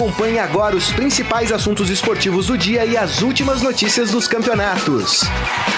Acompanhe 0.00 0.38
agora 0.38 0.74
os 0.74 0.90
principais 0.90 1.52
assuntos 1.52 1.90
esportivos 1.90 2.46
do 2.46 2.56
dia 2.56 2.86
e 2.86 2.96
as 2.96 3.20
últimas 3.20 3.60
notícias 3.60 4.10
dos 4.10 4.26
campeonatos. 4.26 5.24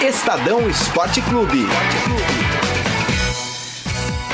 Estadão 0.00 0.70
Esporte 0.70 1.20
Clube. 1.22 1.66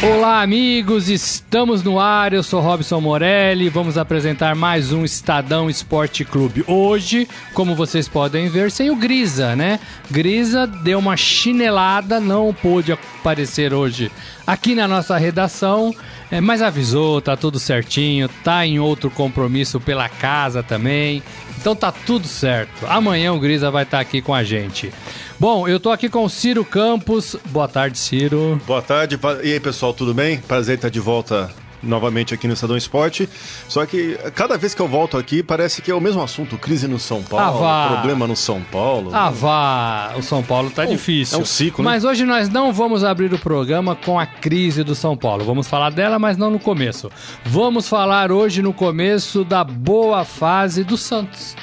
Olá, 0.02 0.42
amigos, 0.42 1.08
estamos 1.08 1.82
no 1.82 1.98
ar. 1.98 2.34
Eu 2.34 2.42
sou 2.42 2.60
Robson 2.60 3.00
Morelli. 3.00 3.70
Vamos 3.70 3.96
apresentar 3.96 4.54
mais 4.54 4.92
um 4.92 5.06
Estadão 5.06 5.70
Esporte 5.70 6.22
Clube. 6.22 6.62
Hoje, 6.66 7.26
como 7.54 7.74
vocês 7.74 8.06
podem 8.06 8.50
ver, 8.50 8.70
sem 8.70 8.90
o 8.90 8.96
Grisa, 8.96 9.56
né? 9.56 9.80
Grisa 10.10 10.66
deu 10.66 10.98
uma 10.98 11.16
chinelada, 11.16 12.20
não 12.20 12.52
pôde 12.52 12.92
aparecer 12.92 13.72
hoje 13.72 14.12
aqui 14.48 14.74
na 14.74 14.88
nossa 14.88 15.18
redação, 15.18 15.94
é, 16.30 16.40
mas 16.40 16.60
avisou, 16.62 17.20
tá 17.20 17.36
tudo 17.36 17.58
certinho, 17.58 18.28
tá 18.44 18.66
em 18.66 18.78
outro 18.78 19.10
compromisso 19.10 19.80
pela 19.80 20.08
casa 20.08 20.62
também. 20.62 21.22
Então 21.60 21.74
tá 21.74 21.90
tudo 21.90 22.26
certo. 22.26 22.86
Amanhã 22.86 23.32
o 23.32 23.40
Grisa 23.40 23.70
vai 23.70 23.84
estar 23.84 23.98
tá 23.98 24.02
aqui 24.02 24.20
com 24.20 24.34
a 24.34 24.44
gente. 24.44 24.92
Bom, 25.38 25.66
eu 25.66 25.80
tô 25.80 25.90
aqui 25.90 26.08
com 26.08 26.24
o 26.24 26.28
Ciro 26.28 26.64
Campos. 26.64 27.36
Boa 27.46 27.68
tarde, 27.68 27.98
Ciro. 27.98 28.60
Boa 28.66 28.82
tarde. 28.82 29.18
E 29.42 29.52
aí, 29.52 29.60
pessoal, 29.60 29.94
tudo 29.94 30.12
bem? 30.12 30.38
Prazer 30.38 30.76
estar 30.76 30.88
de 30.88 31.00
volta 31.00 31.50
novamente 31.82 32.34
aqui 32.34 32.46
no 32.46 32.54
Estadão 32.54 32.76
Esporte. 32.76 33.28
Só 33.68 33.84
que 33.86 34.18
cada 34.34 34.56
vez 34.56 34.74
que 34.74 34.80
eu 34.80 34.88
volto 34.88 35.16
aqui, 35.16 35.42
parece 35.42 35.82
que 35.82 35.90
é 35.90 35.94
o 35.94 36.00
mesmo 36.00 36.22
assunto: 36.22 36.56
crise 36.58 36.88
no 36.88 36.98
São 36.98 37.22
Paulo, 37.22 37.64
ah, 37.64 37.88
problema 37.92 38.26
no 38.26 38.36
São 38.36 38.62
Paulo. 38.62 39.10
Ah, 39.12 39.30
vá! 39.30 40.14
O 40.16 40.22
São 40.22 40.42
Paulo 40.42 40.70
tá 40.70 40.84
difícil. 40.84 41.38
É 41.38 41.42
um 41.42 41.44
ciclo, 41.44 41.84
né? 41.84 41.90
Mas 41.90 42.04
hoje 42.04 42.24
nós 42.24 42.48
não 42.48 42.72
vamos 42.72 43.04
abrir 43.04 43.32
o 43.32 43.38
programa 43.38 43.94
com 43.96 44.18
a 44.18 44.26
crise 44.26 44.82
do 44.82 44.94
São 44.94 45.16
Paulo. 45.16 45.44
Vamos 45.44 45.66
falar 45.68 45.90
dela, 45.90 46.18
mas 46.18 46.36
não 46.36 46.50
no 46.50 46.58
começo. 46.58 47.10
Vamos 47.44 47.88
falar 47.88 48.32
hoje 48.32 48.62
no 48.62 48.72
começo 48.72 49.44
da 49.44 49.64
boa 49.64 50.24
fase 50.24 50.84
do 50.84 50.96
Santos. 50.96 51.56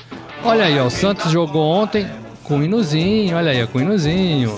Olha 0.44 0.66
aí, 0.66 0.80
ó, 0.80 0.86
o 0.86 0.92
Santos 0.92 1.32
jogou 1.32 1.64
ontem, 1.66 2.08
com 2.46 2.60
o 2.60 3.36
olha 3.36 3.52
aí, 3.52 3.68
com 3.68 3.80
o 3.80 3.82
Inuzinho. 3.82 4.56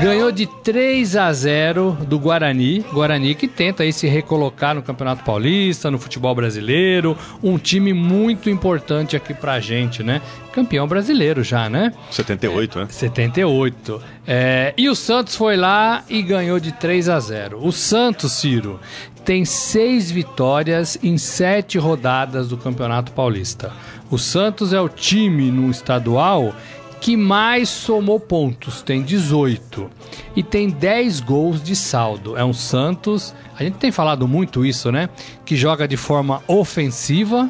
Ganhou 0.00 0.30
de 0.32 0.46
3 0.46 1.16
a 1.16 1.32
0 1.32 1.98
do 2.06 2.18
Guarani. 2.18 2.84
Guarani 2.92 3.34
que 3.34 3.46
tenta 3.46 3.82
aí 3.82 3.92
se 3.92 4.06
recolocar 4.06 4.74
no 4.74 4.82
Campeonato 4.82 5.24
Paulista, 5.24 5.90
no 5.90 5.98
futebol 5.98 6.34
brasileiro. 6.34 7.16
Um 7.42 7.58
time 7.58 7.92
muito 7.92 8.48
importante 8.48 9.16
aqui 9.16 9.34
pra 9.34 9.60
gente, 9.60 10.02
né? 10.02 10.22
Campeão 10.52 10.86
brasileiro 10.86 11.42
já, 11.42 11.68
né? 11.68 11.92
78, 12.10 12.78
é, 12.78 12.82
né? 12.82 12.88
78. 12.90 14.02
É, 14.26 14.74
e 14.76 14.88
o 14.88 14.94
Santos 14.94 15.36
foi 15.36 15.56
lá 15.56 16.04
e 16.08 16.22
ganhou 16.22 16.58
de 16.58 16.72
3 16.72 17.08
a 17.08 17.20
0. 17.20 17.58
O 17.62 17.72
Santos, 17.72 18.32
Ciro, 18.32 18.80
tem 19.24 19.44
seis 19.44 20.10
vitórias 20.10 20.98
em 21.02 21.18
sete 21.18 21.76
rodadas 21.76 22.48
do 22.48 22.56
Campeonato 22.56 23.12
Paulista. 23.12 23.72
O 24.10 24.16
Santos 24.16 24.72
é 24.72 24.80
o 24.80 24.88
time 24.88 25.50
no 25.50 25.70
estadual 25.70 26.54
que 27.00 27.16
mais 27.16 27.68
somou 27.68 28.18
pontos, 28.18 28.82
tem 28.82 29.02
18. 29.02 29.90
E 30.34 30.42
tem 30.42 30.68
10 30.68 31.20
gols 31.20 31.62
de 31.62 31.74
saldo. 31.74 32.36
É 32.36 32.44
um 32.44 32.52
Santos, 32.52 33.34
a 33.58 33.62
gente 33.62 33.76
tem 33.76 33.90
falado 33.90 34.26
muito 34.26 34.64
isso, 34.64 34.90
né? 34.90 35.08
Que 35.44 35.56
joga 35.56 35.86
de 35.86 35.96
forma 35.96 36.42
ofensiva, 36.46 37.48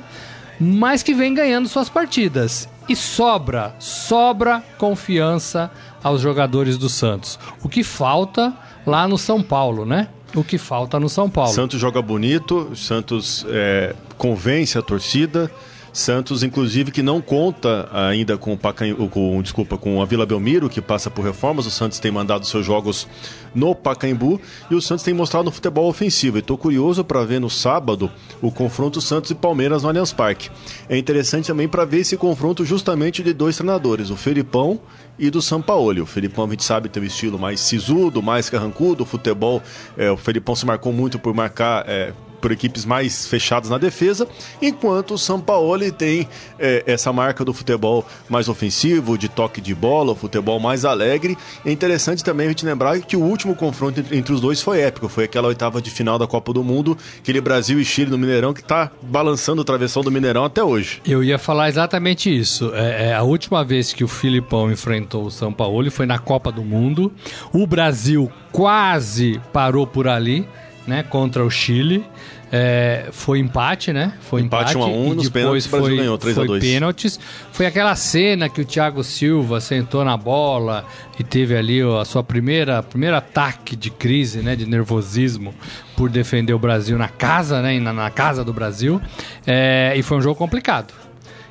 mas 0.61 1.03
que 1.03 1.15
vem 1.15 1.35
ganhando 1.35 1.69
suas 1.69 1.89
partidas. 1.89 2.69
E 2.89 2.97
sobra, 2.97 3.75
sobra 3.79 4.63
confiança 4.79 5.71
aos 6.03 6.21
jogadores 6.21 6.79
do 6.79 6.89
Santos. 6.89 7.39
O 7.63 7.69
que 7.69 7.83
falta 7.83 8.55
lá 8.87 9.07
no 9.07 9.19
São 9.19 9.43
Paulo, 9.43 9.85
né? 9.85 10.09
O 10.35 10.45
que 10.45 10.59
falta 10.59 10.99
no 11.01 11.09
São 11.09 11.29
Paulo. 11.29 11.53
Santos 11.53 11.81
joga 11.81 12.01
bonito, 12.01 12.75
Santos 12.75 13.47
é, 13.49 13.95
convence 14.17 14.79
a 14.79 14.83
torcida. 14.83 15.51
Santos, 15.99 16.43
inclusive, 16.43 16.91
que 16.91 17.03
não 17.03 17.21
conta 17.21 17.89
ainda 17.93 18.39
com 18.39 18.53
o 18.53 18.57
Pacaembu, 18.57 19.09
com, 19.09 19.43
desculpa, 19.43 19.77
com 19.77 20.01
a 20.01 20.05
Vila 20.05 20.25
Belmiro, 20.25 20.69
que 20.69 20.81
passa 20.81 21.11
por 21.11 21.25
reformas. 21.25 21.67
O 21.67 21.71
Santos 21.71 21.99
tem 21.99 22.11
mandado 22.11 22.47
seus 22.47 22.65
jogos 22.65 23.09
no 23.55 23.75
Pacaembu 23.75 24.41
e 24.71 24.75
o 24.75 24.81
Santos 24.81 25.05
tem 25.05 25.13
mostrado 25.13 25.47
no 25.47 25.51
futebol 25.51 25.89
ofensivo. 25.89 26.39
Estou 26.39 26.57
curioso 26.57 27.05
para 27.05 27.25
ver 27.25 27.41
no 27.41 27.51
sábado 27.51 28.11
o 28.41 28.53
confronto 28.53 29.01
Santos 29.01 29.31
e 29.31 29.35
Palmeiras 29.35 29.83
no 29.83 29.89
Allianz 29.89 30.13
Parque. 30.13 30.51
É 30.89 30.97
interessante 30.97 31.49
também 31.49 31.69
para 31.69 31.85
ver 31.85 32.01
esse 32.01 32.17
confronto 32.17 32.65
justamente 32.65 33.23
de 33.23 33.33
dois 33.33 33.57
treinadores, 33.57 34.11
o 34.11 34.17
Felipão 34.17 34.81
e 35.19 35.31
do 35.31 35.43
Sampaoli. 35.43 36.01
O 36.01 36.07
Felipão, 36.07 36.47
a 36.47 36.51
gente 36.51 36.63
sabe, 36.63 36.89
tem 36.89 37.03
um 37.03 37.07
estilo 37.07 37.39
mais 37.39 37.61
sisudo, 37.61 38.23
mais 38.23 38.49
carrancudo. 38.49 39.05
Futebol, 39.05 39.61
é, 39.97 40.11
o 40.11 40.17
Felipão 40.17 40.55
se 40.55 40.65
marcou 40.65 40.93
muito 40.93 41.19
por 41.19 41.35
marcar 41.35 41.85
é, 41.89 42.13
por 42.41 42.53
equipes 42.53 42.85
mais 42.85 43.27
fechadas 43.27 43.71
na 43.71 43.79
defesa, 43.79 44.27
enquanto 44.61 45.15
o 45.15 45.19
Sampaoli 45.19 45.91
tem 45.91 46.29
é, 46.59 46.83
essa 46.87 47.13
marca 47.13 47.45
do 47.45 47.53
futebol 47.53 48.07
mais 48.29 48.49
ofensivo, 48.49 49.19
de 49.19 49.29
toque 49.29 49.61
de 49.61 49.75
bola, 49.75 50.13
o 50.13 50.15
futebol 50.15 50.59
mais 50.61 50.85
alegre. 50.85 51.37
É 51.65 51.71
interessante 51.71 52.23
também 52.23 52.47
a 52.47 52.51
gente 52.51 52.65
lembrar 52.65 52.99
que 53.01 53.17
o 53.17 53.21
último 53.21 53.55
confronto 53.55 54.01
entre, 54.01 54.17
entre 54.17 54.33
os 54.33 54.41
dois 54.41 54.61
foi 54.61 54.81
épico, 54.81 55.09
foi 55.09 55.25
aquela 55.25 55.49
oitava 55.49 55.81
de 55.81 55.91
final 55.91 56.19
da 56.19 56.27
Copa 56.27 56.53
do 56.53 56.63
Mundo, 56.63 56.97
aquele 57.19 57.41
Brasil 57.41 57.81
e 57.81 57.85
Chile 57.85 58.11
no 58.11 58.19
Mineirão 58.19 58.53
que 58.53 58.61
está 58.61 58.91
balançando 59.03 59.63
o 59.63 59.65
travessão 59.65 60.03
do 60.03 60.11
Mineirão 60.11 60.45
até 60.45 60.63
hoje. 60.63 61.01
Eu 61.07 61.23
ia 61.23 61.39
falar 61.39 61.69
exatamente 61.69 62.35
isso. 62.35 62.73
É, 62.75 63.09
é, 63.09 63.15
a 63.15 63.23
última 63.23 63.65
vez 63.65 63.93
que 63.93 64.05
o 64.05 64.09
Filipão 64.09 64.71
enfrentou 64.71 65.27
o 65.27 65.31
Sampaoli 65.31 65.91
foi 65.91 66.07
na 66.07 66.19
Copa 66.19 66.51
do 66.53 66.63
Mundo. 66.63 67.13
O 67.53 67.67
Brasil 67.67 68.31
quase 68.53 69.41
parou 69.53 69.87
por 69.87 70.09
ali 70.09 70.47
né, 70.89 71.03
contra 71.03 71.45
o 71.45 71.51
Chile. 71.51 72.05
É, 72.51 73.09
foi 73.13 73.41
empate, 73.41 73.93
né? 73.93 74.15
Foi 74.23 74.41
empate, 74.41 74.75
empate 74.75 74.79
1 74.79 74.83
a 74.83 74.87
1 74.87 75.15
nos 75.15 75.29
pênaltis, 75.29 75.67
o 75.67 75.71
Brasil 75.71 75.97
ganhou 75.97 76.17
3 76.17 76.35
foi 76.35 76.45
a 76.45 76.47
2. 76.47 76.65
pênaltis. 76.65 77.21
Foi 77.53 77.67
aquela 77.67 77.95
cena 77.95 78.49
que 78.49 78.63
o 78.63 78.65
Thiago 78.65 79.05
Silva 79.05 79.61
sentou 79.61 80.03
na 80.03 80.17
bola 80.17 80.87
e 81.21 81.23
teve 81.23 81.55
ali 81.55 81.83
a 81.83 82.07
sua 82.07 82.25
primeira 82.25 82.83
primeiro 82.83 83.15
ataque 83.17 83.77
de 83.77 83.91
crise, 83.91 84.39
né, 84.41 84.57
de 84.57 84.65
nervosismo 84.65 85.55
por 85.95 86.09
defender 86.09 86.55
o 86.55 86.59
Brasil 86.59 86.97
na 86.97 87.09
casa, 87.09 87.61
né, 87.61 87.79
na, 87.79 87.93
na 87.93 88.11
casa 88.11 88.43
do 88.43 88.53
Brasil. 88.55 88.99
É, 89.47 89.93
e 89.95 90.03
foi 90.03 90.17
um 90.17 90.23
jogo 90.23 90.37
complicado. 90.37 90.95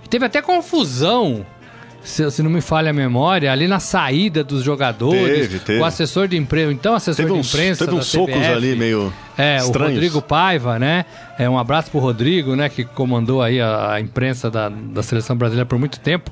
E 0.04 0.08
teve 0.09 0.25
até 0.25 0.42
confusão 0.42 1.46
se, 2.07 2.31
se, 2.31 2.41
não 2.41 2.50
me 2.50 2.62
falha 2.62 2.91
a 2.91 2.94
memória, 2.94 3.51
ali 3.51 3.68
na 3.68 3.79
saída 3.79 4.44
dos 4.44 4.63
jogadores, 4.63 5.47
teve, 5.47 5.59
teve. 5.59 5.79
o 5.79 5.85
assessor 5.85 6.28
de 6.28 6.38
imprensa, 6.38 6.72
então 6.72 6.95
assessor 6.95 7.25
teve 7.25 7.40
de 7.40 7.47
imprensa 7.47 7.85
teve 7.85 7.97
uns 7.97 8.06
socos 8.06 8.35
ali 8.35 8.75
meio 8.75 9.13
é, 9.38 9.57
estranhos. 9.57 9.91
o 9.91 9.94
Rodrigo 9.94 10.22
Paiva, 10.22 10.79
né? 10.79 11.06
É 11.38 11.50
um 11.50 11.59
abraço 11.59 11.91
pro 11.91 12.00
Rodrigo, 12.00 12.56
né, 12.56 12.69
que 12.69 12.85
comandou 12.85 13.41
aí 13.41 13.59
a, 13.59 13.94
a 13.94 14.01
imprensa 14.01 14.50
da, 14.50 14.69
da 14.69 15.03
seleção 15.03 15.35
brasileira 15.35 15.66
por 15.66 15.78
muito 15.78 16.00
tempo. 16.00 16.31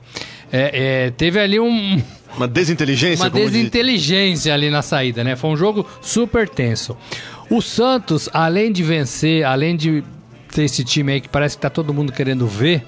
É, 0.52 1.06
é, 1.06 1.12
teve 1.12 1.40
ali 1.40 1.60
um 1.60 2.02
uma 2.38 2.48
desinteligência, 2.48 3.24
uma 3.24 3.30
desinteligência 3.30 4.54
ali 4.54 4.70
na 4.70 4.82
saída, 4.82 5.24
né? 5.24 5.36
Foi 5.36 5.50
um 5.50 5.58
jogo 5.58 5.86
super 6.02 6.48
tenso. 6.48 6.98
O 7.50 7.62
Santos, 7.62 8.30
além 8.34 8.72
de 8.72 8.82
vencer, 8.82 9.44
além 9.44 9.76
de 9.76 10.04
ter 10.54 10.64
esse 10.64 10.84
time 10.84 11.14
aí 11.14 11.22
que 11.22 11.30
parece 11.30 11.58
que 11.58 11.62
tá 11.62 11.70
todo 11.70 11.94
mundo 11.94 12.14
querendo 12.14 12.48
ver, 12.48 12.84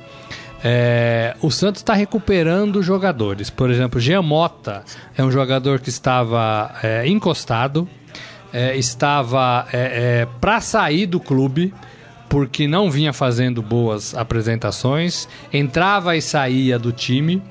é, 0.64 1.36
o 1.42 1.52
Santos 1.52 1.82
está 1.82 1.94
recuperando 1.94 2.82
jogadores. 2.82 3.50
Por 3.50 3.70
exemplo, 3.70 4.00
Jean 4.00 4.22
Mota 4.22 4.84
é 5.16 5.24
um 5.24 5.32
jogador 5.32 5.80
que 5.80 5.90
estava 5.90 6.74
é, 6.82 7.08
encostado, 7.08 7.88
é, 8.52 8.76
estava 8.76 9.68
é, 9.72 10.22
é, 10.22 10.28
para 10.40 10.60
sair 10.62 11.06
do 11.06 11.20
clube 11.20 11.74
porque 12.30 12.68
não 12.68 12.92
vinha 12.92 13.14
fazendo 13.14 13.62
boas 13.62 14.14
apresentações, 14.14 15.30
entrava 15.52 16.16
e 16.18 16.22
saía 16.22 16.78
do 16.78 16.92
time. 16.92 17.42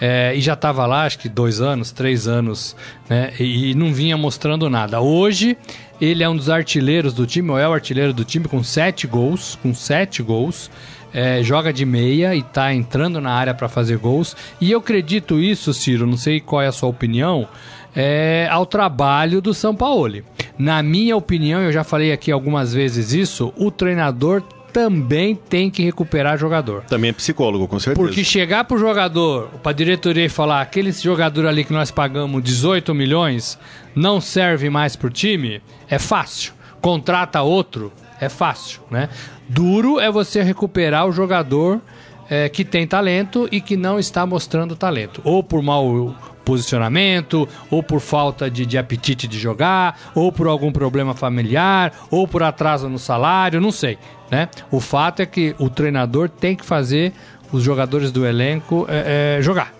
É, 0.00 0.34
e 0.34 0.40
já 0.40 0.54
estava 0.54 0.84
lá, 0.84 1.04
acho 1.04 1.18
que 1.18 1.28
dois 1.28 1.60
anos, 1.60 1.92
três 1.92 2.26
anos, 2.26 2.74
né? 3.08 3.32
E, 3.38 3.70
e, 3.70 3.74
não 3.74 3.94
vinha 3.94 4.16
mostrando 4.16 4.68
nada. 4.68 5.00
Hoje, 5.00 5.56
ele 6.00 6.24
é 6.24 6.28
um 6.28 6.34
dos 6.34 6.50
artilheiros 6.50 7.14
do 7.14 7.24
time, 7.24 7.50
ou 7.50 7.58
é 7.58 7.68
o 7.68 7.72
artilheiro 7.72 8.12
do 8.12 8.24
time, 8.24 8.48
com 8.48 8.64
sete 8.64 9.06
gols, 9.06 9.56
com 9.62 9.72
sete 9.72 10.20
gols 10.20 10.68
é, 11.12 11.42
joga 11.42 11.72
de 11.72 11.84
meia 11.84 12.34
e 12.34 12.40
está 12.40 12.72
entrando 12.72 13.20
na 13.20 13.32
área 13.32 13.54
para 13.54 13.68
fazer 13.68 13.98
gols. 13.98 14.36
E 14.60 14.70
eu 14.70 14.78
acredito 14.78 15.38
isso, 15.38 15.72
Ciro, 15.74 16.06
não 16.06 16.16
sei 16.16 16.40
qual 16.40 16.62
é 16.62 16.66
a 16.66 16.72
sua 16.72 16.88
opinião, 16.88 17.48
é, 17.94 18.48
ao 18.50 18.64
trabalho 18.64 19.40
do 19.40 19.52
São 19.52 19.74
Paulo. 19.74 20.22
Na 20.58 20.82
minha 20.82 21.16
opinião, 21.16 21.60
eu 21.60 21.72
já 21.72 21.84
falei 21.84 22.12
aqui 22.12 22.30
algumas 22.30 22.72
vezes 22.72 23.12
isso, 23.12 23.52
o 23.56 23.70
treinador 23.70 24.42
também 24.72 25.34
tem 25.34 25.70
que 25.70 25.82
recuperar 25.82 26.38
jogador. 26.38 26.82
Também 26.84 27.10
é 27.10 27.12
psicólogo, 27.12 27.68
com 27.68 27.78
certeza. 27.78 28.06
Porque 28.06 28.24
chegar 28.24 28.64
pro 28.64 28.78
jogador, 28.78 29.48
pra 29.62 29.72
diretoria 29.72 30.24
e 30.24 30.30
falar 30.30 30.62
aquele 30.62 30.90
jogador 30.92 31.46
ali 31.46 31.62
que 31.62 31.72
nós 31.72 31.90
pagamos 31.90 32.42
18 32.42 32.94
milhões 32.94 33.58
não 33.94 34.20
serve 34.20 34.70
mais 34.70 34.96
pro 34.96 35.10
time, 35.10 35.60
é 35.88 35.98
fácil. 35.98 36.54
Contrata 36.80 37.42
outro, 37.42 37.92
é 38.18 38.28
fácil, 38.28 38.80
né? 38.90 39.08
Duro 39.52 40.00
é 40.00 40.10
você 40.10 40.42
recuperar 40.42 41.06
o 41.06 41.12
jogador 41.12 41.78
é, 42.30 42.48
que 42.48 42.64
tem 42.64 42.86
talento 42.86 43.46
e 43.52 43.60
que 43.60 43.76
não 43.76 43.98
está 43.98 44.24
mostrando 44.24 44.74
talento. 44.74 45.20
Ou 45.24 45.42
por 45.42 45.62
mau, 45.62 46.16
posicionamento, 46.42 47.46
ou 47.70 47.82
por 47.82 48.00
falta 48.00 48.50
de, 48.50 48.64
de 48.64 48.78
apetite 48.78 49.28
de 49.28 49.38
jogar, 49.38 50.00
ou 50.14 50.32
por 50.32 50.46
algum 50.46 50.72
problema 50.72 51.14
familiar, 51.14 51.92
ou 52.10 52.26
por 52.26 52.42
atraso 52.42 52.88
no 52.88 52.98
salário, 52.98 53.60
não 53.60 53.70
sei. 53.70 53.98
Né? 54.30 54.48
O 54.70 54.80
fato 54.80 55.20
é 55.20 55.26
que 55.26 55.54
o 55.58 55.68
treinador 55.68 56.30
tem 56.30 56.56
que 56.56 56.64
fazer 56.64 57.12
os 57.52 57.62
jogadores 57.62 58.10
do 58.10 58.24
elenco 58.24 58.86
é, 58.88 59.36
é, 59.36 59.42
jogar. 59.42 59.74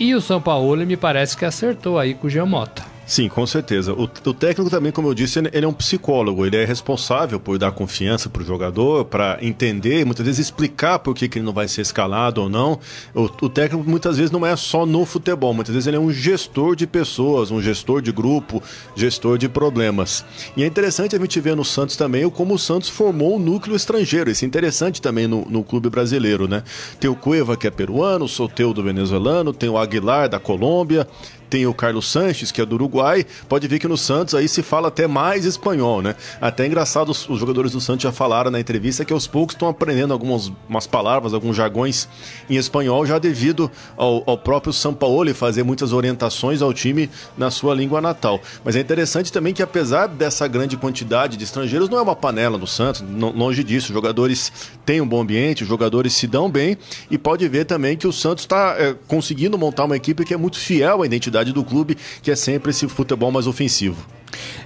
E 0.00 0.14
o 0.14 0.22
São 0.22 0.40
Paulo 0.40 0.86
me 0.86 0.96
parece 0.96 1.36
que 1.36 1.44
acertou 1.44 1.98
aí 1.98 2.14
com 2.14 2.28
o 2.28 2.30
Giamota. 2.30 2.91
Sim, 3.06 3.28
com 3.28 3.46
certeza. 3.46 3.92
O, 3.92 4.04
o, 4.04 4.34
técnico 4.34 4.70
também, 4.70 4.92
como 4.92 5.08
eu 5.08 5.14
disse, 5.14 5.38
ele 5.38 5.64
é 5.64 5.68
um 5.68 5.72
psicólogo. 5.72 6.46
Ele 6.46 6.56
é 6.56 6.64
responsável 6.64 7.38
por 7.40 7.58
dar 7.58 7.72
confiança 7.72 8.28
para 8.28 8.42
o 8.42 8.44
jogador, 8.44 9.04
para 9.04 9.38
entender, 9.42 10.04
muitas 10.04 10.24
vezes 10.24 10.46
explicar 10.46 10.98
por 11.00 11.14
que, 11.14 11.28
que 11.28 11.38
ele 11.38 11.44
não 11.44 11.52
vai 11.52 11.68
ser 11.68 11.82
escalado 11.82 12.42
ou 12.42 12.48
não. 12.48 12.78
O, 13.14 13.24
o, 13.42 13.48
técnico 13.48 13.88
muitas 13.88 14.16
vezes 14.16 14.30
não 14.30 14.46
é 14.46 14.54
só 14.56 14.86
no 14.86 15.04
futebol, 15.04 15.52
muitas 15.52 15.74
vezes 15.74 15.86
ele 15.86 15.96
é 15.96 16.00
um 16.00 16.12
gestor 16.12 16.76
de 16.76 16.86
pessoas, 16.86 17.50
um 17.50 17.60
gestor 17.60 18.00
de 18.00 18.12
grupo, 18.12 18.62
gestor 18.94 19.36
de 19.36 19.48
problemas. 19.48 20.24
E 20.56 20.62
é 20.62 20.66
interessante 20.66 21.16
a 21.16 21.18
gente 21.18 21.40
ver 21.40 21.56
no 21.56 21.64
Santos 21.64 21.96
também 21.96 22.28
como 22.30 22.54
o 22.54 22.58
Santos 22.58 22.88
formou 22.88 23.36
um 23.36 23.38
núcleo 23.38 23.76
estrangeiro. 23.76 24.30
Isso 24.30 24.44
é 24.44 24.48
interessante 24.48 25.02
também 25.02 25.26
no, 25.26 25.44
no 25.50 25.64
clube 25.64 25.90
brasileiro, 25.90 26.46
né? 26.46 26.62
Tem 27.00 27.10
o 27.10 27.16
Cueva, 27.16 27.56
que 27.56 27.66
é 27.66 27.70
peruano, 27.70 28.24
o 28.24 28.28
Soteudo 28.28 28.82
venezuelano, 28.82 29.52
tem 29.52 29.68
o 29.68 29.76
Aguilar 29.76 30.28
da 30.28 30.38
Colômbia, 30.38 31.06
tem 31.52 31.66
o 31.66 31.74
Carlos 31.74 32.10
Sanches, 32.10 32.50
que 32.50 32.62
é 32.62 32.64
do 32.64 32.76
Uruguai. 32.76 33.26
Pode 33.46 33.68
ver 33.68 33.78
que 33.78 33.86
no 33.86 33.98
Santos 33.98 34.34
aí 34.34 34.48
se 34.48 34.62
fala 34.62 34.88
até 34.88 35.06
mais 35.06 35.44
espanhol, 35.44 36.00
né? 36.00 36.16
Até 36.40 36.66
engraçado, 36.66 37.10
os, 37.10 37.38
jogadores 37.38 37.72
do 37.72 37.80
Santos 37.80 38.04
já 38.04 38.10
falaram 38.10 38.50
na 38.50 38.58
entrevista 38.58 39.04
que 39.04 39.12
aos 39.12 39.26
poucos 39.26 39.54
estão 39.54 39.68
aprendendo 39.68 40.14
algumas 40.14 40.50
umas 40.66 40.86
palavras, 40.86 41.34
alguns 41.34 41.54
jargões 41.54 42.08
em 42.48 42.56
espanhol, 42.56 43.04
já 43.04 43.18
devido 43.18 43.70
ao, 43.98 44.22
ao 44.24 44.38
próprio 44.38 44.72
Sampaoli 44.72 45.34
fazer 45.34 45.62
muitas 45.62 45.92
orientações 45.92 46.62
ao 46.62 46.72
time 46.72 47.10
na 47.36 47.50
sua 47.50 47.74
língua 47.74 48.00
natal. 48.00 48.40
Mas 48.64 48.74
é 48.74 48.80
interessante 48.80 49.30
também 49.30 49.52
que, 49.52 49.62
apesar 49.62 50.06
dessa 50.06 50.48
grande 50.48 50.78
quantidade 50.78 51.36
de 51.36 51.44
estrangeiros, 51.44 51.90
não 51.90 51.98
é 51.98 52.02
uma 52.02 52.16
panela 52.16 52.56
no 52.56 52.66
Santos, 52.66 53.04
longe 53.06 53.62
disso. 53.62 53.88
Os 53.88 53.94
jogadores 53.94 54.50
têm 54.86 55.02
um 55.02 55.06
bom 55.06 55.20
ambiente, 55.20 55.64
os 55.64 55.68
jogadores 55.68 56.14
se 56.14 56.26
dão 56.26 56.50
bem 56.50 56.78
e 57.10 57.18
pode 57.18 57.46
ver 57.46 57.66
também 57.66 57.94
que 57.94 58.06
o 58.06 58.12
Santos 58.12 58.44
está 58.44 58.74
é, 58.78 58.96
conseguindo 59.06 59.58
montar 59.58 59.84
uma 59.84 59.98
equipe 59.98 60.24
que 60.24 60.32
é 60.32 60.36
muito 60.38 60.56
fiel 60.56 61.02
à 61.02 61.04
identidade 61.04 61.41
do 61.50 61.64
clube, 61.64 61.96
que 62.22 62.30
é 62.30 62.36
sempre 62.36 62.70
esse 62.70 62.86
futebol 62.86 63.32
mais 63.32 63.46
ofensivo. 63.46 64.06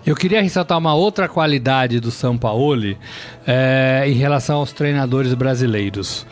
Eu 0.05 0.15
queria 0.15 0.43
ressaltar 0.43 0.79
uma 0.79 0.95
outra 0.95 1.29
qualidade 1.29 2.01
do 2.01 2.11
São 2.11 2.37
Paulo 2.37 2.97
é, 3.47 4.05
em 4.07 4.15
relação 4.15 4.59
aos 4.59 4.73
treinadores 4.73 5.33
brasileiros. 5.35 6.27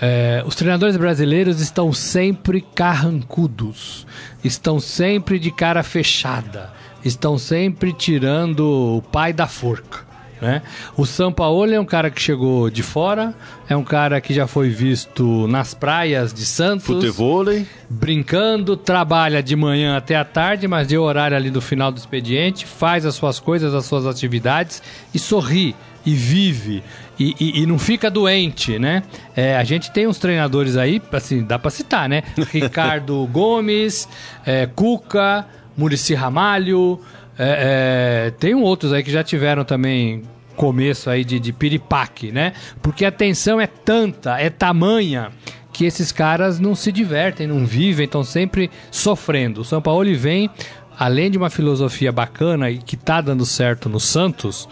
É, 0.00 0.42
os 0.46 0.54
treinadores 0.54 0.96
brasileiros 0.96 1.60
estão 1.60 1.92
sempre 1.92 2.62
carrancudos, 2.74 4.06
estão 4.42 4.80
sempre 4.80 5.38
de 5.38 5.50
cara 5.50 5.82
fechada, 5.82 6.72
estão 7.04 7.36
sempre 7.36 7.92
tirando 7.92 8.96
o 8.96 9.02
pai 9.02 9.32
da 9.32 9.46
forca. 9.46 10.09
Né? 10.40 10.62
O 10.96 11.04
Sampaoli 11.04 11.74
é 11.74 11.80
um 11.80 11.84
cara 11.84 12.10
que 12.10 12.20
chegou 12.20 12.70
de 12.70 12.82
fora, 12.82 13.34
é 13.68 13.76
um 13.76 13.84
cara 13.84 14.20
que 14.20 14.32
já 14.32 14.46
foi 14.46 14.70
visto 14.70 15.46
nas 15.48 15.74
praias 15.74 16.32
de 16.32 16.46
Santos. 16.46 16.86
Futevôlei. 16.86 17.66
Brincando, 17.88 18.76
trabalha 18.76 19.42
de 19.42 19.54
manhã 19.54 19.96
até 19.96 20.16
a 20.16 20.24
tarde, 20.24 20.66
mas 20.66 20.88
de 20.88 20.96
horário 20.96 21.36
ali 21.36 21.50
do 21.50 21.60
final 21.60 21.92
do 21.92 21.98
expediente, 21.98 22.64
faz 22.64 23.04
as 23.04 23.14
suas 23.14 23.38
coisas, 23.38 23.74
as 23.74 23.84
suas 23.84 24.06
atividades 24.06 24.82
e 25.12 25.18
sorri 25.18 25.76
e 26.06 26.14
vive 26.14 26.82
e, 27.20 27.36
e, 27.38 27.62
e, 27.62 27.66
não 27.66 27.78
fica 27.78 28.10
doente, 28.10 28.78
né? 28.78 29.02
É, 29.36 29.54
a 29.54 29.62
gente 29.62 29.90
tem 29.90 30.06
uns 30.06 30.18
treinadores 30.18 30.78
aí, 30.78 31.02
assim, 31.12 31.44
dá 31.44 31.58
para 31.58 31.70
citar, 31.70 32.08
né? 32.08 32.22
Ricardo 32.50 33.28
Gomes, 33.30 34.08
é, 34.46 34.66
Cuca, 34.66 35.46
Murici 35.76 36.14
Ramalho, 36.14 36.98
é, 37.42 38.26
é, 38.26 38.30
tem 38.32 38.54
outros 38.54 38.92
aí 38.92 39.02
que 39.02 39.10
já 39.10 39.24
tiveram 39.24 39.64
também 39.64 40.24
começo 40.54 41.08
aí 41.08 41.24
de, 41.24 41.40
de 41.40 41.54
piripaque, 41.54 42.30
né? 42.30 42.52
Porque 42.82 43.02
a 43.02 43.10
tensão 43.10 43.58
é 43.58 43.66
tanta, 43.66 44.38
é 44.38 44.50
tamanha 44.50 45.30
que 45.72 45.86
esses 45.86 46.12
caras 46.12 46.60
não 46.60 46.74
se 46.74 46.92
divertem, 46.92 47.46
não 47.46 47.64
vivem, 47.64 48.04
estão 48.04 48.22
sempre 48.22 48.70
sofrendo. 48.90 49.62
O 49.62 49.64
São 49.64 49.80
Paulo 49.80 50.14
vem, 50.14 50.50
além 50.98 51.30
de 51.30 51.38
uma 51.38 51.48
filosofia 51.48 52.12
bacana 52.12 52.70
e 52.70 52.76
que 52.76 52.94
tá 52.94 53.22
dando 53.22 53.46
certo 53.46 53.88
no 53.88 53.98
Santos, 53.98 54.68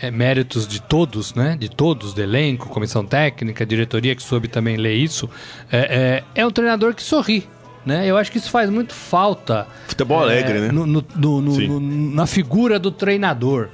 é, 0.00 0.10
méritos 0.10 0.66
de 0.66 0.80
todos, 0.80 1.34
né? 1.34 1.54
De 1.60 1.68
todos, 1.68 2.14
do 2.14 2.22
elenco, 2.22 2.70
comissão 2.70 3.04
técnica, 3.04 3.66
diretoria 3.66 4.16
que 4.16 4.22
soube 4.22 4.48
também 4.48 4.78
ler 4.78 4.94
isso, 4.94 5.28
é, 5.70 6.22
é, 6.34 6.40
é 6.40 6.46
um 6.46 6.50
treinador 6.50 6.94
que 6.94 7.02
sorri, 7.02 7.46
né? 7.86 8.04
Eu 8.04 8.18
acho 8.18 8.32
que 8.32 8.38
isso 8.38 8.50
faz 8.50 8.68
muito 8.68 8.92
falta. 8.92 9.66
Futebol 9.86 10.20
é, 10.20 10.22
alegre, 10.24 10.60
né? 10.60 10.72
No, 10.72 10.84
no, 10.84 11.04
no, 11.14 11.80
na 11.80 12.26
figura 12.26 12.78
do 12.78 12.90
treinador, 12.90 13.68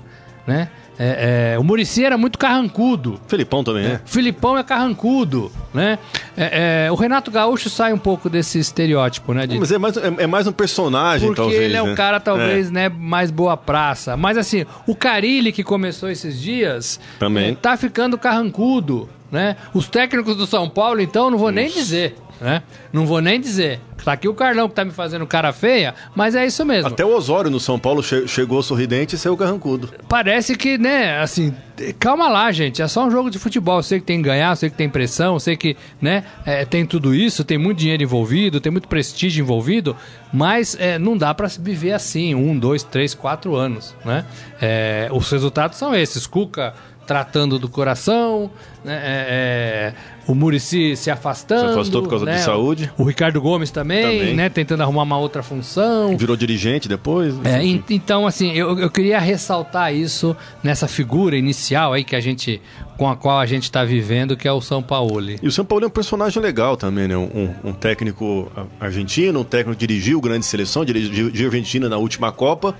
né? 0.46 0.68
É, 0.98 1.54
é, 1.54 1.58
o 1.58 1.64
Murici 1.64 2.04
era 2.04 2.18
muito 2.18 2.38
carrancudo. 2.38 3.18
Filipão 3.26 3.64
também 3.64 3.86
é. 3.86 4.00
Filipão 4.04 4.58
é 4.58 4.62
carrancudo, 4.62 5.50
né? 5.72 5.98
É, 6.36 6.86
é, 6.86 6.92
o 6.92 6.94
Renato 6.94 7.30
Gaúcho 7.30 7.70
sai 7.70 7.92
um 7.94 7.98
pouco 7.98 8.28
desse 8.28 8.58
estereótipo, 8.58 9.32
né? 9.32 9.46
De... 9.46 9.58
Mas 9.58 9.72
é 9.72 9.78
mais, 9.78 9.96
é, 9.96 10.14
é, 10.18 10.26
mais 10.26 10.46
um 10.46 10.52
personagem, 10.52 11.28
Porque 11.28 11.40
talvez. 11.40 11.60
ele 11.60 11.76
é 11.76 11.82
né? 11.82 11.90
um 11.90 11.94
cara, 11.94 12.20
talvez, 12.20 12.70
né, 12.70 12.90
mais 12.90 13.30
boa 13.30 13.56
praça. 13.56 14.16
Mas 14.16 14.36
assim, 14.36 14.66
o 14.86 14.94
Carilli 14.94 15.50
que 15.50 15.64
começou 15.64 16.10
esses 16.10 16.38
dias 16.38 17.00
também 17.18 17.54
tá 17.54 17.76
ficando 17.76 18.18
carrancudo, 18.18 19.08
né? 19.32 19.56
Os 19.74 19.88
técnicos 19.88 20.36
do 20.36 20.46
São 20.46 20.68
Paulo, 20.68 21.00
então, 21.00 21.30
não 21.30 21.38
vou 21.38 21.50
nem 21.50 21.68
dizer 21.68 22.14
né? 22.42 22.62
Não 22.92 23.06
vou 23.06 23.20
nem 23.20 23.40
dizer. 23.40 23.80
Tá 24.04 24.14
aqui 24.14 24.26
o 24.26 24.34
Carlão 24.34 24.68
que 24.68 24.74
tá 24.74 24.84
me 24.84 24.90
fazendo 24.90 25.24
cara 25.28 25.52
feia, 25.52 25.94
mas 26.12 26.34
é 26.34 26.44
isso 26.44 26.66
mesmo. 26.66 26.88
Até 26.88 27.04
o 27.04 27.14
Osório 27.14 27.48
no 27.48 27.60
São 27.60 27.78
Paulo 27.78 28.02
che 28.02 28.26
chegou 28.26 28.60
sorridente 28.60 29.14
e 29.14 29.18
saiu 29.18 29.36
carrancudo. 29.36 29.88
Parece 30.08 30.56
que, 30.56 30.76
né, 30.76 31.20
assim, 31.20 31.54
calma 32.00 32.28
lá, 32.28 32.50
gente. 32.50 32.82
É 32.82 32.88
só 32.88 33.06
um 33.06 33.10
jogo 33.12 33.30
de 33.30 33.38
futebol. 33.38 33.78
Eu 33.78 33.82
sei 33.84 34.00
que 34.00 34.06
tem 34.06 34.20
que 34.20 34.28
ganhar, 34.28 34.50
eu 34.50 34.56
sei 34.56 34.70
que 34.70 34.76
tem 34.76 34.88
pressão, 34.88 35.34
eu 35.34 35.40
sei 35.40 35.56
que, 35.56 35.76
né, 36.00 36.24
é, 36.44 36.64
tem 36.64 36.84
tudo 36.84 37.14
isso, 37.14 37.44
tem 37.44 37.56
muito 37.56 37.78
dinheiro 37.78 38.02
envolvido, 38.02 38.60
tem 38.60 38.72
muito 38.72 38.88
prestígio 38.88 39.40
envolvido, 39.40 39.96
mas 40.32 40.76
é, 40.80 40.98
não 40.98 41.16
dá 41.16 41.32
para 41.32 41.46
viver 41.60 41.92
assim, 41.92 42.34
um, 42.34 42.58
dois, 42.58 42.82
três, 42.82 43.14
quatro 43.14 43.54
anos, 43.54 43.94
né? 44.04 44.24
É, 44.60 45.08
os 45.12 45.30
resultados 45.30 45.78
são 45.78 45.94
esses. 45.94 46.26
Cuca 46.26 46.74
tratando 47.06 47.58
do 47.58 47.68
coração, 47.68 48.50
né, 48.84 48.94
é, 48.94 49.26
é, 49.28 49.94
o 50.26 50.34
Murici 50.34 50.96
se 50.96 51.10
afastando. 51.10 51.72
Se 51.72 51.72
afastou 51.72 52.02
por 52.02 52.10
causa 52.10 52.24
né, 52.24 52.36
de 52.36 52.42
saúde. 52.42 52.90
O 52.96 53.04
Ricardo 53.04 53.40
Gomes 53.40 53.70
também, 53.70 54.02
também, 54.02 54.34
né, 54.34 54.48
tentando 54.48 54.82
arrumar 54.82 55.02
uma 55.02 55.18
outra 55.18 55.42
função. 55.42 56.16
Virou 56.16 56.36
dirigente 56.36 56.88
depois. 56.88 57.34
É, 57.44 57.62
então, 57.90 58.26
assim, 58.26 58.52
eu, 58.52 58.78
eu 58.78 58.90
queria 58.90 59.18
ressaltar 59.18 59.94
isso 59.94 60.36
nessa 60.62 60.86
figura 60.86 61.36
inicial 61.36 61.92
aí 61.92 62.04
que 62.04 62.14
a 62.14 62.20
gente 62.20 62.60
com 62.96 63.08
a 63.08 63.16
qual 63.16 63.40
a 63.40 63.46
gente 63.46 63.64
está 63.64 63.84
vivendo, 63.84 64.36
que 64.36 64.46
é 64.46 64.52
o 64.52 64.60
São 64.60 64.82
Paulo. 64.82 65.30
E 65.42 65.46
o 65.46 65.50
São 65.50 65.64
Paulo 65.64 65.84
é 65.84 65.88
um 65.88 65.90
personagem 65.90 66.40
legal 66.40 66.76
também, 66.76 67.08
né? 67.08 67.16
Um, 67.16 67.52
um 67.64 67.72
técnico 67.72 68.50
argentino, 68.78 69.40
um 69.40 69.44
técnico 69.44 69.78
que 69.78 69.86
dirigiu 69.86 70.20
grande 70.20 70.46
seleção, 70.46 70.84
dirigiu 70.84 71.46
a 71.46 71.48
Argentina 71.48 71.88
na 71.88 71.96
última 71.96 72.30
Copa. 72.30 72.76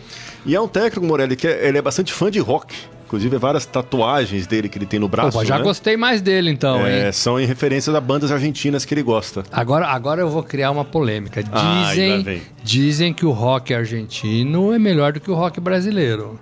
E 0.47 0.55
é 0.55 0.61
um 0.61 0.69
técnico, 0.69 1.05
Morelli, 1.05 1.35
que 1.35 1.49
é, 1.49 1.67
ele 1.67 1.79
é 1.79 1.83
bastante 1.83 2.13
fã 2.13 2.31
de 2.31 2.39
rock. 2.39 2.75
Inclusive, 3.13 3.37
várias 3.37 3.67
tatuagens 3.67 4.47
dele 4.47 4.71
que 4.71 4.79
ele 4.79 4.87
tem 4.87 4.99
no 4.99 5.07
braço. 5.07 5.37
Opa, 5.37 5.45
já 5.45 5.59
né? 5.59 5.65
gostei 5.65 5.99
mais 5.99 6.23
dele, 6.23 6.51
então, 6.51 6.87
é, 6.87 7.09
hein? 7.09 7.13
São 7.13 7.39
em 7.39 7.45
referência 7.45 7.95
a 7.95 8.01
bandas 8.01 8.33
argentinas 8.33 8.87
que 8.87 8.95
ele 8.95 9.03
gosta. 9.03 9.45
Agora, 9.53 9.87
agora 9.87 10.23
eu 10.23 10.31
vou 10.31 10.43
criar 10.43 10.71
uma 10.71 10.83
polêmica. 10.83 11.43
Dizem, 11.43 12.25
ah, 12.27 12.51
dizem 12.65 13.13
que 13.13 13.27
o 13.27 13.31
rock 13.31 13.75
argentino 13.75 14.73
é 14.73 14.79
melhor 14.79 15.13
do 15.13 15.21
que 15.21 15.31
o 15.31 15.35
rock 15.35 15.61
brasileiro. 15.61 16.41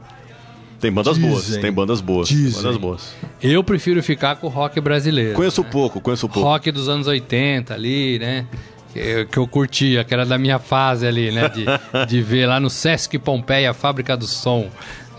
Tem 0.79 0.93
bandas 0.93 1.17
dizem, 1.17 1.31
boas, 1.31 1.57
tem 1.57 1.73
bandas 1.73 2.01
boas. 2.01 2.29
Dizem. 2.29 2.63
Bandas 2.63 2.77
boas. 2.77 3.15
Eu 3.43 3.65
prefiro 3.65 4.01
ficar 4.01 4.37
com 4.37 4.47
o 4.47 4.51
rock 4.51 4.81
brasileiro. 4.81 5.35
Conheço 5.35 5.65
né? 5.65 5.69
pouco, 5.73 6.01
conheço 6.01 6.29
pouco. 6.29 6.49
Rock 6.49 6.71
dos 6.71 6.89
anos 6.89 7.09
80 7.09 7.75
ali, 7.75 8.17
né? 8.21 8.47
Que, 8.93 9.25
que 9.25 9.39
eu 9.39 9.47
curtia, 9.49 10.05
que 10.05 10.15
era 10.15 10.25
da 10.25 10.39
minha 10.39 10.61
fase 10.61 11.05
ali, 11.05 11.33
né? 11.33 11.49
De, 11.49 11.65
de 12.07 12.23
ver 12.23 12.47
lá 12.47 12.61
no 12.61 12.71
Sesc 12.71 13.19
Pompeia, 13.19 13.73
a 13.73 13.75
fábrica 13.75 14.17
do 14.17 14.27
som 14.27 14.71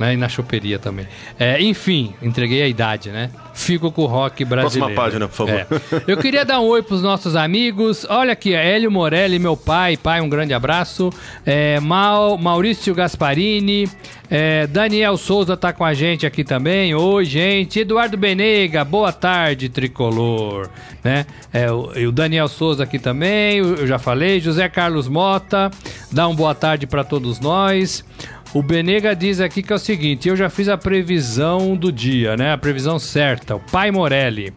né? 0.02 0.14
E 0.14 0.18
na 0.18 0.28
choperia 0.28 0.80
também. 0.80 1.08
É, 1.40 1.62
enfim, 1.62 2.14
entreguei 2.22 2.62
a 2.62 2.68
idade, 2.68 3.10
né? 3.12 3.30
Fico 3.54 3.92
com 3.92 4.04
o 4.04 4.06
rock 4.06 4.46
brasileiro. 4.46 4.94
Próxima 4.94 5.04
página, 5.04 5.28
por 5.28 5.36
favor. 5.36 5.54
É. 5.54 5.68
Eu 6.08 6.18
queria 6.18 6.46
dar 6.46 6.60
um 6.60 6.66
oi 6.66 6.82
pros 6.82 7.02
nossos 7.02 7.36
amigos. 7.36 8.06
Olha 8.10 8.34
aqui, 8.34 8.54
Hélio 8.54 8.90
Morelli, 8.90 9.40
meu 9.40 9.58
pai. 9.58 9.98
Pai, 9.98 10.22
um 10.22 10.30
grande 10.30 10.54
abraço. 10.54 11.12
É, 11.46 11.80
Mal, 11.80 12.38
Maurício 12.38 12.94
Gasparini. 12.96 13.90
É, 14.30 14.66
Daniel 14.68 15.18
Souza 15.18 15.58
tá 15.58 15.74
com 15.74 15.84
a 15.84 15.94
gente 15.94 16.26
aqui 16.26 16.44
também. 16.44 16.96
Oi, 16.96 17.26
gente. 17.26 17.80
Eduardo 17.80 18.16
Benega, 18.18 18.86
boa 18.86 19.12
tarde, 19.12 19.68
tricolor. 19.68 20.70
Né? 21.04 21.26
É, 21.52 21.70
o, 21.72 21.92
o 22.08 22.12
Daniel 22.12 22.48
Souza 22.48 22.84
aqui 22.84 22.98
também, 22.98 23.58
eu 23.58 23.86
já 23.86 24.00
falei. 24.00 24.40
José 24.40 24.70
Carlos 24.70 25.08
Mota, 25.08 25.70
dá 26.12 26.28
um 26.28 26.36
boa 26.36 26.56
tarde 26.56 26.88
para 26.88 27.04
todos 27.04 27.40
nós. 27.40 28.06
O 28.54 28.62
Benega 28.62 29.16
diz 29.16 29.40
aqui 29.40 29.64
que 29.64 29.72
é 29.72 29.76
o 29.76 29.80
seguinte: 29.80 30.28
eu 30.28 30.36
já 30.36 30.50
fiz 30.50 30.68
a 30.68 30.78
previsão 30.78 31.76
do 31.76 31.92
dia, 31.92 32.36
né? 32.36 32.52
A 32.52 32.58
previsão 32.58 33.00
certa. 33.00 33.41
O 33.50 33.60
Pai 33.60 33.92
Morelli. 33.92 34.54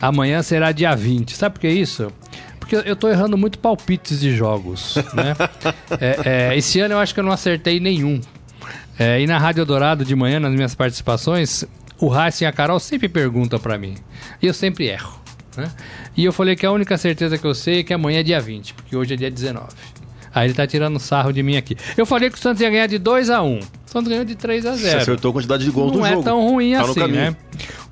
Amanhã 0.00 0.42
será 0.42 0.72
dia 0.72 0.94
20. 0.94 1.36
Sabe 1.36 1.54
por 1.54 1.60
que 1.60 1.68
isso? 1.68 2.10
Porque 2.58 2.76
eu 2.76 2.96
tô 2.96 3.08
errando 3.08 3.36
muito 3.36 3.58
palpites 3.58 4.20
de 4.20 4.34
jogos, 4.34 4.94
né? 5.12 5.34
é, 6.00 6.50
é, 6.52 6.56
esse 6.56 6.80
ano 6.80 6.94
eu 6.94 6.98
acho 6.98 7.12
que 7.12 7.20
eu 7.20 7.24
não 7.24 7.32
acertei 7.32 7.80
nenhum. 7.80 8.20
É, 8.98 9.20
e 9.20 9.26
na 9.26 9.38
Rádio 9.38 9.64
Dourado 9.66 10.04
de 10.04 10.14
manhã, 10.14 10.38
nas 10.38 10.52
minhas 10.52 10.74
participações, 10.74 11.64
o 11.98 12.08
Racing 12.08 12.44
e 12.44 12.46
a 12.46 12.52
Carol 12.52 12.78
sempre 12.78 13.08
perguntam 13.08 13.58
para 13.58 13.76
mim. 13.76 13.96
E 14.40 14.46
eu 14.46 14.54
sempre 14.54 14.86
erro. 14.86 15.20
Né? 15.56 15.70
E 16.16 16.24
eu 16.24 16.32
falei 16.32 16.54
que 16.54 16.64
a 16.64 16.70
única 16.70 16.96
certeza 16.96 17.36
que 17.36 17.46
eu 17.46 17.54
sei 17.54 17.80
é 17.80 17.82
que 17.82 17.92
amanhã 17.92 18.20
é 18.20 18.22
dia 18.22 18.40
20, 18.40 18.74
porque 18.74 18.96
hoje 18.96 19.14
é 19.14 19.16
dia 19.16 19.30
19. 19.30 19.66
Aí 20.32 20.46
ele 20.46 20.54
tá 20.54 20.66
tirando 20.66 20.98
sarro 21.00 21.32
de 21.32 21.42
mim 21.42 21.56
aqui. 21.56 21.76
Eu 21.96 22.06
falei 22.06 22.30
que 22.30 22.36
o 22.36 22.40
Santos 22.40 22.62
ia 22.62 22.70
ganhar 22.70 22.86
de 22.86 22.98
2 22.98 23.30
a 23.30 23.42
1 23.42 23.58
O 23.58 23.62
Santos 23.84 24.08
ganhou 24.08 24.24
de 24.24 24.36
3 24.36 24.64
a 24.64 24.76
0 24.76 24.78
Você 24.78 24.96
acertou 24.96 25.30
a 25.30 25.34
quantidade 25.34 25.64
de 25.64 25.70
gols 25.72 25.90
Não 25.92 26.00
do 26.00 26.06
é 26.06 26.10
jogo. 26.10 26.22
tão 26.22 26.48
ruim 26.48 26.72
Tá 26.74 26.82
assim, 26.82 27.06
né? 27.08 27.36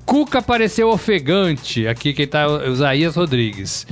Cuca 0.09 0.41
pareceu 0.41 0.89
ofegante. 0.89 1.87
Aqui 1.87 2.13
quem 2.13 2.25
tá 2.25 2.39
é 2.41 2.47
o 2.47 2.73
Isaías 2.73 3.15
Rodrigues. 3.15 3.85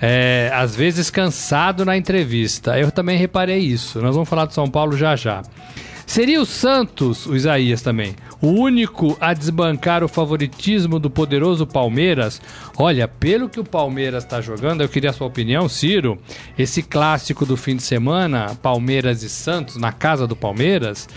É, 0.00 0.48
às 0.54 0.76
vezes 0.76 1.10
cansado 1.10 1.84
na 1.84 1.96
entrevista. 1.96 2.78
Eu 2.78 2.92
também 2.92 3.18
reparei 3.18 3.58
isso. 3.58 4.00
Nós 4.00 4.14
vamos 4.14 4.28
falar 4.28 4.44
do 4.44 4.54
São 4.54 4.70
Paulo 4.70 4.96
já 4.96 5.16
já. 5.16 5.42
Seria 6.06 6.40
o 6.40 6.46
Santos, 6.46 7.26
o 7.26 7.34
Isaías 7.34 7.82
também, 7.82 8.14
o 8.40 8.48
único 8.48 9.16
a 9.18 9.32
desbancar 9.34 10.04
o 10.04 10.08
favoritismo 10.08 11.00
do 11.00 11.10
poderoso 11.10 11.66
Palmeiras? 11.66 12.40
Olha, 12.76 13.08
pelo 13.08 13.48
que 13.48 13.58
o 13.58 13.64
Palmeiras 13.64 14.22
está 14.22 14.40
jogando, 14.40 14.82
eu 14.82 14.88
queria 14.88 15.10
a 15.10 15.12
sua 15.12 15.26
opinião, 15.26 15.68
Ciro. 15.68 16.18
Esse 16.56 16.84
clássico 16.84 17.44
do 17.44 17.56
fim 17.56 17.74
de 17.74 17.82
semana, 17.82 18.56
Palmeiras 18.62 19.24
e 19.24 19.28
Santos, 19.28 19.76
na 19.76 19.90
casa 19.90 20.24
do 20.24 20.36
Palmeiras. 20.36 21.08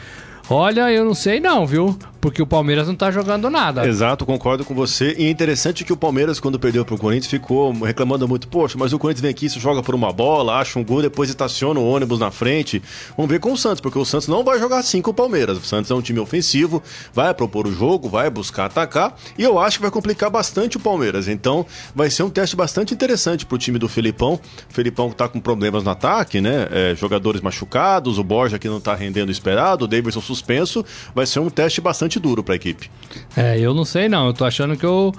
Olha, 0.49 0.89
eu 0.91 1.03
não 1.03 1.13
sei 1.13 1.41
não, 1.41 1.67
viu? 1.67 1.97
Porque 2.21 2.41
o 2.41 2.47
Palmeiras 2.47 2.87
não 2.87 2.95
tá 2.95 3.11
jogando 3.11 3.49
nada. 3.49 3.87
Exato, 3.87 4.25
concordo 4.25 4.65
com 4.65 4.73
você. 4.73 5.15
E 5.17 5.25
é 5.25 5.29
interessante 5.29 5.83
que 5.83 5.93
o 5.93 5.97
Palmeiras, 5.97 6.39
quando 6.39 6.59
perdeu 6.59 6.83
pro 6.83 6.97
Corinthians, 6.97 7.29
ficou 7.29 7.71
reclamando 7.71 8.27
muito. 8.27 8.47
Poxa, 8.47 8.77
mas 8.77 8.91
o 8.91 8.99
Corinthians 8.99 9.21
vem 9.21 9.31
aqui, 9.31 9.47
joga 9.49 9.83
por 9.83 9.93
uma 9.93 10.11
bola, 10.11 10.57
acha 10.57 10.79
um 10.79 10.83
gol, 10.83 11.01
depois 11.01 11.29
estaciona 11.29 11.79
o 11.79 11.87
ônibus 11.87 12.19
na 12.19 12.31
frente. 12.31 12.81
Vamos 13.15 13.31
ver 13.31 13.39
com 13.39 13.51
o 13.51 13.57
Santos, 13.57 13.81
porque 13.81 13.99
o 13.99 14.05
Santos 14.05 14.27
não 14.27 14.43
vai 14.43 14.59
jogar 14.59 14.79
assim 14.79 15.01
com 15.01 15.11
o 15.11 15.13
Palmeiras. 15.13 15.57
O 15.57 15.61
Santos 15.61 15.91
é 15.91 15.93
um 15.93 16.01
time 16.01 16.19
ofensivo, 16.19 16.81
vai 17.13 17.33
propor 17.33 17.67
o 17.67 17.71
jogo, 17.71 18.09
vai 18.09 18.29
buscar 18.29 18.65
atacar. 18.65 19.15
E 19.37 19.43
eu 19.43 19.59
acho 19.59 19.77
que 19.77 19.83
vai 19.83 19.91
complicar 19.91 20.29
bastante 20.29 20.77
o 20.77 20.79
Palmeiras. 20.79 21.27
Então, 21.27 21.65
vai 21.93 22.09
ser 22.09 22.23
um 22.23 22.29
teste 22.29 22.55
bastante 22.55 22.93
interessante 22.93 23.45
pro 23.45 23.57
time 23.57 23.77
do 23.77 23.87
Felipão. 23.87 24.39
O 24.69 24.73
Felipão 24.73 25.11
tá 25.11 25.27
com 25.27 25.39
problemas 25.39 25.83
no 25.83 25.91
ataque, 25.91 26.41
né? 26.41 26.67
É, 26.71 26.95
jogadores 26.95 27.41
machucados, 27.41 28.17
o 28.17 28.23
Borja 28.23 28.57
que 28.57 28.67
não 28.67 28.79
tá 28.81 28.95
rendendo 28.95 29.29
o 29.29 29.31
esperado, 29.31 29.85
o 29.85 29.87
Davidson 29.87 30.21
suspenso. 30.38 30.86
Vai 31.13 31.25
ser 31.25 31.39
um 31.39 31.50
teste 31.50 31.82
bastante 31.82 32.20
duro 32.20 32.44
pra 32.44 32.56
equipe. 32.56 32.89
É, 33.36 33.60
eu 33.60 33.74
não 33.74 33.86
sei 33.86 34.08
não. 34.08 34.27
Eu 34.27 34.34
tô 34.34 34.46
achando 34.46 34.77
que 34.77 34.86
eu. 34.86 35.13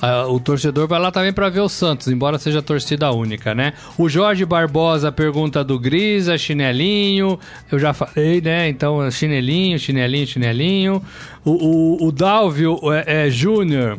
ah, 0.00 0.26
o 0.26 0.40
torcedor 0.40 0.88
vai 0.88 0.98
lá 0.98 1.10
também 1.10 1.32
pra 1.32 1.48
ver 1.48 1.60
o 1.60 1.68
Santos, 1.68 2.08
embora 2.08 2.38
seja 2.38 2.62
torcida 2.62 3.10
única, 3.12 3.54
né? 3.54 3.74
O 3.98 4.08
Jorge 4.08 4.44
Barbosa 4.44 5.12
pergunta 5.12 5.62
do 5.62 5.78
Grisa, 5.78 6.38
chinelinho. 6.38 7.38
Eu 7.70 7.78
já 7.78 7.92
falei, 7.92 8.40
né? 8.40 8.68
Então, 8.68 9.10
chinelinho, 9.10 9.78
chinelinho, 9.78 10.26
chinelinho. 10.26 11.02
O, 11.44 11.50
o, 11.50 12.08
o 12.08 12.12
Dalvio 12.12 12.78
é, 12.92 13.26
é, 13.26 13.30
Júnior. 13.30 13.98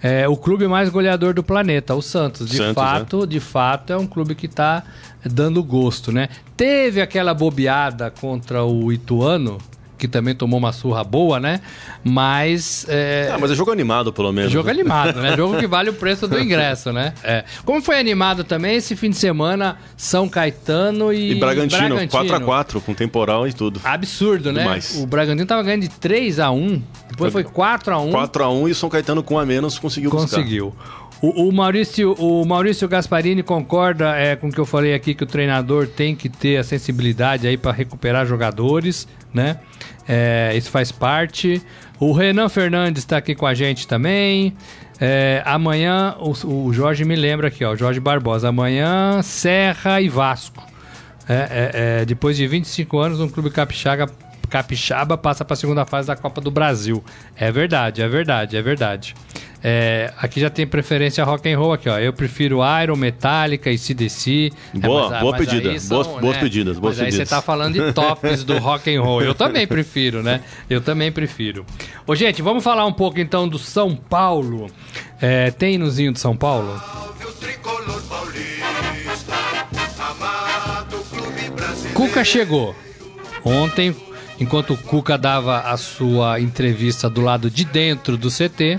É 0.00 0.28
o 0.28 0.36
clube 0.36 0.68
mais 0.68 0.88
goleador 0.90 1.34
do 1.34 1.42
planeta, 1.42 1.92
o 1.92 2.00
Santos. 2.00 2.48
De 2.48 2.56
Santos, 2.56 2.74
fato, 2.74 3.26
de 3.26 3.40
fato, 3.40 3.92
é 3.92 3.96
um 3.96 4.06
clube 4.06 4.36
que 4.36 4.46
tá 4.46 4.84
dando 5.24 5.60
gosto, 5.60 6.12
né? 6.12 6.28
Teve 6.56 7.00
aquela 7.00 7.34
bobeada 7.34 8.08
contra 8.08 8.62
o 8.62 8.92
Ituano, 8.92 9.58
que 9.98 10.08
também 10.08 10.34
tomou 10.34 10.58
uma 10.58 10.72
surra 10.72 11.02
boa, 11.02 11.40
né? 11.40 11.60
Mas. 12.04 12.86
é, 12.88 13.30
Ah, 13.32 13.38
mas 13.38 13.50
é 13.50 13.54
jogo 13.54 13.70
animado, 13.70 14.12
pelo 14.12 14.32
menos. 14.32 14.52
Jogo 14.52 14.70
animado, 14.70 15.20
né? 15.20 15.36
Jogo 15.36 15.58
que 15.58 15.66
vale 15.66 15.90
o 15.90 15.94
preço 15.94 16.28
do 16.28 16.38
ingresso, 16.38 16.92
né? 16.92 17.12
É. 17.22 17.44
Como 17.64 17.82
foi 17.82 17.98
animado 17.98 18.44
também 18.44 18.76
esse 18.76 18.94
fim 18.94 19.10
de 19.10 19.16
semana, 19.16 19.76
São 19.96 20.28
Caetano 20.28 21.12
e, 21.12 21.32
E 21.32 21.34
Bragantino, 21.34 21.96
Bragantino. 21.96 22.46
4x4, 22.46 22.80
com 22.80 22.94
temporal 22.94 23.46
e 23.46 23.52
tudo. 23.52 23.80
Absurdo, 23.84 24.52
né? 24.52 24.62
Demais. 24.62 24.96
O 25.02 25.06
Bragantino 25.06 25.46
tava 25.46 25.62
ganhando 25.62 25.82
de 25.82 25.90
3 25.90 26.38
a 26.38 26.50
1 26.50 26.82
depois 27.08 27.32
foi 27.32 27.42
4 27.42 27.94
a 27.94 27.98
1 28.00 28.10
4x1 28.12 28.68
e 28.68 28.70
o 28.70 28.74
São 28.74 28.88
Caetano 28.88 29.22
com 29.22 29.38
a 29.38 29.44
menos 29.44 29.78
conseguiu 29.78 30.10
buscar. 30.10 30.36
O, 31.20 31.48
o 31.48 31.52
Maurício, 31.52 32.12
o 32.12 32.44
Maurício 32.44 32.88
Gasparini 32.88 33.42
concorda 33.42 34.16
é, 34.16 34.36
com 34.36 34.48
o 34.48 34.52
que 34.52 34.58
eu 34.58 34.66
falei 34.66 34.94
aqui 34.94 35.14
que 35.14 35.24
o 35.24 35.26
treinador 35.26 35.86
tem 35.88 36.14
que 36.14 36.28
ter 36.28 36.58
a 36.58 36.64
sensibilidade 36.64 37.46
aí 37.46 37.56
para 37.56 37.72
recuperar 37.72 38.24
jogadores, 38.24 39.08
né? 39.34 39.58
É, 40.08 40.52
isso 40.54 40.70
faz 40.70 40.92
parte. 40.92 41.60
O 41.98 42.12
Renan 42.12 42.48
Fernandes 42.48 43.02
está 43.02 43.16
aqui 43.16 43.34
com 43.34 43.46
a 43.46 43.54
gente 43.54 43.86
também. 43.86 44.54
É, 45.00 45.42
amanhã, 45.44 46.16
o, 46.20 46.66
o 46.66 46.72
Jorge 46.72 47.04
me 47.04 47.16
lembra 47.16 47.48
aqui, 47.48 47.64
ó, 47.64 47.72
o 47.72 47.76
Jorge 47.76 47.98
Barbosa. 47.98 48.48
Amanhã, 48.48 49.20
Serra 49.22 50.00
e 50.00 50.08
Vasco. 50.08 50.64
É, 51.28 51.34
é, 51.34 51.70
é, 52.00 52.04
depois 52.04 52.36
de 52.36 52.46
25 52.46 52.98
anos, 52.98 53.20
um 53.20 53.28
clube 53.28 53.50
capixaba, 53.50 54.10
capixaba 54.48 55.16
passa 55.16 55.44
para 55.44 55.54
a 55.54 55.56
segunda 55.56 55.84
fase 55.86 56.08
da 56.08 56.16
Copa 56.16 56.40
do 56.40 56.50
Brasil. 56.50 57.02
É 57.36 57.50
verdade, 57.52 58.02
é 58.02 58.08
verdade, 58.08 58.56
é 58.56 58.62
verdade. 58.62 59.14
É, 59.60 60.12
aqui 60.18 60.40
já 60.40 60.48
tem 60.48 60.64
preferência 60.66 61.24
rock 61.24 61.50
and 61.52 61.58
roll 61.58 61.72
aqui, 61.72 61.88
ó. 61.88 61.98
Eu 61.98 62.12
prefiro 62.12 62.60
Iron, 62.82 62.94
Metallica 62.94 63.68
e 63.70 63.76
CDC. 63.76 64.52
Boa, 64.74 65.10
mas- 65.10 65.20
boa 65.20 65.32
mas 65.36 65.46
pedida. 65.48 65.80
são, 65.80 66.02
Boas- 66.04 66.20
boas 66.20 66.36
pedidas, 66.36 66.78
boas 66.78 66.96
mas 66.96 67.04
aí 67.06 67.10
você 67.10 67.18
pedidas. 67.18 67.28
tá 67.30 67.42
falando 67.42 67.74
de 67.74 67.92
tops 67.92 68.44
do 68.44 68.56
rock 68.58 68.94
and 68.94 69.02
roll. 69.02 69.20
Eu 69.22 69.34
também 69.34 69.66
prefiro, 69.66 70.22
né? 70.22 70.42
Eu 70.70 70.80
também 70.80 71.10
prefiro. 71.10 71.66
Ô, 72.06 72.14
gente, 72.14 72.40
vamos 72.40 72.62
falar 72.62 72.86
um 72.86 72.92
pouco 72.92 73.18
então 73.18 73.48
do 73.48 73.58
São 73.58 73.96
Paulo. 73.96 74.70
É, 75.20 75.50
tem 75.50 75.74
hinozinho 75.74 76.12
de 76.12 76.20
São 76.20 76.36
Paulo? 76.36 76.80
paulista. 78.08 79.32
Cuca 81.94 82.24
chegou. 82.24 82.74
Ontem, 83.44 83.94
enquanto 84.40 84.74
o 84.74 84.76
Cuca 84.76 85.16
dava 85.18 85.60
a 85.60 85.76
sua 85.76 86.40
entrevista 86.40 87.08
do 87.08 87.20
lado 87.20 87.50
de 87.50 87.64
dentro 87.64 88.16
do 88.16 88.28
CT, 88.28 88.78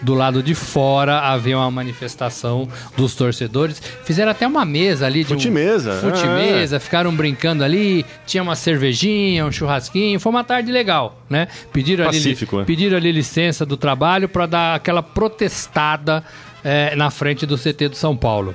do 0.00 0.14
lado 0.14 0.42
de 0.42 0.54
fora 0.54 1.20
havia 1.20 1.56
uma 1.56 1.70
manifestação 1.70 2.68
dos 2.96 3.14
torcedores. 3.14 3.82
Fizeram 4.04 4.30
até 4.30 4.46
uma 4.46 4.64
mesa 4.64 5.06
ali 5.06 5.24
de 5.24 5.34
Futimesa, 5.34 5.94
Um, 5.94 6.10
futimesa, 6.10 6.78
ficaram 6.80 7.14
brincando 7.14 7.64
ali, 7.64 8.04
tinha 8.26 8.42
uma 8.42 8.54
cervejinha, 8.54 9.44
um 9.44 9.52
churrasquinho, 9.52 10.20
foi 10.20 10.30
uma 10.30 10.44
tarde 10.44 10.70
legal, 10.70 11.20
né? 11.28 11.48
Pediram 11.72 12.04
Pacífico, 12.04 12.56
ali, 12.56 12.62
é. 12.62 12.66
pediram 12.66 12.96
ali 12.96 13.10
licença 13.10 13.66
do 13.66 13.76
trabalho 13.76 14.28
para 14.28 14.46
dar 14.46 14.74
aquela 14.76 15.02
protestada 15.02 16.22
eh, 16.64 16.94
na 16.96 17.10
frente 17.10 17.44
do 17.44 17.56
CT 17.56 17.88
do 17.88 17.96
São 17.96 18.16
Paulo. 18.16 18.54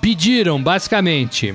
Pediram 0.00 0.62
basicamente 0.62 1.54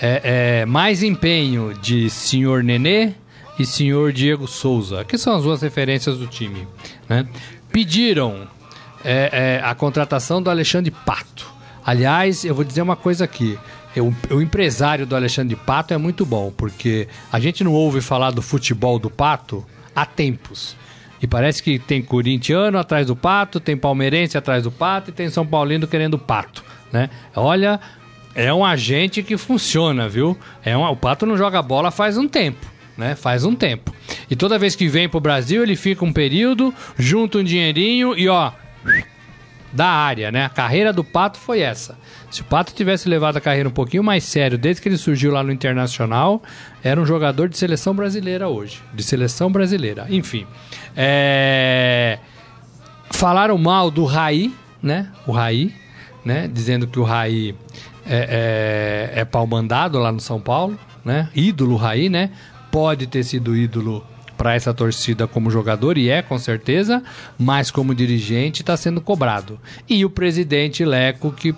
é, 0.00 0.60
é, 0.62 0.66
mais 0.66 1.02
empenho 1.02 1.72
de 1.80 2.10
senhor 2.10 2.62
Nenê 2.62 3.14
e 3.58 3.64
senhor 3.64 4.12
Diego 4.12 4.46
Souza, 4.46 5.04
que 5.04 5.16
são 5.18 5.36
as 5.36 5.42
duas 5.42 5.62
referências 5.62 6.18
do 6.18 6.26
time. 6.26 6.66
Né? 7.08 7.26
Pediram 7.72 8.46
é, 9.04 9.58
é, 9.60 9.60
a 9.64 9.74
contratação 9.74 10.42
do 10.42 10.50
Alexandre 10.50 10.90
Pato. 10.90 11.46
Aliás, 11.84 12.44
eu 12.44 12.54
vou 12.54 12.64
dizer 12.64 12.82
uma 12.82 12.96
coisa 12.96 13.24
aqui. 13.24 13.58
Eu- 13.94 14.14
o 14.30 14.40
empresário 14.42 15.06
do 15.06 15.14
Alexandre 15.16 15.56
Pato 15.56 15.94
é 15.94 15.96
muito 15.98 16.26
bom, 16.26 16.52
porque 16.54 17.08
a 17.32 17.38
gente 17.40 17.62
não 17.64 17.72
ouve 17.72 18.00
falar 18.00 18.30
do 18.30 18.42
futebol 18.42 18.98
do 18.98 19.08
Pato 19.08 19.64
há 19.94 20.04
tempos. 20.04 20.76
E 21.22 21.26
parece 21.26 21.62
que 21.62 21.78
tem 21.78 22.02
corintiano 22.02 22.78
atrás 22.78 23.06
do 23.06 23.16
Pato, 23.16 23.58
tem 23.58 23.76
palmeirense 23.76 24.36
atrás 24.36 24.64
do 24.64 24.70
Pato 24.70 25.10
e 25.10 25.12
tem 25.12 25.30
São 25.30 25.46
Paulino 25.46 25.86
querendo 25.86 26.14
o 26.14 26.18
Pato. 26.18 26.62
Né? 26.92 27.08
Olha, 27.34 27.80
é 28.34 28.52
um 28.52 28.64
agente 28.64 29.22
que 29.22 29.36
funciona, 29.38 30.08
viu? 30.08 30.36
É 30.64 30.76
um, 30.76 30.82
o 30.84 30.96
Pato 30.96 31.24
não 31.24 31.36
joga 31.36 31.62
bola 31.62 31.90
faz 31.90 32.18
um 32.18 32.28
tempo, 32.28 32.66
né? 32.96 33.14
Faz 33.14 33.44
um 33.44 33.54
tempo. 33.54 33.94
E 34.30 34.36
toda 34.36 34.58
vez 34.58 34.74
que 34.74 34.88
vem 34.88 35.08
pro 35.08 35.20
Brasil, 35.20 35.62
ele 35.62 35.76
fica 35.76 36.04
um 36.04 36.12
período, 36.12 36.72
junta 36.98 37.38
um 37.38 37.44
dinheirinho 37.44 38.16
e 38.16 38.28
ó, 38.28 38.52
da 39.72 39.86
área, 39.86 40.32
né? 40.32 40.44
A 40.44 40.48
carreira 40.48 40.92
do 40.92 41.04
Pato 41.04 41.38
foi 41.38 41.60
essa. 41.60 41.98
Se 42.30 42.40
o 42.40 42.44
Pato 42.44 42.72
tivesse 42.72 43.08
levado 43.08 43.36
a 43.36 43.40
carreira 43.40 43.68
um 43.68 43.72
pouquinho 43.72 44.02
mais 44.02 44.24
sério, 44.24 44.56
desde 44.56 44.82
que 44.82 44.88
ele 44.88 44.96
surgiu 44.96 45.30
lá 45.30 45.42
no 45.42 45.52
Internacional, 45.52 46.42
era 46.82 47.00
um 47.00 47.06
jogador 47.06 47.48
de 47.48 47.56
seleção 47.56 47.94
brasileira 47.94 48.48
hoje. 48.48 48.82
De 48.92 49.02
seleção 49.02 49.50
brasileira. 49.50 50.06
Enfim. 50.08 50.46
É... 50.96 52.18
Falaram 53.10 53.56
mal 53.58 53.90
do 53.90 54.04
Raí, 54.04 54.52
né? 54.82 55.10
O 55.26 55.32
Raí, 55.32 55.74
né? 56.24 56.48
Dizendo 56.52 56.86
que 56.86 56.98
o 56.98 57.04
Raí 57.04 57.54
é, 58.06 59.12
é, 59.14 59.20
é 59.20 59.24
pau 59.24 59.46
mandado 59.46 59.98
lá 59.98 60.10
no 60.10 60.20
São 60.20 60.40
Paulo, 60.40 60.78
né? 61.04 61.28
Ídolo 61.34 61.76
Raí, 61.76 62.08
né? 62.08 62.30
Pode 62.76 63.06
ter 63.06 63.24
sido 63.24 63.56
ídolo 63.56 64.04
para 64.36 64.54
essa 64.54 64.74
torcida 64.74 65.26
como 65.26 65.50
jogador, 65.50 65.96
e 65.96 66.10
é 66.10 66.20
com 66.20 66.38
certeza, 66.38 67.02
mas 67.38 67.70
como 67.70 67.94
dirigente 67.94 68.60
está 68.60 68.76
sendo 68.76 69.00
cobrado. 69.00 69.58
E 69.88 70.04
o 70.04 70.10
presidente 70.10 70.84
Leco, 70.84 71.32
que 71.32 71.54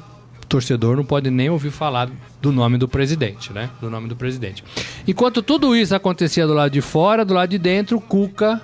torcedor 0.49 0.95
não 0.95 1.05
pode 1.05 1.29
nem 1.29 1.51
ouvir 1.51 1.73
falar 1.73 2.09
do 2.41 2.53
nome 2.53 2.79
do 2.79 2.87
presidente, 2.87 3.53
né? 3.53 3.69
Do 3.81 3.91
nome 3.91 4.07
do 4.07 4.15
presidente. 4.15 4.63
Enquanto 5.09 5.43
tudo 5.43 5.75
isso 5.75 5.93
acontecia 5.93 6.47
do 6.47 6.55
lado 6.55 6.71
de 6.71 6.81
fora, 6.81 7.25
do 7.25 7.35
lado 7.35 7.51
de 7.51 7.59
dentro, 7.59 8.01
Cuca 8.01 8.63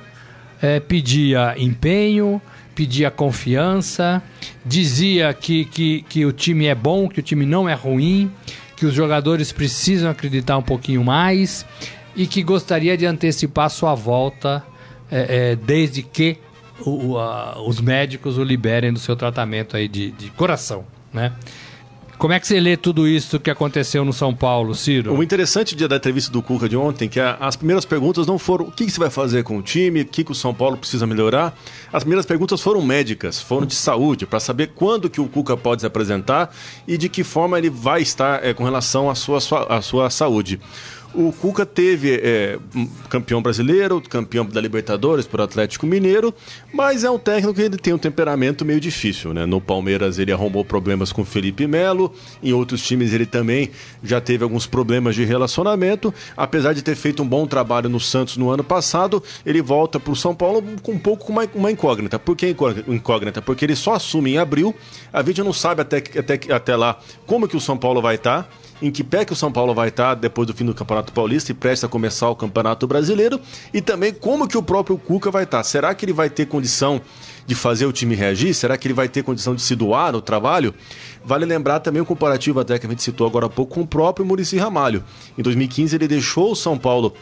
eh, 0.62 0.78
pedia 0.78 1.56
empenho, 1.58 2.40
pedia 2.72 3.10
confiança, 3.10 4.22
dizia 4.64 5.34
que, 5.34 5.64
que, 5.64 6.02
que 6.02 6.24
o 6.24 6.30
time 6.30 6.66
é 6.66 6.74
bom, 6.76 7.08
que 7.08 7.18
o 7.18 7.22
time 7.22 7.44
não 7.44 7.68
é 7.68 7.74
ruim, 7.74 8.30
que 8.76 8.86
os 8.86 8.94
jogadores 8.94 9.50
precisam 9.50 10.08
acreditar 10.08 10.56
um 10.56 10.62
pouquinho 10.62 11.02
mais 11.02 11.66
e 12.16 12.26
que 12.26 12.42
gostaria 12.42 12.96
de 12.96 13.06
antecipar 13.06 13.70
sua 13.70 13.94
volta 13.94 14.64
é, 15.10 15.52
é, 15.52 15.56
desde 15.56 16.02
que 16.02 16.38
o- 16.84 17.18
a- 17.18 17.62
os 17.66 17.80
médicos 17.80 18.36
o 18.38 18.42
liberem 18.44 18.92
do 18.92 18.98
seu 18.98 19.14
tratamento 19.16 19.76
aí 19.76 19.86
de, 19.88 20.10
de 20.12 20.30
coração, 20.30 20.84
né? 21.12 21.32
Como 22.16 22.32
é 22.32 22.38
que 22.38 22.46
você 22.46 22.60
lê 22.60 22.76
tudo 22.76 23.08
isso 23.08 23.40
que 23.40 23.50
aconteceu 23.50 24.04
no 24.04 24.12
São 24.12 24.32
Paulo, 24.32 24.72
Ciro? 24.74 25.12
O 25.14 25.22
interessante 25.22 25.74
dia 25.74 25.88
da 25.88 25.96
entrevista 25.96 26.30
do 26.30 26.40
Cuca 26.40 26.68
de 26.68 26.76
ontem, 26.76 27.08
que 27.08 27.18
as 27.18 27.56
primeiras 27.56 27.84
perguntas 27.84 28.24
não 28.24 28.38
foram 28.38 28.66
o 28.66 28.70
que, 28.70 28.88
você 28.88 29.00
vai 29.00 29.10
fazer 29.10 29.42
com 29.42 29.58
o 29.58 29.62
time, 29.62 30.02
o 30.02 30.04
que, 30.06 30.22
que 30.22 30.30
o 30.30 30.34
São 30.34 30.54
Paulo 30.54 30.76
precisa 30.76 31.08
melhorar. 31.08 31.52
As 31.92 32.04
primeiras 32.04 32.24
perguntas 32.24 32.60
foram 32.62 32.80
médicas, 32.80 33.40
foram 33.42 33.66
de 33.66 33.74
saúde, 33.74 34.26
para 34.26 34.38
saber 34.38 34.70
quando 34.76 35.10
que 35.10 35.20
o 35.20 35.26
Cuca 35.28 35.56
pode 35.56 35.82
se 35.82 35.86
apresentar 35.86 36.54
e 36.86 36.96
de 36.96 37.08
que 37.08 37.24
forma 37.24 37.58
ele 37.58 37.68
vai 37.68 38.00
estar 38.00 38.44
eh, 38.44 38.54
com 38.54 38.62
relação 38.62 39.10
à 39.10 39.14
sua, 39.16 39.40
sua- 39.40 39.64
à 39.64 39.82
sua 39.82 40.08
saúde. 40.08 40.60
O 41.14 41.32
Cuca 41.32 41.64
teve 41.64 42.20
um 42.74 42.86
campeão 43.08 43.40
brasileiro, 43.40 44.00
campeão 44.00 44.44
da 44.44 44.60
Libertadores 44.60 45.26
por 45.26 45.40
Atlético 45.40 45.86
Mineiro, 45.86 46.34
mas 46.72 47.04
é 47.04 47.10
um 47.10 47.18
técnico 47.18 47.54
que 47.54 47.62
ele 47.62 47.76
tem 47.76 47.94
um 47.94 47.98
temperamento 47.98 48.64
meio 48.64 48.80
difícil, 48.80 49.32
né? 49.32 49.46
No 49.46 49.60
Palmeiras 49.60 50.18
ele 50.18 50.32
arrumou 50.32 50.64
problemas 50.64 51.12
com 51.12 51.24
Felipe 51.24 51.66
Melo, 51.68 52.12
em 52.42 52.52
outros 52.52 52.82
times 52.82 53.12
ele 53.12 53.26
também 53.26 53.70
já 54.02 54.20
teve 54.20 54.42
alguns 54.42 54.66
problemas 54.66 55.14
de 55.14 55.24
relacionamento. 55.24 56.12
Apesar 56.36 56.72
de 56.72 56.82
ter 56.82 56.96
feito 56.96 57.22
um 57.22 57.28
bom 57.28 57.46
trabalho 57.46 57.88
no 57.88 58.00
Santos 58.00 58.36
no 58.36 58.50
ano 58.50 58.64
passado, 58.64 59.22
ele 59.46 59.62
volta 59.62 60.00
para 60.00 60.12
o 60.12 60.16
São 60.16 60.34
Paulo 60.34 60.64
com 60.82 60.92
um 60.92 60.98
pouco 60.98 61.30
uma, 61.30 61.46
uma 61.54 61.70
incógnita. 61.70 62.18
Por 62.18 62.34
que 62.36 62.48
incó- 62.48 62.74
incógnita? 62.88 63.40
Porque 63.40 63.64
ele 63.64 63.76
só 63.76 63.94
assume 63.94 64.32
em 64.32 64.38
abril, 64.38 64.74
a 65.12 65.22
gente 65.22 65.42
não 65.42 65.52
sabe 65.52 65.82
até, 65.82 65.98
até, 65.98 66.40
até 66.52 66.74
lá 66.74 66.98
como 67.24 67.46
que 67.46 67.56
o 67.56 67.60
São 67.60 67.76
Paulo 67.76 68.02
vai 68.02 68.16
estar 68.16 68.50
em 68.84 68.90
que 68.90 69.02
pé 69.02 69.24
que 69.24 69.32
o 69.32 69.36
São 69.36 69.50
Paulo 69.50 69.72
vai 69.72 69.88
estar 69.88 70.14
depois 70.14 70.46
do 70.46 70.52
fim 70.52 70.66
do 70.66 70.74
Campeonato 70.74 71.10
Paulista 71.10 71.50
e 71.50 71.54
prestes 71.54 71.84
a 71.84 71.88
começar 71.88 72.28
o 72.28 72.36
Campeonato 72.36 72.86
Brasileiro 72.86 73.40
e 73.72 73.80
também 73.80 74.12
como 74.12 74.46
que 74.46 74.58
o 74.58 74.62
próprio 74.62 74.98
Cuca 74.98 75.30
vai 75.30 75.44
estar. 75.44 75.64
Será 75.64 75.94
que 75.94 76.04
ele 76.04 76.12
vai 76.12 76.28
ter 76.28 76.44
condição 76.44 77.00
de 77.46 77.54
fazer 77.54 77.86
o 77.86 77.92
time 77.92 78.14
reagir? 78.14 78.52
Será 78.52 78.76
que 78.76 78.86
ele 78.86 78.92
vai 78.92 79.08
ter 79.08 79.22
condição 79.22 79.54
de 79.54 79.62
se 79.62 79.74
doar 79.74 80.12
no 80.12 80.20
trabalho? 80.20 80.74
Vale 81.24 81.46
lembrar 81.46 81.80
também 81.80 82.02
o 82.02 82.04
comparativo 82.04 82.60
até 82.60 82.78
que 82.78 82.86
a 82.86 82.90
gente 82.90 83.02
citou 83.02 83.26
agora 83.26 83.46
há 83.46 83.48
pouco 83.48 83.74
com 83.74 83.80
o 83.80 83.86
próprio 83.86 84.26
Murici 84.26 84.58
Ramalho. 84.58 85.02
Em 85.38 85.42
2015 85.42 85.96
ele 85.96 86.06
deixou 86.06 86.52
o 86.52 86.54
São 86.54 86.76
Paulo 86.76 87.14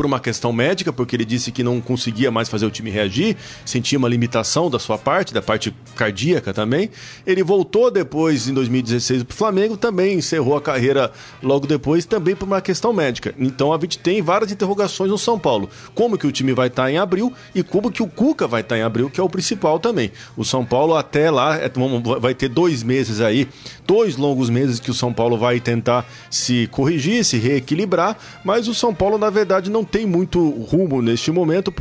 por 0.00 0.06
uma 0.06 0.18
questão 0.18 0.50
médica, 0.50 0.90
porque 0.90 1.14
ele 1.14 1.26
disse 1.26 1.52
que 1.52 1.62
não 1.62 1.78
conseguia 1.78 2.30
mais 2.30 2.48
fazer 2.48 2.64
o 2.64 2.70
time 2.70 2.90
reagir, 2.90 3.36
sentia 3.66 3.98
uma 3.98 4.08
limitação 4.08 4.70
da 4.70 4.78
sua 4.78 4.96
parte, 4.96 5.34
da 5.34 5.42
parte 5.42 5.76
cardíaca 5.94 6.54
também. 6.54 6.88
Ele 7.26 7.42
voltou 7.42 7.90
depois, 7.90 8.48
em 8.48 8.54
2016, 8.54 9.24
para 9.24 9.34
o 9.34 9.36
Flamengo, 9.36 9.76
também 9.76 10.16
encerrou 10.16 10.56
a 10.56 10.62
carreira 10.62 11.12
logo 11.42 11.66
depois, 11.66 12.06
também 12.06 12.34
por 12.34 12.46
uma 12.46 12.62
questão 12.62 12.94
médica. 12.94 13.34
Então 13.38 13.74
a 13.74 13.78
gente 13.78 13.98
tem 13.98 14.22
várias 14.22 14.50
interrogações 14.50 15.10
no 15.10 15.18
São 15.18 15.38
Paulo. 15.38 15.68
Como 15.94 16.16
que 16.16 16.26
o 16.26 16.32
time 16.32 16.54
vai 16.54 16.68
estar 16.68 16.90
em 16.90 16.96
abril 16.96 17.30
e 17.54 17.62
como 17.62 17.92
que 17.92 18.02
o 18.02 18.06
Cuca 18.06 18.48
vai 18.48 18.62
estar 18.62 18.78
em 18.78 18.82
abril, 18.82 19.10
que 19.10 19.20
é 19.20 19.22
o 19.22 19.28
principal 19.28 19.78
também. 19.78 20.10
O 20.34 20.46
São 20.46 20.64
Paulo 20.64 20.96
até 20.96 21.30
lá 21.30 21.58
é, 21.58 21.70
vai 22.18 22.34
ter 22.34 22.48
dois 22.48 22.82
meses 22.82 23.20
aí, 23.20 23.46
dois 23.86 24.16
longos 24.16 24.48
meses 24.48 24.80
que 24.80 24.90
o 24.90 24.94
São 24.94 25.12
Paulo 25.12 25.36
vai 25.36 25.60
tentar 25.60 26.06
se 26.30 26.68
corrigir, 26.68 27.22
se 27.22 27.36
reequilibrar, 27.36 28.16
mas 28.42 28.66
o 28.66 28.72
São 28.74 28.94
Paulo, 28.94 29.18
na 29.18 29.28
verdade, 29.28 29.68
não 29.68 29.89
tem 29.90 30.06
muito 30.06 30.48
rumo 30.70 31.02
neste 31.02 31.30
momento, 31.30 31.72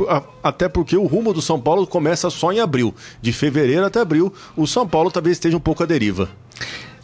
até 0.44 0.68
porque 0.68 0.98
o 0.98 1.06
rumo 1.06 1.34
do 1.34 1.42
São 1.42 1.60
Paulo 1.60 1.86
começa 1.88 2.30
só 2.30 2.52
em 2.52 2.60
abril. 2.60 2.94
De 3.22 3.32
fevereiro 3.32 3.86
até 3.86 4.00
abril, 4.02 4.34
o 4.58 4.66
São 4.68 4.88
Paulo 4.88 5.12
talvez 5.12 5.38
esteja 5.38 5.56
um 5.56 5.62
pouco 5.62 5.84
à 5.84 5.86
deriva. 5.86 6.30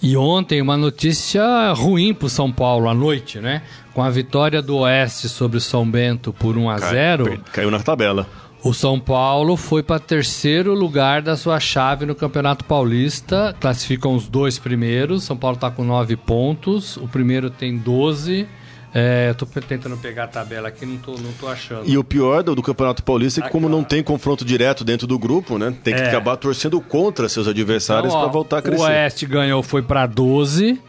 E 0.01 0.15
ontem 0.17 0.61
uma 0.61 0.75
notícia 0.77 1.71
ruim 1.73 2.13
pro 2.13 2.29
São 2.29 2.51
Paulo 2.51 2.89
à 2.89 2.93
noite, 2.93 3.39
né? 3.39 3.61
Com 3.93 4.03
a 4.03 4.09
vitória 4.09 4.61
do 4.61 4.77
Oeste 4.79 5.29
sobre 5.29 5.57
o 5.57 5.61
São 5.61 5.89
Bento 5.89 6.33
por 6.33 6.57
1 6.57 6.69
a 6.69 6.77
0, 6.79 7.23
Per- 7.23 7.39
Caiu 7.53 7.71
na 7.71 7.79
tabela. 7.79 8.27
o 8.61 8.73
São 8.73 8.99
Paulo 8.99 9.55
foi 9.55 9.81
para 9.81 9.97
terceiro 9.99 10.73
lugar 10.73 11.21
da 11.21 11.37
sua 11.37 11.59
chave 11.61 12.05
no 12.05 12.13
Campeonato 12.13 12.65
Paulista. 12.65 13.55
Classificam 13.59 14.13
os 14.15 14.27
dois 14.27 14.59
primeiros. 14.59 15.23
São 15.23 15.37
Paulo 15.37 15.55
tá 15.57 15.71
com 15.71 15.83
9 15.83 16.15
pontos, 16.17 16.97
o 16.97 17.07
primeiro 17.07 17.49
tem 17.49 17.77
12. 17.77 18.47
É, 18.97 19.27
eu 19.29 19.35
tô 19.35 19.45
tentando 19.45 19.97
pegar 19.97 20.23
a 20.23 20.27
tabela 20.27 20.69
aqui, 20.69 20.85
não 20.85 20.95
tô, 20.95 21.11
não 21.17 21.33
tô 21.33 21.49
achando. 21.49 21.83
E 21.85 21.97
o 21.97 22.03
pior 22.03 22.41
do, 22.41 22.55
do 22.55 22.63
Campeonato 22.63 23.03
Paulista 23.03 23.41
é 23.41 23.43
que, 23.43 23.49
como 23.49 23.67
não 23.67 23.83
tem 23.83 24.01
confronto 24.01 24.45
direto 24.45 24.85
dentro 24.85 25.05
do 25.05 25.19
grupo, 25.19 25.57
né? 25.57 25.75
Tem 25.83 25.93
que 25.93 25.99
É. 26.01 26.07
acabar 26.07 26.37
torcendo 26.37 26.79
contra 26.79 27.27
seus 27.27 27.45
adversários 27.45 28.13
Então, 28.13 28.23
para 28.23 28.31
voltar 28.31 28.55
a 28.55 28.59
O 28.59 28.63
crescer. 28.63 28.83
Oeste 28.83 29.25
ganhou, 29.25 29.61
foi 29.61 29.81
para 29.81 30.05
12. 30.05 30.79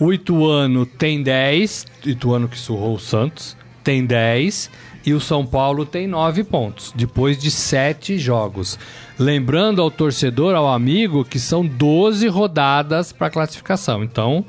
O 0.00 0.12
Ituano 0.12 0.84
tem 0.84 1.22
10. 1.22 1.86
Ituano 2.04 2.48
que 2.48 2.58
surrou 2.58 2.96
o 2.96 2.98
Santos 2.98 3.56
tem 3.84 4.04
10. 4.04 4.68
E 5.06 5.12
o 5.14 5.20
São 5.20 5.46
Paulo 5.46 5.84
tem 5.84 6.06
9 6.08 6.42
pontos, 6.44 6.92
depois 6.96 7.36
de 7.38 7.50
7 7.50 8.18
jogos. 8.18 8.76
Lembrando 9.18 9.80
ao 9.82 9.90
torcedor, 9.90 10.54
ao 10.56 10.68
amigo, 10.68 11.24
que 11.24 11.38
são 11.38 11.64
12 11.64 12.26
rodadas 12.28 13.12
para 13.12 13.30
classificação. 13.30 14.02
Então, 14.02 14.44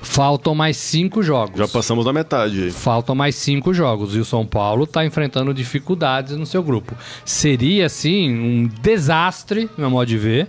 faltam 0.00 0.54
mais 0.54 0.76
5 0.76 1.22
jogos. 1.22 1.58
Já 1.58 1.68
passamos 1.68 2.04
da 2.04 2.12
metade. 2.12 2.64
aí. 2.64 2.70
Faltam 2.70 3.14
mais 3.14 3.34
cinco 3.34 3.72
jogos 3.74 4.14
e 4.14 4.18
o 4.18 4.24
São 4.24 4.46
Paulo 4.46 4.84
está 4.84 5.04
enfrentando 5.04 5.52
dificuldades 5.54 6.36
no 6.36 6.46
seu 6.46 6.62
grupo. 6.62 6.94
Seria, 7.24 7.86
assim, 7.86 8.30
um 8.30 8.68
desastre, 8.80 9.64
no 9.76 9.78
meu 9.78 9.90
modo 9.90 10.06
de 10.06 10.18
ver, 10.18 10.48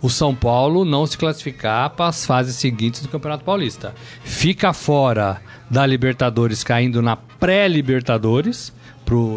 o 0.00 0.10
São 0.10 0.34
Paulo 0.34 0.84
não 0.84 1.06
se 1.06 1.16
classificar 1.16 1.90
para 1.90 2.08
as 2.08 2.26
fases 2.26 2.56
seguintes 2.56 3.02
do 3.02 3.08
Campeonato 3.08 3.44
Paulista. 3.44 3.94
Fica 4.24 4.72
fora 4.72 5.40
da 5.70 5.86
Libertadores, 5.86 6.64
caindo 6.64 7.00
na 7.00 7.16
pré-Libertadores, 7.16 8.72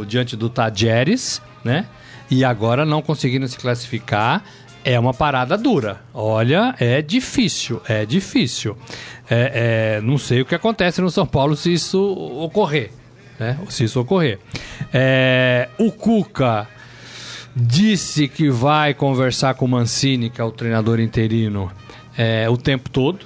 diante 0.08 0.36
do 0.36 0.49
Tajeres, 0.49 1.41
né? 1.63 1.86
E 2.31 2.43
agora 2.43 2.86
não 2.86 3.01
conseguindo 3.01 3.47
se 3.47 3.58
classificar. 3.58 4.43
É 4.88 5.00
uma 5.00 5.15
parada 5.15 5.58
dura. 5.58 6.00
Olha, 6.13 6.76
é 6.80 7.02
difícil, 7.02 7.82
é 7.89 8.06
difícil. 8.06 8.78
É, 9.28 9.98
é, 9.98 10.02
não 10.02 10.19
sei 10.19 10.41
o 10.41 10.45
que 10.45 10.54
acontece 10.54 11.02
no 11.02 11.10
São 11.10 11.26
Paulo 11.26 11.56
se 11.56 11.74
isso 11.74 12.00
ocorrer. 12.39 12.91
Né? 13.39 13.58
Se 13.67 13.84
isso 13.84 14.00
ocorrer. 14.00 14.38
É, 14.93 15.69
o 15.80 15.91
Cuca 15.91 16.67
disse 17.56 18.28
que 18.28 18.48
vai 18.48 18.93
conversar 18.93 19.56
com 19.56 19.65
o 19.65 19.67
Mancini, 19.67 20.30
que 20.30 20.39
é 20.39 20.43
o 20.43 20.52
treinador 20.52 21.00
interino, 21.00 21.71
é, 22.15 22.48
o 22.48 22.56
tempo 22.56 22.88
todo. 22.88 23.26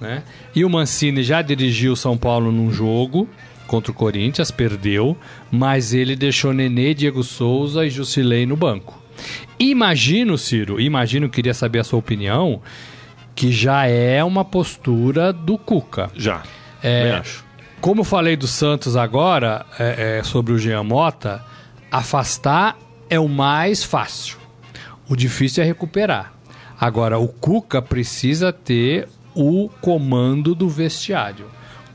Né? 0.00 0.22
E 0.54 0.64
o 0.64 0.70
Mancini 0.70 1.24
já 1.24 1.42
dirigiu 1.42 1.94
o 1.94 1.96
São 1.96 2.16
Paulo 2.16 2.52
num 2.52 2.70
jogo 2.70 3.28
contra 3.66 3.90
o 3.90 3.94
Corinthians, 3.94 4.52
perdeu, 4.52 5.16
mas 5.50 5.92
ele 5.92 6.14
deixou 6.14 6.52
Nenê, 6.52 6.94
Diego 6.94 7.24
Souza 7.24 7.84
e 7.84 7.90
Jusilei 7.90 8.46
no 8.46 8.56
banco. 8.56 9.02
Imagino, 9.58 10.36
Ciro, 10.36 10.80
imagino, 10.80 11.28
queria 11.28 11.54
saber 11.54 11.80
a 11.80 11.84
sua 11.84 11.98
opinião, 11.98 12.60
que 13.34 13.52
já 13.52 13.86
é 13.86 14.22
uma 14.22 14.44
postura 14.44 15.32
do 15.32 15.56
Cuca. 15.58 16.10
Já. 16.14 16.42
É, 16.82 17.12
acho. 17.12 17.44
Como 17.80 18.00
eu 18.00 18.04
falei 18.04 18.36
do 18.36 18.46
Santos 18.46 18.96
agora, 18.96 19.66
é, 19.78 20.18
é, 20.18 20.22
sobre 20.22 20.52
o 20.52 20.58
Jean 20.58 20.82
Mota, 20.82 21.44
afastar 21.90 22.78
é 23.10 23.20
o 23.20 23.28
mais 23.28 23.84
fácil. 23.84 24.38
O 25.08 25.14
difícil 25.14 25.62
é 25.62 25.66
recuperar. 25.66 26.32
Agora, 26.80 27.18
o 27.18 27.28
Cuca 27.28 27.80
precisa 27.80 28.52
ter 28.52 29.08
o 29.34 29.68
comando 29.80 30.54
do 30.54 30.68
vestiário. 30.68 31.46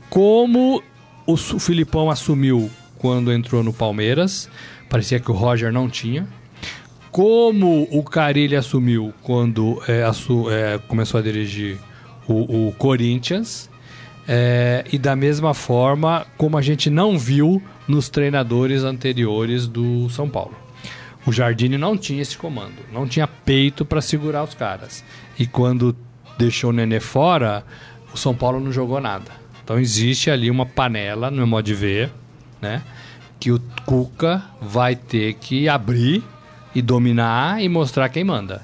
Como 0.08 0.82
o 1.26 1.36
Filipão 1.36 2.10
assumiu 2.10 2.70
quando 2.98 3.32
entrou 3.32 3.62
no 3.62 3.72
Palmeiras, 3.72 4.48
parecia 4.88 5.18
que 5.18 5.30
o 5.30 5.34
Roger 5.34 5.72
não 5.72 5.88
tinha. 5.88 6.26
Como 7.10 7.88
o 7.90 8.02
Carilli 8.02 8.54
assumiu 8.56 9.12
quando 9.22 9.82
é, 9.88 10.02
assu- 10.04 10.50
é, 10.50 10.78
começou 10.78 11.18
a 11.18 11.22
dirigir 11.22 11.78
o, 12.28 12.68
o 12.68 12.72
Corinthians. 12.72 13.68
É, 14.28 14.84
e 14.92 14.98
da 14.98 15.16
mesma 15.16 15.52
forma 15.54 16.24
como 16.36 16.56
a 16.56 16.62
gente 16.62 16.88
não 16.88 17.18
viu 17.18 17.60
nos 17.88 18.08
treinadores 18.08 18.84
anteriores 18.84 19.66
do 19.66 20.08
São 20.10 20.28
Paulo. 20.28 20.54
O 21.26 21.32
Jardine 21.32 21.76
não 21.76 21.96
tinha 21.98 22.22
esse 22.22 22.38
comando, 22.38 22.76
não 22.92 23.08
tinha 23.08 23.26
peito 23.26 23.84
para 23.84 24.00
segurar 24.00 24.44
os 24.44 24.54
caras. 24.54 25.02
E 25.36 25.46
quando 25.46 25.96
deixou 26.38 26.70
o 26.70 26.72
Nenê 26.72 27.00
fora, 27.00 27.64
o 28.14 28.16
São 28.16 28.34
Paulo 28.34 28.60
não 28.60 28.70
jogou 28.70 29.00
nada. 29.00 29.32
Então 29.64 29.78
existe 29.80 30.30
ali 30.30 30.48
uma 30.50 30.64
panela, 30.64 31.28
no 31.30 31.38
meu 31.38 31.46
modo 31.46 31.64
de 31.64 31.74
ver, 31.74 32.10
né? 32.62 32.82
Que 33.40 33.50
o 33.50 33.60
Cuca 33.84 34.44
vai 34.62 34.94
ter 34.94 35.34
que 35.34 35.68
abrir 35.68 36.22
e 36.74 36.82
dominar 36.82 37.62
e 37.62 37.68
mostrar 37.68 38.08
quem 38.08 38.24
manda. 38.24 38.62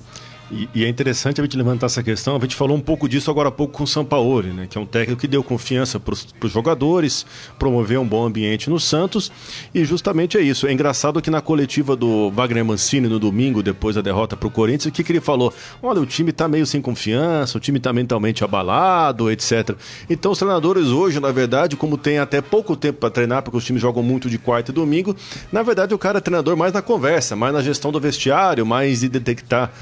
E, 0.51 0.69
e, 0.75 0.85
é 0.85 0.89
interessante 0.89 1.41
a 1.41 1.45
gente 1.45 1.57
levantar 1.57 1.87
essa 1.87 2.03
questão. 2.03 2.37
A 2.37 2.41
gente 2.41 2.55
falou 2.55 2.77
um 2.77 2.81
pouco 2.81 3.09
disso 3.09 3.31
agora 3.31 3.49
há 3.49 3.53
pouco 3.53 3.75
com 3.75 3.85
o 3.85 3.87
Sampaoli, 3.87 4.51
né? 4.51 4.67
Que 4.69 4.79
é 4.79 4.81
um 4.81 4.87
técnico 4.87 5.21
que 5.21 5.27
deu 5.27 5.43
confiança 5.43 5.99
para 5.99 6.15
os 6.15 6.53
jogadores, 6.53 7.27
promoveu 7.59 8.01
um 8.01 8.07
bom 8.07 8.25
ambiente 8.25 8.71
no 8.71 8.79
Santos. 8.79 9.33
E 9.75 9.85
justamente 9.85 10.39
é 10.39 10.41
isso. 10.41 10.67
É 10.67 10.73
engraçado 10.73 11.21
que 11.21 11.31
na 11.31 11.41
coletiva 11.41 11.97
do 11.97 12.31
Wagner 12.31 12.65
Mancini 12.65 13.09
no 13.09 13.19
domingo, 13.19 13.63
depois 13.63 13.97
da 13.97 14.03
derrota 14.03 14.37
para 14.37 14.47
o 14.47 14.51
Corinthians, 14.51 14.87
o 14.87 14.93
que, 14.93 15.03
que 15.03 15.13
ele 15.13 15.21
falou? 15.21 15.53
Olha, 15.83 16.01
o 16.01 16.07
time 16.07 16.31
está 16.31 16.47
meio 16.47 16.67
sem 16.67 16.81
confiança, 16.81 17.59
o 17.59 17.61
time 17.61 17.79
está 17.79 17.93
mentalmente 17.93 18.45
abalado, 18.45 19.31
etc. 19.31 19.77
Então 20.09 20.31
os 20.31 20.39
treinadores 20.39 20.87
hoje, 20.89 21.19
na 21.19 21.33
verdade, 21.33 21.77
como 21.77 21.99
tem 21.99 22.19
até 22.19 22.41
pouco 22.41 22.77
tempo 22.77 23.01
para 23.01 23.11
treinar, 23.11 23.43
porque 23.43 23.57
os 23.57 23.65
times 23.65 23.83
jogam 23.83 24.03
muito 24.03 24.31
de 24.31 24.39
quarta 24.39 24.71
e 24.71 24.75
domingo, 24.75 25.17
na 25.51 25.63
verdade 25.63 25.93
o 25.93 25.99
cara 25.99 26.19
é 26.19 26.21
treinador 26.21 26.57
mais 26.57 26.73
na 26.73 26.83
conversa, 26.83 27.35
mais 27.35 27.53
na 27.53 27.63
gestão 27.63 27.91
do 27.91 27.99
vestiário, 27.99 28.65
mais 28.65 29.01
de 29.01 29.09
detectar 29.09 29.73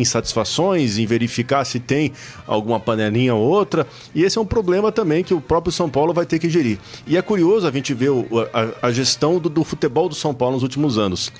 insatisfações, 0.00 0.98
em 0.98 1.06
verificar 1.06 1.64
se 1.64 1.78
tem 1.78 2.12
alguma 2.46 2.80
panelinha 2.80 3.34
ou 3.34 3.48
outra. 3.48 3.86
E 4.14 4.22
esse 4.22 4.38
é 4.38 4.40
um 4.40 4.46
problema 4.46 4.90
também 4.90 5.22
que 5.22 5.34
o 5.34 5.40
próprio 5.40 5.72
São 5.72 5.88
Paulo 5.88 6.12
vai 6.12 6.26
ter 6.26 6.38
que 6.38 6.48
gerir. 6.48 6.78
E 7.06 7.16
é 7.16 7.22
curioso 7.22 7.66
a 7.66 7.70
gente 7.70 7.94
ver 7.94 8.10
a, 8.52 8.88
a 8.88 8.92
gestão 8.92 9.38
do, 9.38 9.48
do 9.48 9.64
futebol 9.64 10.08
do 10.08 10.14
São 10.14 10.34
Paulo 10.34 10.54
nos 10.54 10.62
últimos 10.62 10.98
anos. 10.98 11.32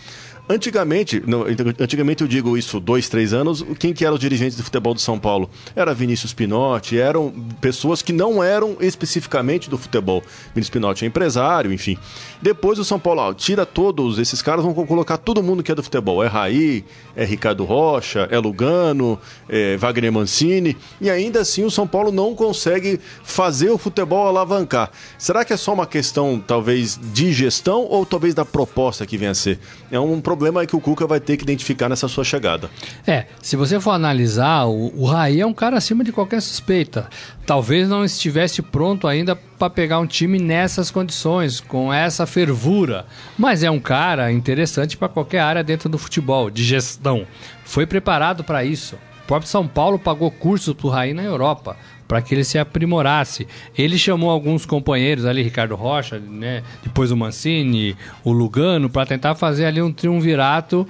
Antigamente, 0.48 1.22
não, 1.26 1.44
antigamente 1.78 2.22
eu 2.22 2.28
digo 2.28 2.58
isso, 2.58 2.80
dois, 2.80 3.08
três 3.08 3.32
anos, 3.32 3.64
quem 3.78 3.92
que 3.92 4.04
eram 4.04 4.14
os 4.14 4.20
dirigentes 4.20 4.56
de 4.56 4.62
futebol 4.62 4.94
do 4.94 5.00
São 5.00 5.18
Paulo? 5.18 5.48
Era 5.76 5.94
Vinícius 5.94 6.34
Pinotti, 6.34 6.98
eram 6.98 7.32
pessoas 7.60 8.02
que 8.02 8.12
não 8.12 8.42
eram 8.42 8.76
especificamente 8.80 9.70
do 9.70 9.78
futebol. 9.78 10.22
Vinícius 10.52 10.70
Pinotti 10.70 11.04
é 11.04 11.08
empresário, 11.08 11.72
enfim. 11.72 11.96
Depois 12.42 12.78
o 12.80 12.84
São 12.84 12.98
Paulo, 12.98 13.20
ó, 13.20 13.32
tira 13.32 13.64
todos 13.64 14.18
esses 14.18 14.42
caras, 14.42 14.64
vão 14.64 14.74
colocar 14.74 15.18
todo 15.18 15.42
mundo 15.42 15.62
que 15.62 15.70
é 15.70 15.74
do 15.74 15.82
futebol. 15.82 16.22
É 16.24 16.26
Raí, 16.26 16.84
é 17.14 17.24
Ricardo 17.24 17.64
Rocha, 17.64 18.26
é 18.30 18.38
Lugano, 18.38 19.18
é 19.48 19.76
Wagner 19.76 20.12
Mancini, 20.12 20.76
e 21.00 21.08
ainda 21.08 21.40
assim 21.40 21.64
o 21.64 21.70
São 21.70 21.86
Paulo 21.86 22.10
não 22.10 22.34
consegue 22.34 22.98
fazer 23.22 23.70
o 23.70 23.78
futebol 23.78 24.26
alavancar. 24.26 24.90
Será 25.16 25.44
que 25.44 25.52
é 25.52 25.56
só 25.56 25.72
uma 25.72 25.86
questão, 25.86 26.42
talvez, 26.44 26.98
de 27.12 27.32
gestão 27.32 27.84
ou 27.84 28.04
talvez 28.04 28.34
da 28.34 28.44
proposta 28.44 29.06
que 29.06 29.16
venha 29.16 29.30
a 29.30 29.34
ser? 29.34 29.60
É 29.90 30.00
um 30.00 30.20
problema 30.30 30.62
é 30.62 30.66
que 30.66 30.76
o 30.76 30.80
Cuca 30.80 31.08
vai 31.08 31.18
ter 31.18 31.36
que 31.36 31.42
identificar 31.42 31.88
nessa 31.88 32.06
sua 32.06 32.22
chegada. 32.22 32.70
É, 33.04 33.26
se 33.42 33.56
você 33.56 33.80
for 33.80 33.90
analisar, 33.90 34.64
o, 34.66 34.92
o 34.94 35.04
Raí 35.04 35.40
é 35.40 35.46
um 35.46 35.52
cara 35.52 35.76
acima 35.76 36.04
de 36.04 36.12
qualquer 36.12 36.40
suspeita. 36.40 37.10
Talvez 37.44 37.88
não 37.88 38.04
estivesse 38.04 38.62
pronto 38.62 39.08
ainda 39.08 39.34
para 39.34 39.68
pegar 39.68 39.98
um 39.98 40.06
time 40.06 40.38
nessas 40.38 40.88
condições, 40.88 41.58
com 41.58 41.92
essa 41.92 42.26
fervura. 42.26 43.06
Mas 43.36 43.64
é 43.64 43.70
um 43.72 43.80
cara 43.80 44.30
interessante 44.30 44.96
para 44.96 45.08
qualquer 45.08 45.40
área 45.40 45.64
dentro 45.64 45.88
do 45.88 45.98
futebol, 45.98 46.48
de 46.48 46.62
gestão. 46.62 47.26
Foi 47.64 47.84
preparado 47.84 48.44
para 48.44 48.62
isso. 48.64 48.94
O 49.24 49.26
próprio 49.26 49.50
São 49.50 49.66
Paulo 49.66 49.98
pagou 49.98 50.30
cursos 50.30 50.74
para 50.74 50.86
o 50.86 50.90
Raí 50.90 51.12
na 51.12 51.24
Europa 51.24 51.76
para 52.10 52.20
que 52.20 52.34
ele 52.34 52.42
se 52.42 52.58
aprimorasse. 52.58 53.46
Ele 53.78 53.96
chamou 53.96 54.30
alguns 54.30 54.66
companheiros 54.66 55.24
ali, 55.24 55.44
Ricardo 55.44 55.76
Rocha, 55.76 56.18
né, 56.18 56.64
depois 56.82 57.12
o 57.12 57.16
Mancini, 57.16 57.96
o 58.24 58.32
Lugano, 58.32 58.90
para 58.90 59.06
tentar 59.06 59.36
fazer 59.36 59.64
ali 59.64 59.80
um 59.80 59.92
triunvirato 59.92 60.84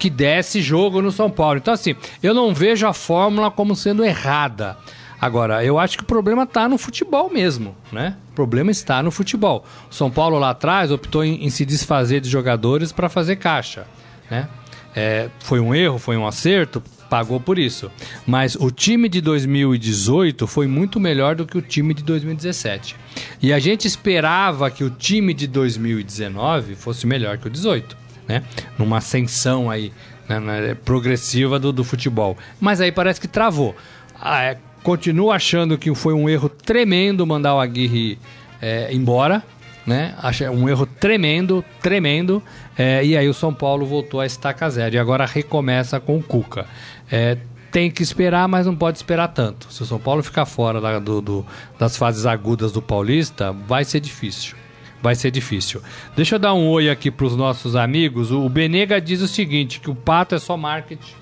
que 0.00 0.10
desse 0.10 0.60
jogo 0.60 1.00
no 1.00 1.12
São 1.12 1.30
Paulo. 1.30 1.58
Então, 1.58 1.72
assim, 1.72 1.94
eu 2.20 2.34
não 2.34 2.52
vejo 2.52 2.88
a 2.88 2.92
fórmula 2.92 3.52
como 3.52 3.76
sendo 3.76 4.04
errada. 4.04 4.76
Agora, 5.20 5.64
eu 5.64 5.78
acho 5.78 5.96
que 5.96 6.02
o 6.02 6.06
problema 6.06 6.42
está 6.42 6.68
no 6.68 6.76
futebol 6.76 7.30
mesmo, 7.32 7.76
né? 7.92 8.16
O 8.32 8.34
problema 8.34 8.72
está 8.72 9.00
no 9.00 9.12
futebol. 9.12 9.64
O 9.88 9.94
São 9.94 10.10
Paulo 10.10 10.40
lá 10.40 10.50
atrás 10.50 10.90
optou 10.90 11.24
em, 11.24 11.44
em 11.44 11.50
se 11.50 11.64
desfazer 11.64 12.20
de 12.20 12.28
jogadores 12.28 12.90
para 12.90 13.08
fazer 13.08 13.36
caixa, 13.36 13.86
né? 14.28 14.48
É, 14.96 15.28
foi 15.38 15.60
um 15.60 15.72
erro, 15.72 16.00
foi 16.00 16.16
um 16.16 16.26
acerto? 16.26 16.82
Pagou 17.14 17.38
por 17.38 17.60
isso. 17.60 17.92
Mas 18.26 18.56
o 18.56 18.72
time 18.72 19.08
de 19.08 19.20
2018 19.20 20.48
foi 20.48 20.66
muito 20.66 20.98
melhor 20.98 21.36
do 21.36 21.46
que 21.46 21.56
o 21.56 21.62
time 21.62 21.94
de 21.94 22.02
2017. 22.02 22.96
E 23.40 23.52
a 23.52 23.60
gente 23.60 23.86
esperava 23.86 24.68
que 24.68 24.82
o 24.82 24.90
time 24.90 25.32
de 25.32 25.46
2019 25.46 26.74
fosse 26.74 27.06
melhor 27.06 27.38
que 27.38 27.46
o 27.46 27.50
18, 27.50 27.96
né? 28.26 28.42
Numa 28.76 28.98
ascensão 28.98 29.70
aí 29.70 29.92
né, 30.28 30.76
progressiva 30.84 31.56
do, 31.56 31.72
do 31.72 31.84
futebol. 31.84 32.36
Mas 32.60 32.80
aí 32.80 32.90
parece 32.90 33.20
que 33.20 33.28
travou. 33.28 33.76
Ah, 34.20 34.42
é, 34.42 34.58
continuo 34.82 35.30
achando 35.30 35.78
que 35.78 35.94
foi 35.94 36.14
um 36.14 36.28
erro 36.28 36.48
tremendo 36.48 37.24
mandar 37.24 37.54
o 37.54 37.60
Aguirre 37.60 38.18
é, 38.60 38.92
embora, 38.92 39.40
né? 39.86 40.14
Acho 40.22 40.44
um 40.50 40.68
erro 40.68 40.86
tremendo, 40.86 41.64
tremendo. 41.80 42.42
É, 42.76 43.04
e 43.04 43.16
aí 43.16 43.28
o 43.28 43.34
São 43.34 43.52
Paulo 43.52 43.86
voltou 43.86 44.20
a 44.20 44.26
estaca 44.26 44.68
zero. 44.70 44.94
E 44.94 44.98
agora 44.98 45.26
recomeça 45.26 46.00
com 46.00 46.18
o 46.18 46.22
Cuca. 46.22 46.66
É, 47.10 47.38
tem 47.70 47.90
que 47.90 48.02
esperar, 48.02 48.46
mas 48.46 48.66
não 48.66 48.76
pode 48.76 48.98
esperar 48.98 49.28
tanto. 49.28 49.72
Se 49.72 49.82
o 49.82 49.86
São 49.86 49.98
Paulo 49.98 50.22
ficar 50.22 50.46
fora 50.46 50.80
da, 50.80 50.98
do, 50.98 51.20
do, 51.20 51.46
das 51.78 51.96
fases 51.96 52.24
agudas 52.24 52.70
do 52.70 52.80
Paulista, 52.80 53.52
vai 53.52 53.84
ser 53.84 54.00
difícil. 54.00 54.56
Vai 55.02 55.14
ser 55.14 55.30
difícil. 55.30 55.82
Deixa 56.16 56.36
eu 56.36 56.38
dar 56.38 56.54
um 56.54 56.68
oi 56.68 56.88
aqui 56.88 57.10
para 57.10 57.26
os 57.26 57.36
nossos 57.36 57.76
amigos. 57.76 58.30
O 58.30 58.48
Benega 58.48 59.00
diz 59.00 59.20
o 59.20 59.28
seguinte: 59.28 59.80
que 59.80 59.90
o 59.90 59.94
pato 59.94 60.34
é 60.34 60.38
só 60.38 60.56
marketing, 60.56 61.14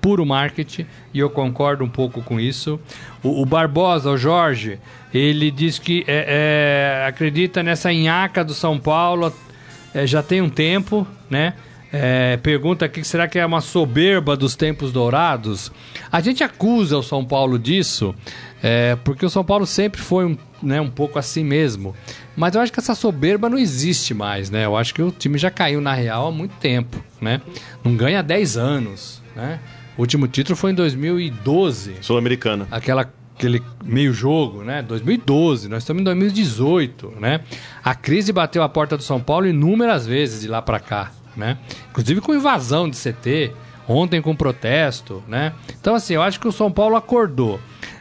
puro 0.00 0.24
marketing, 0.24 0.86
e 1.12 1.18
eu 1.18 1.28
concordo 1.28 1.84
um 1.84 1.90
pouco 1.90 2.22
com 2.22 2.38
isso. 2.38 2.80
O, 3.22 3.42
o 3.42 3.44
Barbosa, 3.44 4.08
o 4.08 4.16
Jorge, 4.16 4.78
ele 5.12 5.50
diz 5.50 5.78
que 5.78 6.04
é, 6.06 7.02
é, 7.02 7.06
acredita 7.06 7.62
nessa 7.62 7.92
nhaca 7.92 8.44
do 8.44 8.54
São 8.54 8.78
Paulo 8.78 9.32
é, 9.92 10.06
já 10.06 10.22
tem 10.22 10.40
um 10.40 10.48
tempo, 10.48 11.06
né? 11.28 11.54
É, 11.92 12.36
pergunta 12.38 12.84
aqui, 12.84 13.02
será 13.02 13.26
que 13.26 13.38
é 13.38 13.46
uma 13.46 13.60
soberba 13.60 14.36
dos 14.36 14.54
tempos 14.54 14.92
dourados? 14.92 15.72
A 16.12 16.20
gente 16.20 16.44
acusa 16.44 16.98
o 16.98 17.02
São 17.02 17.24
Paulo 17.24 17.58
disso, 17.58 18.14
é, 18.62 18.96
porque 18.96 19.24
o 19.24 19.30
São 19.30 19.42
Paulo 19.42 19.66
sempre 19.66 20.00
foi 20.00 20.26
um, 20.26 20.36
né, 20.62 20.80
um 20.80 20.90
pouco 20.90 21.18
assim 21.18 21.42
mesmo. 21.42 21.94
Mas 22.36 22.54
eu 22.54 22.60
acho 22.60 22.72
que 22.72 22.78
essa 22.78 22.94
soberba 22.94 23.48
não 23.48 23.58
existe 23.58 24.12
mais, 24.12 24.50
né? 24.50 24.64
Eu 24.64 24.76
acho 24.76 24.94
que 24.94 25.02
o 25.02 25.10
time 25.10 25.38
já 25.38 25.50
caiu 25.50 25.80
na 25.80 25.94
real 25.94 26.28
há 26.28 26.30
muito 26.30 26.54
tempo, 26.56 27.02
né? 27.20 27.40
Não 27.82 27.96
ganha 27.96 28.22
10 28.22 28.56
anos, 28.56 29.22
né? 29.34 29.58
O 29.96 30.02
último 30.02 30.28
título 30.28 30.56
foi 30.56 30.70
em 30.70 30.74
2012. 30.74 31.96
Sul-Americana. 32.00 32.68
Aquela 32.70 33.10
aquele 33.38 33.62
meio 33.84 34.12
jogo, 34.12 34.64
né? 34.64 34.82
2012, 34.82 35.68
nós 35.68 35.84
estamos 35.84 36.00
em 36.00 36.04
2018, 36.04 37.14
né? 37.20 37.40
A 37.84 37.94
crise 37.94 38.32
bateu 38.32 38.62
a 38.64 38.68
porta 38.68 38.96
do 38.96 39.02
São 39.02 39.20
Paulo 39.20 39.46
inúmeras 39.46 40.04
vezes 40.04 40.40
de 40.40 40.48
lá 40.48 40.60
para 40.60 40.80
cá, 40.80 41.12
né? 41.38 41.56
Inclusive 41.90 42.20
com 42.20 42.34
invasão 42.34 42.88
de 42.88 42.96
CT, 42.96 43.52
ontem 43.88 44.20
com 44.20 44.34
protesto, 44.36 45.22
né? 45.26 45.54
Então, 45.80 45.94
assim, 45.94 46.14
eu 46.14 46.22
acho 46.22 46.38
que 46.38 46.48
o 46.48 46.52
São 46.52 46.70
Paulo 46.70 46.96
acordou. 46.96 47.58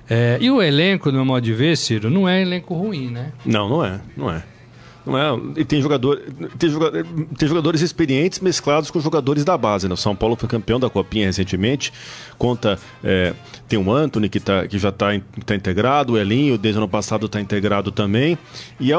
É, 0.10 0.38
e 0.40 0.50
o 0.50 0.62
elenco, 0.62 1.10
no 1.10 1.16
meu 1.16 1.26
modo 1.26 1.44
de 1.44 1.54
ver, 1.54 1.78
Ciro, 1.78 2.10
não 2.10 2.28
é 2.28 2.42
elenco 2.42 2.74
ruim, 2.74 3.10
né? 3.10 3.32
Não, 3.46 3.70
não 3.70 3.84
é, 3.84 4.00
não 4.16 4.32
é. 4.32 4.44
Não 5.08 5.18
é, 5.18 5.40
e 5.56 5.64
tem, 5.64 5.82
jogador, 5.82 6.22
tem, 6.60 6.70
jogador, 6.70 7.06
tem 7.38 7.48
jogadores 7.48 7.82
experientes 7.82 8.42
mesclados 8.42 8.92
com 8.92 9.00
jogadores 9.00 9.46
da 9.46 9.58
base. 9.58 9.88
Né? 9.88 9.94
O 9.94 9.98
São 9.98 10.14
Paulo 10.14 10.36
foi 10.36 10.50
campeão 10.50 10.80
da 10.80 10.90
Copinha 10.90 11.26
recentemente. 11.26 11.94
Conta, 12.38 12.78
é, 13.02 13.34
tem 13.70 13.80
o 13.80 13.90
Anthony 13.90 14.28
que, 14.28 14.40
tá, 14.40 14.68
que 14.68 14.78
já 14.78 14.90
está 14.90 15.08
tá 15.46 15.56
integrado, 15.56 16.14
o 16.14 16.18
Elinho 16.18 16.58
desde 16.58 16.78
o 16.78 16.84
ano 16.84 16.90
passado 16.90 17.26
está 17.26 17.40
integrado 17.40 17.90
também. 17.90 18.38
E 18.82 18.92
é, 18.92 18.96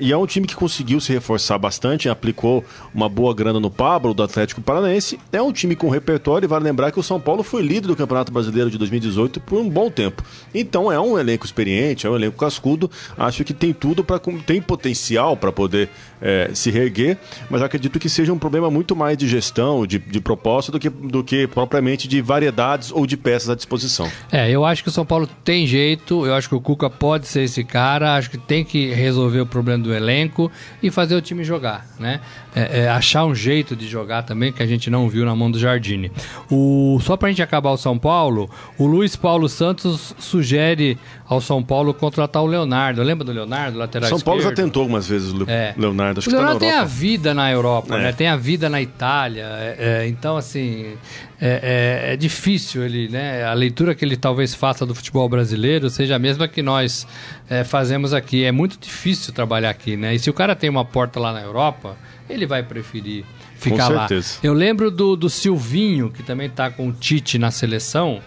e 0.00 0.12
é, 0.12 0.16
um 0.16 0.26
time 0.26 0.48
que 0.48 0.56
conseguiu 0.56 1.00
se 1.00 1.12
reforçar 1.12 1.58
bastante, 1.58 2.08
aplicou 2.08 2.64
uma 2.92 3.08
boa 3.08 3.32
grana 3.32 3.60
no 3.60 3.70
Pablo 3.70 4.12
do 4.12 4.22
Atlético 4.22 4.60
Paranaense. 4.60 5.18
É 5.32 5.40
um 5.40 5.52
time 5.52 5.76
com 5.76 5.88
repertório 5.88 6.44
e 6.46 6.48
vale 6.48 6.64
lembrar 6.64 6.90
que 6.90 6.98
o 6.98 7.02
São 7.04 7.20
Paulo 7.20 7.44
foi 7.44 7.62
líder 7.62 7.86
do 7.86 7.94
Campeonato 7.94 8.32
Brasileiro 8.32 8.68
de 8.68 8.78
2018 8.78 9.40
por 9.40 9.60
um 9.60 9.68
bom 9.68 9.88
tempo. 9.88 10.24
Então 10.52 10.90
é 10.90 10.98
um 10.98 11.16
elenco 11.16 11.46
experiente, 11.46 12.04
é 12.04 12.10
um 12.10 12.16
elenco 12.16 12.36
cascudo. 12.36 12.90
Acho 13.16 13.44
que 13.44 13.54
tem 13.54 13.72
tudo 13.72 14.02
para 14.02 14.18
tem 14.44 14.60
potencial 14.60 15.36
para 15.36 15.51
poder 15.52 15.88
é, 16.22 16.50
se 16.54 16.70
reerguer, 16.70 17.18
mas 17.50 17.60
acredito 17.60 17.98
que 17.98 18.08
seja 18.08 18.32
um 18.32 18.38
problema 18.38 18.70
muito 18.70 18.94
mais 18.94 19.18
de 19.18 19.26
gestão, 19.26 19.84
de, 19.86 19.98
de 19.98 20.20
proposta, 20.20 20.70
do 20.70 20.78
que, 20.78 20.88
do 20.88 21.24
que 21.24 21.46
propriamente 21.48 22.06
de 22.06 22.22
variedades 22.22 22.92
ou 22.92 23.04
de 23.06 23.16
peças 23.16 23.50
à 23.50 23.54
disposição. 23.56 24.08
É, 24.30 24.48
eu 24.48 24.64
acho 24.64 24.82
que 24.84 24.88
o 24.88 24.92
São 24.92 25.04
Paulo 25.04 25.28
tem 25.44 25.66
jeito, 25.66 26.24
eu 26.24 26.34
acho 26.34 26.48
que 26.48 26.54
o 26.54 26.60
Cuca 26.60 26.88
pode 26.88 27.26
ser 27.26 27.42
esse 27.42 27.64
cara, 27.64 28.14
acho 28.16 28.30
que 28.30 28.38
tem 28.38 28.64
que 28.64 28.92
resolver 28.94 29.40
o 29.40 29.46
problema 29.46 29.82
do 29.82 29.92
elenco 29.92 30.50
e 30.82 30.90
fazer 30.90 31.16
o 31.16 31.20
time 31.20 31.42
jogar, 31.42 31.86
né? 31.98 32.20
É, 32.54 32.82
é, 32.82 32.88
achar 32.88 33.24
um 33.24 33.34
jeito 33.34 33.74
de 33.74 33.88
jogar 33.88 34.22
também 34.24 34.52
que 34.52 34.62
a 34.62 34.66
gente 34.66 34.90
não 34.90 35.08
viu 35.08 35.24
na 35.24 35.34
mão 35.34 35.50
do 35.50 35.58
Jardine. 35.58 36.12
O, 36.50 36.98
só 37.02 37.16
pra 37.16 37.30
gente 37.30 37.42
acabar 37.42 37.70
o 37.70 37.78
São 37.78 37.98
Paulo, 37.98 38.48
o 38.78 38.86
Luiz 38.86 39.16
Paulo 39.16 39.48
Santos 39.48 40.14
sugere 40.18 40.98
ao 41.26 41.40
São 41.40 41.62
Paulo 41.62 41.94
contratar 41.94 42.42
o 42.42 42.46
Leonardo. 42.46 43.02
Lembra 43.02 43.24
do 43.24 43.32
Leonardo, 43.32 43.78
lateral 43.78 44.08
São 44.08 44.18
esquerdo? 44.18 44.24
Paulo 44.36 44.42
já 44.42 44.54
tentou 44.54 44.82
algumas 44.82 45.08
vezes 45.08 45.32
o 45.32 45.48
É. 45.48 45.74
Leonardo 45.78 46.11
Leonardo? 46.12 46.18
Acho 46.20 46.28
O 46.28 46.30
que 46.30 46.36
tá 46.36 46.42
na 46.42 46.48
Leonardo 46.52 46.60
tem 46.60 46.70
a 46.70 46.72
Europa. 46.76 46.88
vida 46.94 47.34
na 47.34 47.50
Europa, 47.50 47.98
É. 47.98 48.02
né? 48.02 48.12
Tem 48.12 48.28
a 48.28 48.36
vida 48.36 48.68
na 48.68 48.80
Itália. 48.82 49.44
é, 49.44 49.76
é, 50.04 50.08
então, 50.08 50.36
assim, 50.36 50.94
é, 51.40 52.06
é- 52.10 52.12
é 52.12 52.16
difícil 52.16 52.82
ele, 52.84 53.08
né? 53.08 53.44
A 53.44 53.52
leitura 53.54 53.94
que 53.94 54.04
ele 54.04 54.16
talvez 54.16 54.54
faça 54.54 54.84
do 54.86 54.94
futebol 54.94 55.28
brasileiro 55.28 55.88
seja 55.90 56.16
a 56.16 56.18
mesma 56.18 56.46
que 56.48 56.62
nós 56.62 57.06
fazemos 57.66 58.12
aqui. 58.14 58.44
É 58.44 58.52
muito 58.52 58.78
difícil 58.78 59.32
trabalhar 59.32 59.70
aqui, 59.70 59.96
né? 59.96 60.14
E 60.14 60.18
se 60.18 60.30
o 60.30 60.32
cara 60.32 60.54
tem 60.56 60.70
uma 60.70 60.84
porta 60.84 61.18
lá 61.20 61.32
na 61.32 61.40
Europa, 61.42 61.96
ele 62.30 62.46
vai 62.46 62.62
preferir 62.62 63.24
ficar 63.56 63.88
lá. 63.88 64.08
certeza. 64.08 64.38
Eu 64.42 64.52
lembro 64.54 64.90
do, 64.90 65.14
do 65.16 65.28
Silvinho, 65.28 66.10
que 66.10 66.22
também 66.22 66.48
tá 66.48 66.70
com 66.70 66.88
o 66.88 66.92
Tite 66.92 67.38
na 67.38 67.50
seleção. 67.50 68.20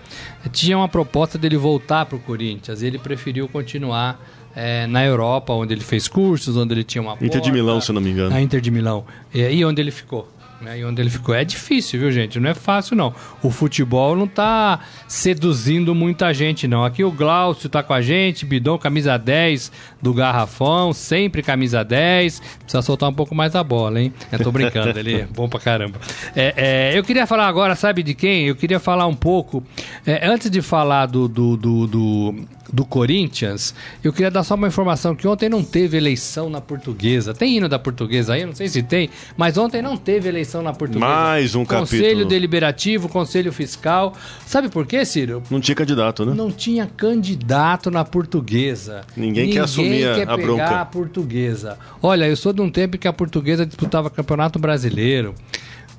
Tinha 0.51 0.77
uma 0.77 0.87
proposta 0.87 1.37
dele 1.37 1.57
voltar 1.57 2.05
pro 2.05 2.19
Corinthians. 2.19 2.81
E 2.81 2.85
ele 2.85 2.99
preferiu 2.99 3.47
continuar 3.47 4.19
é, 4.55 4.87
na 4.87 5.03
Europa, 5.03 5.53
onde 5.53 5.73
ele 5.73 5.83
fez 5.83 6.07
cursos, 6.07 6.55
onde 6.55 6.73
ele 6.73 6.83
tinha 6.83 7.01
uma 7.01 7.13
Inter 7.13 7.27
de 7.27 7.37
porta. 7.39 7.51
Milão, 7.51 7.81
se 7.81 7.91
eu 7.91 7.93
não 7.93 8.01
me 8.01 8.09
engano. 8.11 8.33
A 8.33 8.41
Inter 8.41 8.61
de 8.61 8.71
Milão. 8.71 9.05
E 9.33 9.43
aí 9.43 9.65
onde 9.65 9.81
ele 9.81 9.91
ficou? 9.91 10.31
Né? 10.61 10.79
E 10.79 10.85
onde 10.85 11.01
ele 11.01 11.09
ficou? 11.09 11.35
É 11.35 11.43
difícil, 11.43 11.99
viu, 11.99 12.11
gente? 12.11 12.39
Não 12.39 12.49
é 12.49 12.53
fácil, 12.53 12.95
não. 12.95 13.13
O 13.43 13.51
futebol 13.51 14.15
não 14.15 14.27
tá 14.27 14.79
seduzindo 15.07 15.93
muita 15.93 16.33
gente, 16.33 16.67
não. 16.67 16.85
Aqui 16.85 17.03
o 17.03 17.11
Glaucio 17.11 17.69
tá 17.69 17.83
com 17.83 17.93
a 17.93 18.01
gente, 18.01 18.45
Bidon, 18.45 18.77
camisa 18.77 19.17
10 19.17 19.71
do 20.01 20.13
Garrafão, 20.13 20.93
sempre 20.93 21.43
camisa 21.43 21.83
10. 21.83 22.41
Precisa 22.59 22.81
soltar 22.81 23.09
um 23.09 23.13
pouco 23.13 23.35
mais 23.35 23.53
a 23.55 23.63
bola, 23.63 24.01
hein? 24.01 24.13
Eu 24.31 24.39
tô 24.39 24.51
brincando, 24.51 24.97
ele 24.97 25.21
é 25.21 25.25
bom 25.25 25.49
pra 25.49 25.59
caramba. 25.59 25.99
É, 26.35 26.53
é, 26.93 26.97
eu 26.97 27.03
queria 27.03 27.27
falar 27.27 27.47
agora, 27.47 27.75
sabe 27.75 28.01
de 28.01 28.13
quem? 28.13 28.47
Eu 28.47 28.55
queria 28.55 28.79
falar 28.79 29.07
um 29.07 29.15
pouco. 29.15 29.63
é, 30.05 30.25
antes 30.25 30.49
de 30.49 30.61
falar 30.61 31.05
do, 31.07 31.27
do, 31.27 31.57
do, 31.57 31.87
do, 31.87 32.35
do 32.71 32.83
Corinthians, 32.85 33.73
eu 34.03 34.11
queria 34.11 34.31
dar 34.31 34.43
só 34.43 34.55
uma 34.55 34.67
informação 34.67 35.15
que 35.15 35.27
ontem 35.27 35.47
não 35.49 35.63
teve 35.63 35.95
eleição 35.97 36.49
na 36.49 36.59
portuguesa. 36.59 37.33
Tem 37.33 37.57
hino 37.57 37.69
da 37.69 37.77
portuguesa 37.79 38.33
aí? 38.33 38.41
Eu 38.41 38.47
não 38.47 38.55
sei 38.55 38.67
se 38.67 38.81
tem, 38.83 39.09
mas 39.37 39.57
ontem 39.57 39.81
não 39.81 39.95
teve 39.95 40.27
eleição 40.27 40.61
na 40.61 40.73
portuguesa. 40.73 41.05
Mais 41.05 41.55
um 41.55 41.63
Conselho 41.65 42.03
capítulo. 42.03 42.25
Deliberativo, 42.25 43.07
Conselho 43.09 43.51
Fiscal. 43.53 44.13
Sabe 44.45 44.69
por 44.69 44.85
quê, 44.85 45.05
Ciro? 45.05 45.43
Não 45.49 45.59
tinha 45.59 45.75
candidato, 45.75 46.25
né? 46.25 46.33
Não 46.33 46.51
tinha 46.51 46.85
candidato 46.85 47.89
na 47.91 48.03
portuguesa. 48.03 49.01
Ninguém 49.15 49.49
quer 49.51 49.59
assumir 49.61 50.07
a- 50.07 50.15
quer 50.15 50.29
a 50.29 50.35
pegar 50.35 50.45
bronca. 50.45 50.81
a 50.81 50.85
portuguesa. 50.85 51.77
Olha, 52.01 52.27
eu 52.27 52.35
sou 52.35 52.51
de 52.51 52.61
um 52.61 52.69
tempo 52.69 52.97
que 52.97 53.07
a 53.07 53.13
portuguesa 53.13 53.65
disputava 53.65 54.09
Campeonato 54.09 54.57
Brasileiro. 54.59 55.33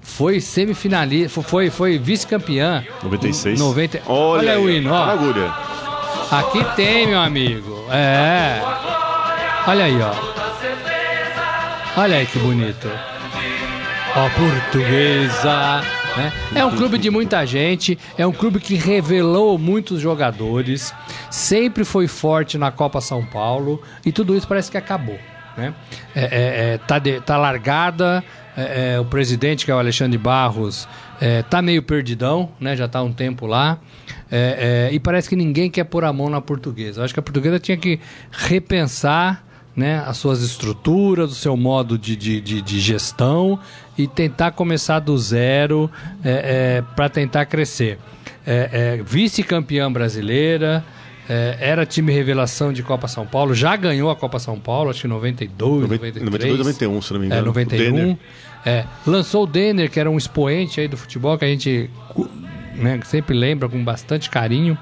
Foi 0.03 0.41
semifinalista, 0.41 1.43
foi, 1.43 1.69
foi 1.69 1.99
vice-campeã. 1.99 2.85
96. 3.03 3.59
90. 3.59 4.03
Olha, 4.07 4.53
Olha 4.53 4.61
o 4.61 4.67
aí, 4.69 4.77
hino, 4.77 4.93
ó. 4.93 5.03
agulha. 5.05 5.53
Aqui 6.31 6.65
tem, 6.75 7.07
meu 7.07 7.21
amigo. 7.21 7.85
É. 7.91 8.61
Olha 9.67 9.85
aí, 9.85 9.97
ó. 10.01 10.13
Olha 12.01 12.17
aí 12.19 12.27
que 12.27 12.39
bonito. 12.39 12.91
Ó, 14.15 14.29
portuguesa. 14.31 15.81
Né? 16.17 16.33
É 16.55 16.65
um 16.65 16.75
clube 16.75 16.97
de 16.99 17.11
muita 17.11 17.45
gente, 17.47 17.99
é 18.17 18.27
um 18.27 18.33
clube 18.33 18.59
que 18.59 18.75
revelou 18.75 19.59
muitos 19.59 20.01
jogadores, 20.01 20.95
sempre 21.31 21.85
foi 21.85 22.09
forte 22.09 22.57
na 22.57 22.71
Copa 22.71 23.03
São 23.03 23.23
Paulo 23.23 23.83
e 24.05 24.11
tudo 24.11 24.35
isso 24.35 24.49
parece 24.49 24.71
que 24.71 24.79
acabou. 24.79 25.19
Né? 25.59 25.75
É, 26.15 26.21
é, 26.23 26.29
é, 26.75 26.79
tá, 26.79 26.99
de- 26.99 27.21
tá 27.21 27.37
largada, 27.37 28.25
é, 28.57 28.95
é, 28.95 29.01
o 29.01 29.05
presidente, 29.05 29.67
que 29.67 29.71
é 29.71 29.75
o 29.75 29.79
Alexandre 29.79 30.17
Barros, 30.17 30.89
é, 31.21 31.43
tá 31.43 31.61
meio 31.63 31.83
perdidão, 31.83 32.51
né? 32.61 32.77
já 32.77 32.89
tá 32.89 33.03
um 33.03 33.13
tempo 33.13 33.47
lá, 33.47 33.79
é, 34.31 34.89
é, 34.91 34.95
e 34.95 35.01
parece 35.01 35.29
que 35.29 35.37
ninguém 35.37 35.71
quer 35.71 35.85
pôr 35.85 36.05
a 36.05 36.13
mão 36.13 36.29
na 36.29 36.41
portuguesa. 36.41 37.01
Eu 37.01 37.05
acho 37.05 37.15
que 37.15 37.21
a 37.21 37.23
portuguesa 37.23 37.59
tinha 37.59 37.77
que 37.77 38.01
repensar 38.31 39.45
né, 39.75 40.03
as 40.07 40.17
suas 40.17 40.43
estruturas, 40.43 41.31
o 41.31 41.35
seu 41.35 41.57
modo 41.57 41.99
de, 41.99 42.17
de, 42.17 42.41
de, 42.41 42.63
de 42.63 42.81
gestão 42.81 43.59
e 43.97 44.07
tentar 44.07 44.53
começar 44.53 45.01
do 45.01 45.17
zero 45.19 45.91
para 46.95 47.09
tentar 47.09 47.45
crescer. 47.45 47.99
É, 48.47 48.97
é, 48.99 49.03
Vice-campeã 49.03 49.91
brasileira, 49.91 50.85
é, 51.29 51.57
era 51.61 51.85
time 51.85 52.13
revelação 52.13 52.73
de 52.73 52.83
Copa 52.83 53.09
São 53.09 53.27
Paulo, 53.27 53.55
já 53.55 53.75
ganhou 53.75 54.09
a 54.09 54.15
Copa 54.15 54.39
São 54.39 54.61
Paulo, 54.61 54.91
acho 54.91 55.01
que 55.01 55.07
em 55.09 55.11
92, 55.11 55.83
93. 55.83 56.25
92, 56.25 56.59
91, 56.59 57.03
se 57.03 57.13
não 57.13 57.21
me 57.21 57.27
engano. 57.27 57.41
É, 57.41 57.43
O 57.43 57.47
91. 57.47 58.19
É, 58.67 58.85
lançou 59.07 59.45
o 59.45 59.47
Denner, 59.47 59.89
que 59.89 60.01
era 60.01 60.11
um 60.11 60.19
expoente 60.19 60.81
aí 60.81 60.89
do 60.89 60.97
futebol 60.97 61.39
que 61.39 61.45
a 61.45 61.49
gente 61.49 61.89
né, 62.75 63.01
sempre 63.05 63.33
lembra 63.33 63.69
com 63.69 63.83
bastante 63.85 64.29
carinho. 64.29 64.77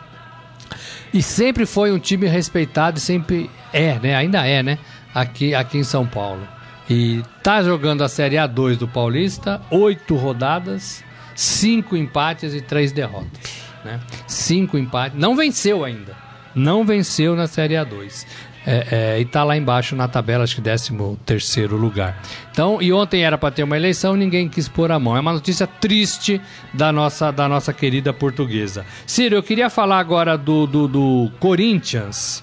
E 1.13 1.23
sempre 1.23 1.67
foi 1.67 1.93
um 1.93 1.99
time 1.99 2.27
respeitado 2.27 2.97
e 2.97 3.01
sempre 3.01 3.51
é, 3.75 3.99
né? 3.99 4.17
Ainda 4.17 4.47
é, 4.47 4.63
né? 4.63 4.79
Aqui, 5.15 5.55
aqui 5.55 5.77
em 5.77 5.85
São 5.85 6.07
Paulo. 6.07 6.49
E 6.89 7.23
tá 7.43 7.63
jogando 7.63 8.03
a 8.03 8.09
Série 8.09 8.37
A2 8.37 8.77
do 8.77 8.89
Paulista, 8.89 9.61
oito 9.71 10.17
rodadas, 10.17 11.05
cinco 11.35 11.95
empates 11.95 12.55
e 12.55 12.63
três 12.63 12.91
derrotas. 12.91 13.63
Né? 13.85 14.01
Cinco 14.27 14.79
empates. 14.79 15.19
Não 15.19 15.37
venceu 15.37 15.85
ainda. 15.85 16.17
Não 16.55 16.85
venceu 16.87 17.37
na 17.37 17.47
Série 17.47 17.75
A2. 17.75 18.27
É, 18.67 18.87
é, 19.17 19.21
e 19.21 19.25
tá 19.27 19.45
lá 19.45 19.57
embaixo 19.57 19.95
na 19.95 20.09
tabela, 20.09 20.43
acho 20.45 20.55
que 20.57 20.63
13 20.63 20.97
terceiro 21.27 21.77
lugar. 21.77 22.19
Então, 22.51 22.81
e 22.81 22.93
ontem 22.93 23.23
era 23.23 23.37
para 23.37 23.51
ter 23.51 23.63
uma 23.63 23.77
eleição, 23.77 24.17
ninguém 24.17 24.49
quis 24.49 24.69
pôr 24.69 24.91
a 24.91 24.99
mão. 24.99 25.15
É 25.17 25.21
uma 25.21 25.35
notícia 25.35 25.67
triste 25.67 26.41
da 26.73 26.91
nossa, 26.91 27.31
da 27.31 27.47
nossa 27.49 27.73
querida 27.75 28.13
portuguesa. 28.13 28.87
Ciro, 29.07 29.35
eu 29.37 29.43
queria 29.43 29.69
falar 29.69 29.99
agora 29.99 30.39
do, 30.39 30.67
do, 30.67 30.89
do 30.89 31.31
Corinthians. 31.39 32.43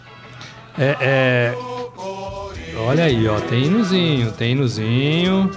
É, 0.77 0.95
é, 1.01 1.55
Olha 2.87 3.03
aí, 3.05 3.27
ó, 3.27 3.39
tem 3.41 3.65
hinozinho, 3.65 4.31
tem 4.31 4.51
hinozinho. 4.53 5.49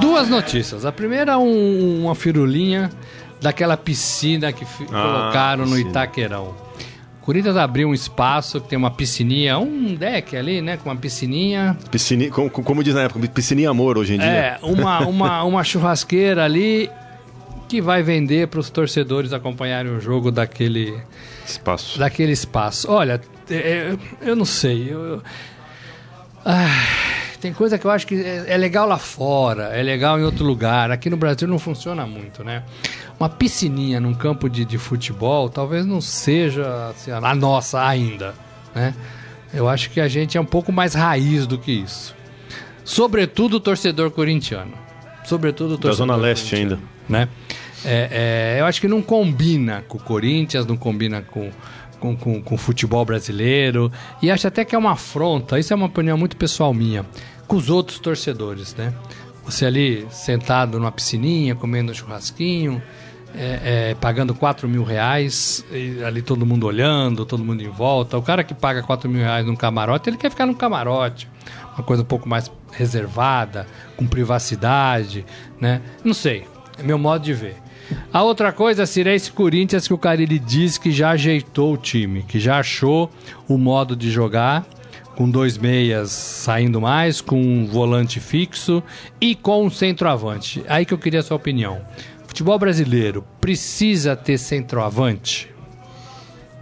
Duas 0.00 0.28
notícias. 0.28 0.84
A 0.84 0.92
primeira, 0.92 1.38
um- 1.38 2.02
uma 2.04 2.14
firulinha 2.14 2.90
daquela 3.42 3.76
piscina 3.76 4.52
que 4.52 4.64
Ah, 4.64 4.86
colocaram 4.86 5.66
no. 5.66 5.78
Itaquerão. 5.78 6.54
O 7.20 7.24
Corinthians 7.24 7.56
abriu 7.56 7.88
um 7.88 7.94
espaço 7.94 8.60
que 8.60 8.68
tem 8.68 8.76
uma 8.76 8.90
piscininha, 8.90 9.56
um 9.58 9.94
deck 9.94 10.36
ali, 10.36 10.60
né, 10.60 10.76
com 10.76 10.88
uma 10.88 10.96
piscininha. 10.96 11.76
Piscini, 11.90 12.30
como, 12.30 12.50
como 12.50 12.82
diz 12.82 12.94
na 12.94 13.02
época, 13.02 13.24
piscininha 13.28 13.70
amor 13.70 13.96
hoje 13.96 14.14
em 14.14 14.18
dia. 14.18 14.26
É, 14.26 14.58
uma, 14.62 15.00
uma, 15.06 15.44
uma 15.44 15.62
churrasqueira 15.62 16.44
ali 16.44 16.90
que 17.68 17.80
vai 17.80 18.02
vender 18.02 18.48
para 18.48 18.58
os 18.58 18.68
torcedores 18.70 19.32
acompanharem 19.32 19.92
o 19.92 20.00
jogo 20.00 20.32
daquele, 20.32 20.98
Espaço. 21.46 21.96
daquele 21.98 22.32
espaço. 22.32 22.90
Olha, 22.90 23.20
é, 23.48 23.96
eu 24.20 24.34
não 24.34 24.44
sei. 24.44 24.88
eu- 24.92 25.00
eu- 25.04 25.22
Ah, 26.44 26.66
tem 27.42 27.52
coisa 27.52 27.76
que 27.76 27.84
eu 27.84 27.90
acho 27.90 28.06
que 28.06 28.14
é, 28.14 28.44
é 28.46 28.56
legal 28.56 28.86
lá 28.86 28.98
fora, 28.98 29.64
é 29.76 29.82
legal 29.82 30.16
em 30.18 30.22
outro 30.22 30.44
lugar. 30.44 30.92
Aqui 30.92 31.10
no 31.10 31.16
Brasil 31.16 31.48
não 31.48 31.58
funciona 31.58 32.06
muito, 32.06 32.44
né? 32.44 32.62
Uma 33.18 33.28
piscininha 33.28 33.98
num 33.98 34.14
campo 34.14 34.48
de, 34.48 34.64
de 34.64 34.78
futebol 34.78 35.50
talvez 35.50 35.84
não 35.84 36.00
seja 36.00 36.90
assim, 36.90 37.10
a 37.10 37.34
nossa 37.34 37.84
ainda, 37.84 38.32
né? 38.72 38.94
Eu 39.52 39.68
acho 39.68 39.90
que 39.90 40.00
a 40.00 40.06
gente 40.06 40.38
é 40.38 40.40
um 40.40 40.46
pouco 40.46 40.70
mais 40.70 40.94
raiz 40.94 41.44
do 41.44 41.58
que 41.58 41.72
isso. 41.72 42.14
Sobretudo 42.84 43.54
o 43.54 43.60
torcedor 43.60 44.12
corintiano. 44.12 44.72
Sobretudo 45.24 45.74
o 45.74 45.76
Da 45.76 45.82
torcedor 45.82 46.06
Zona 46.06 46.16
Leste 46.16 46.54
ainda. 46.54 46.78
né? 47.08 47.28
É, 47.84 48.54
é, 48.56 48.60
eu 48.60 48.66
acho 48.66 48.80
que 48.80 48.86
não 48.86 49.02
combina 49.02 49.84
com 49.88 49.98
o 49.98 50.00
Corinthians, 50.00 50.64
não 50.64 50.76
combina 50.76 51.22
com, 51.22 51.50
com, 51.98 52.16
com, 52.16 52.42
com 52.42 52.54
o 52.54 52.58
futebol 52.58 53.04
brasileiro. 53.04 53.90
E 54.22 54.30
acho 54.30 54.46
até 54.46 54.64
que 54.64 54.74
é 54.74 54.78
uma 54.78 54.92
afronta, 54.92 55.58
isso 55.58 55.72
é 55.72 55.76
uma 55.76 55.86
opinião 55.86 56.16
muito 56.16 56.36
pessoal 56.36 56.72
minha, 56.72 57.04
com 57.52 57.56
os 57.56 57.68
outros 57.68 57.98
torcedores, 57.98 58.74
né? 58.74 58.94
Você 59.44 59.66
ali 59.66 60.06
sentado 60.10 60.78
numa 60.78 60.90
piscininha, 60.90 61.54
comendo 61.54 61.92
um 61.92 61.94
churrasquinho, 61.94 62.82
é, 63.34 63.90
é, 63.90 63.94
pagando 63.94 64.34
4 64.34 64.66
mil 64.66 64.82
reais, 64.82 65.62
ali 66.06 66.22
todo 66.22 66.46
mundo 66.46 66.66
olhando, 66.66 67.26
todo 67.26 67.44
mundo 67.44 67.62
em 67.62 67.68
volta. 67.68 68.16
O 68.16 68.22
cara 68.22 68.42
que 68.42 68.54
paga 68.54 68.82
4 68.82 69.06
mil 69.06 69.20
reais 69.20 69.44
num 69.44 69.54
camarote, 69.54 70.08
ele 70.08 70.16
quer 70.16 70.30
ficar 70.30 70.46
num 70.46 70.54
camarote. 70.54 71.28
Uma 71.74 71.84
coisa 71.84 72.02
um 72.02 72.06
pouco 72.06 72.26
mais 72.26 72.50
reservada, 72.70 73.66
com 73.98 74.06
privacidade, 74.06 75.26
né? 75.60 75.82
Não 76.02 76.14
sei, 76.14 76.46
é 76.78 76.82
meu 76.82 76.96
modo 76.96 77.22
de 77.22 77.34
ver. 77.34 77.56
A 78.10 78.22
outra 78.22 78.50
coisa, 78.50 78.86
Ciro, 78.86 79.10
é 79.10 79.14
esse 79.14 79.30
Corinthians 79.30 79.86
que 79.86 79.92
o 79.92 79.98
Carilli 79.98 80.38
diz 80.38 80.78
que 80.78 80.90
já 80.90 81.10
ajeitou 81.10 81.74
o 81.74 81.76
time, 81.76 82.22
que 82.22 82.40
já 82.40 82.60
achou 82.60 83.10
o 83.46 83.58
modo 83.58 83.94
de 83.94 84.10
jogar, 84.10 84.64
com 85.22 85.30
dois 85.30 85.56
meias 85.56 86.10
saindo 86.10 86.80
mais, 86.80 87.20
com 87.20 87.40
um 87.40 87.64
volante 87.64 88.18
fixo 88.18 88.82
e 89.20 89.36
com 89.36 89.66
um 89.66 89.70
centroavante. 89.70 90.64
Aí 90.66 90.84
que 90.84 90.92
eu 90.92 90.98
queria 90.98 91.20
a 91.20 91.22
sua 91.22 91.36
opinião. 91.36 91.80
Futebol 92.26 92.58
brasileiro 92.58 93.24
precisa 93.40 94.16
ter 94.16 94.36
centroavante? 94.36 95.51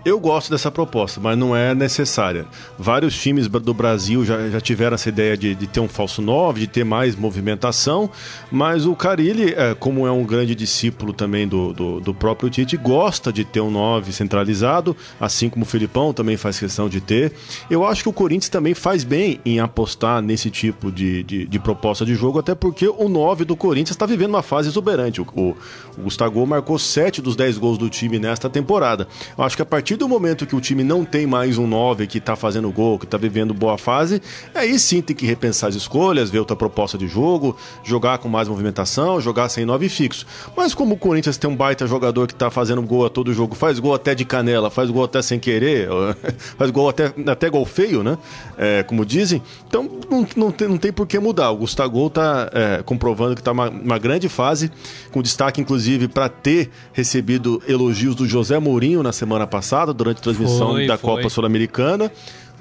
Eu 0.03 0.19
gosto 0.19 0.51
dessa 0.51 0.71
proposta, 0.71 1.21
mas 1.21 1.37
não 1.37 1.55
é 1.55 1.75
necessária. 1.75 2.47
Vários 2.79 3.15
times 3.15 3.47
do 3.49 3.75
Brasil 3.75 4.25
já, 4.25 4.49
já 4.49 4.59
tiveram 4.59 4.95
essa 4.95 5.11
ideia 5.11 5.37
de, 5.37 5.55
de 5.55 5.67
ter 5.67 5.81
um 5.81 5.89
falso 5.89 6.23
9, 6.23 6.61
de 6.61 6.67
ter 6.67 6.85
mais 6.85 7.15
movimentação, 7.15 8.09
mas 8.51 8.87
o 8.87 8.97
Carilli, 8.97 9.53
é, 9.53 9.75
como 9.75 10.07
é 10.07 10.11
um 10.11 10.25
grande 10.25 10.55
discípulo 10.55 11.13
também 11.13 11.47
do, 11.47 11.75
do, 11.75 12.01
do, 12.01 12.15
próprio 12.15 12.49
Tite, 12.49 12.79
gosta 12.79 13.31
de 13.31 13.45
ter 13.45 13.61
um 13.61 13.71
9 13.71 14.11
centralizado, 14.11 14.97
assim 15.21 15.51
como 15.51 15.67
o 15.67 15.69
Filipão 15.69 16.15
também 16.15 16.39
faz 16.39 16.59
questão 16.59 16.89
de 16.89 17.03
ter. 17.03 17.35
Eu 17.69 17.85
acho 17.85 18.03
que 18.03 18.09
o 18.09 18.13
Corinthians 18.13 18.49
também 18.49 18.73
faz 18.73 19.05
bem 19.05 19.39
em 19.45 19.61
apostar 19.61 20.23
nesse 20.23 20.51
tipo 20.51 20.91
de, 20.91 21.23
de, 21.25 21.47
de 21.47 21.59
proposta 21.59 22.07
de 22.07 22.15
jogo, 22.15 22.39
até 22.39 22.55
porque 22.55 22.89
o 22.89 23.07
9 23.07 23.45
do 23.45 23.55
Corinthians 23.55 23.91
está 23.91 24.07
vivendo 24.07 24.31
uma 24.31 24.43
fase 24.43 24.71
exuberante. 24.71 25.21
O, 25.21 25.27
o, 25.35 25.57
o 25.99 26.03
Gustavo 26.05 26.47
marcou 26.47 26.79
7 26.79 27.21
dos 27.21 27.37
10 27.37 27.59
gols 27.59 27.77
do 27.77 27.91
time 27.91 28.19
nesta 28.19 28.49
temporada. 28.49 29.07
Eu 29.37 29.45
acho 29.45 29.57
que 29.57 29.63
a 29.63 29.67
partir 29.67 29.90
do 29.97 30.09
momento 30.09 30.47
que 30.47 30.57
o 30.57 30.61
time 30.61 30.83
não 30.83 31.05
tem 31.05 31.27
mais 31.27 31.59
um 31.59 31.67
9 31.67 32.07
que 32.07 32.21
tá 32.21 32.37
fazendo 32.37 32.71
gol, 32.71 32.99
que 32.99 33.07
tá 33.07 33.17
vivendo 33.17 33.55
boa 33.55 33.79
fase, 33.79 34.21
aí 34.55 34.79
sim 34.79 35.01
tem 35.01 35.15
que 35.15 35.27
repensar 35.27 35.69
as 35.69 35.75
escolhas, 35.75 36.31
ver 36.31 36.39
outra 36.39 36.57
proposta 36.57 36.97
de 36.97 37.07
jogo, 37.07 37.57
jogar 37.83 38.19
com 38.19 38.29
mais 38.29 38.49
movimentação, 38.49 39.21
jogar 39.21 39.49
sem 39.49 39.65
9 39.65 39.89
fixo. 39.89 40.27
Mas 40.57 40.75
como 40.75 40.95
o 40.95 40.99
Corinthians 40.99 41.37
tem 41.37 41.49
um 41.49 41.57
baita 41.57 41.87
jogador 41.87 42.27
que 42.27 42.35
tá 42.35 42.51
fazendo 42.51 42.83
gol 42.83 43.07
a 43.07 43.11
todo 43.11 43.33
jogo, 43.33 43.55
faz 43.55 43.79
gol 43.79 43.95
até 43.95 44.15
de 44.15 44.25
canela, 44.25 44.71
faz 44.71 44.91
gol 44.91 45.05
até 45.05 45.23
sem 45.23 45.39
querer, 45.39 45.89
faz 46.59 46.71
gol 46.71 46.89
até, 46.89 47.13
até 47.27 47.49
gol 47.49 47.65
feio, 47.65 48.03
né? 48.03 48.19
É, 48.57 48.83
como 48.83 49.05
dizem. 49.05 49.43
Então 49.67 49.89
não, 50.11 50.27
não, 50.37 50.51
tem, 50.51 50.69
não 50.69 50.79
tem 50.79 50.93
por 50.93 51.07
que 51.07 51.19
mudar. 51.19 51.51
O 51.51 51.59
Gustavo 51.59 52.11
tá 52.11 52.51
é, 52.53 52.83
comprovando 52.83 53.35
que 53.35 53.43
tá 53.43 53.53
uma, 53.53 53.69
uma 53.69 53.99
grande 53.99 54.29
fase, 54.29 54.71
com 55.11 55.23
destaque 55.23 55.61
inclusive 55.61 56.09
para 56.09 56.29
ter 56.29 56.71
recebido 56.93 57.63
elogios 57.69 58.15
do 58.15 58.27
José 58.27 58.59
Mourinho 58.59 59.03
na 59.03 59.13
semana 59.13 59.47
passada, 59.47 59.80
durante 59.87 60.19
a 60.19 60.23
transmissão 60.23 60.73
foi, 60.73 60.87
da 60.87 60.97
foi. 60.97 61.17
Copa 61.17 61.29
Sul-Americana. 61.29 62.11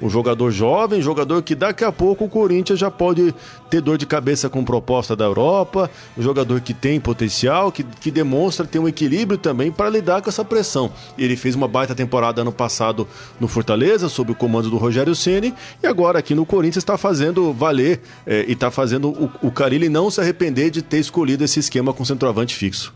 Um 0.02 0.10
jogador 0.10 0.50
jovem, 0.50 1.02
jogador 1.02 1.42
que 1.44 1.54
daqui 1.54 1.84
a 1.84 1.92
pouco 1.92 2.24
o 2.24 2.30
Corinthians 2.30 2.80
já 2.80 2.90
pode 2.90 3.36
ter 3.70 3.82
dor 3.82 3.98
de 3.98 4.06
cabeça 4.06 4.50
com 4.50 4.64
proposta 4.64 5.14
da 5.14 5.26
Europa, 5.26 5.92
um 6.18 6.22
jogador 6.22 6.62
que 6.62 6.74
tem 6.74 7.02
potencial, 7.02 7.70
que, 7.70 7.84
que 7.84 8.10
demonstra 8.10 8.66
ter 8.66 8.80
um 8.80 8.88
equilíbrio 8.88 9.38
também 9.38 9.72
para 9.72 9.90
lidar 9.90 10.22
com 10.22 10.30
essa 10.30 10.46
pressão. 10.46 10.90
Ele 11.18 11.36
fez 11.36 11.54
uma 11.54 11.68
baita 11.68 11.94
temporada 11.94 12.42
ano 12.42 12.52
passado 12.52 13.06
no 13.42 13.48
Fortaleza, 13.48 14.08
sob 14.08 14.32
o 14.32 14.36
comando 14.36 14.70
do 14.70 14.78
Rogério 14.78 15.14
Ceni 15.14 15.54
e 15.84 15.88
agora 15.88 16.20
aqui 16.20 16.34
no 16.34 16.46
Corinthians 16.46 16.78
está 16.82 16.98
fazendo 16.98 17.52
valer 17.52 18.00
é, 18.26 18.46
e 18.48 18.54
está 18.54 18.72
fazendo 18.72 19.10
o, 19.10 19.48
o 19.48 19.52
Carilli 19.52 19.90
não 19.90 20.10
se 20.10 20.22
arrepender 20.22 20.70
de 20.70 20.82
ter 20.82 21.00
escolhido 21.00 21.44
esse 21.44 21.60
esquema 21.60 21.94
com 21.94 22.06
centroavante 22.06 22.56
fixo. 22.56 22.94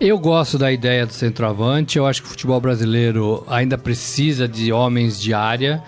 Eu 0.00 0.18
gosto 0.18 0.56
da 0.56 0.72
ideia 0.72 1.04
do 1.04 1.12
centroavante. 1.12 1.98
Eu 1.98 2.06
acho 2.06 2.22
que 2.22 2.28
o 2.28 2.30
futebol 2.30 2.58
brasileiro 2.58 3.44
ainda 3.46 3.76
precisa 3.76 4.48
de 4.48 4.72
homens 4.72 5.20
de 5.20 5.34
área. 5.34 5.82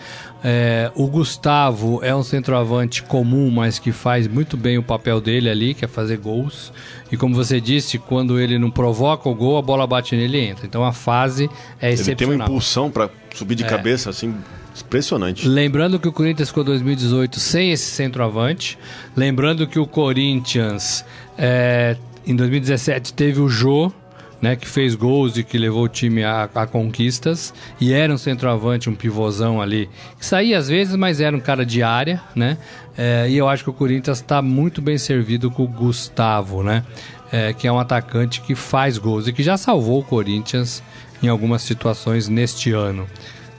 É, 0.45 0.93
o 0.95 1.07
Gustavo 1.07 1.99
é 2.03 2.15
um 2.15 2.23
centroavante 2.23 3.03
comum, 3.05 3.51
mas 3.51 3.79
que 3.79 3.91
faz 3.91 4.29
muito 4.29 4.55
bem 4.55 4.77
o 4.77 4.83
papel 4.83 5.19
dele 5.19 5.49
ali, 5.49 5.73
que 5.73 5.87
é 5.87 5.89
fazer 5.89 6.19
gols. 6.19 6.71
E 7.11 7.17
como 7.17 7.35
você 7.35 7.59
disse, 7.59 7.97
quando 7.97 8.39
ele 8.39 8.59
não 8.59 8.71
provoca 8.71 9.31
o 9.31 9.35
gol, 9.35 9.57
a 9.57 9.63
bola 9.63 9.87
bate 9.87 10.15
nele 10.15 10.37
e 10.37 10.45
entra. 10.45 10.67
Então 10.67 10.85
a 10.85 10.93
fase 10.93 11.49
é 11.81 11.87
ele 11.87 11.95
excepcional. 11.95 12.09
Ele 12.09 12.17
tem 12.17 12.27
uma 12.27 12.45
impulsão 12.45 12.91
para 12.91 13.09
subir 13.35 13.55
de 13.55 13.65
é. 13.65 13.67
cabeça, 13.67 14.11
assim, 14.11 14.35
impressionante. 14.79 15.49
Lembrando 15.49 15.99
que 15.99 16.07
o 16.07 16.13
Corinthians 16.13 16.51
ficou 16.51 16.65
2018 16.65 17.41
sem 17.41 17.73
esse 17.73 17.91
centroavante. 17.91 18.79
Lembrando 19.17 19.67
que 19.67 19.79
o 19.79 19.87
Corinthians, 19.87 21.03
é, 21.39 21.97
em 22.27 22.37
2017, 22.37 23.15
teve 23.15 23.41
o 23.41 23.49
Jô 23.49 23.91
né, 24.43 24.57
que 24.57 24.67
fez 24.67 24.97
gols 24.97 25.39
e 25.39 25.45
que 25.45 25.57
levou 25.57 25.85
o 25.85 25.89
time 25.89 26.25
a, 26.25 26.51
a, 26.53 26.67
conquistas. 26.67 27.55
E 27.81 27.93
era 27.93 28.13
um 28.13 28.19
centroavante, 28.19 28.91
um 28.91 28.95
pivôzão 28.95 29.63
ali, 29.63 29.89
que 30.19 30.27
saía 30.27 30.59
às 30.59 30.69
vezes, 30.69 30.97
mas 30.97 31.21
era 31.21 31.35
um 31.35 31.41
cara 31.41 31.65
de 31.65 31.81
área, 31.83 32.21
né? 32.35 32.59
É, 32.99 33.27
e 33.31 33.39
eu 33.39 33.49
acho 33.49 33.63
que 33.63 33.71
o 33.71 33.73
Corinthians 33.73 34.19
está 34.19 34.43
muito 34.43 34.83
bem 34.83 34.99
servido 34.99 35.49
com 35.51 35.63
o 35.63 35.69
Gustavo, 35.69 36.65
né? 36.65 36.85
É, 37.31 37.53
que 37.55 37.67
é 37.67 37.73
um 37.73 37.79
atacante 37.79 38.43
que 38.43 38.55
faz 38.55 38.99
gols 38.99 39.27
e 39.27 39.33
que 39.33 39.43
já 39.43 39.57
salvou 39.57 40.01
o 40.01 40.05
Corinthians 40.05 40.83
em 41.23 41.29
algumas 41.29 41.63
situações 41.63 42.29
neste 42.29 42.73
ano. 42.73 43.07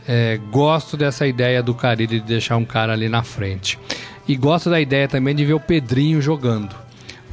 É, 0.05 0.37
gosto 0.51 0.97
dessa 0.97 1.25
ideia 1.25 1.63
do 1.63 1.73
Carilli 1.73 2.19
de 2.19 2.27
deixar 2.27 2.57
um 2.57 2.65
cara 2.65 2.93
ali 2.93 3.07
na 3.07 3.23
frente. 3.23 3.79
E 4.27 4.35
gosto 4.35 4.69
da 4.69 4.79
ideia 4.79 5.07
também 5.07 5.33
de 5.33 5.43
ver 5.45 5.53
o 5.53 5.59
Pedrinho 5.59 6.21
jogando. 6.21 6.82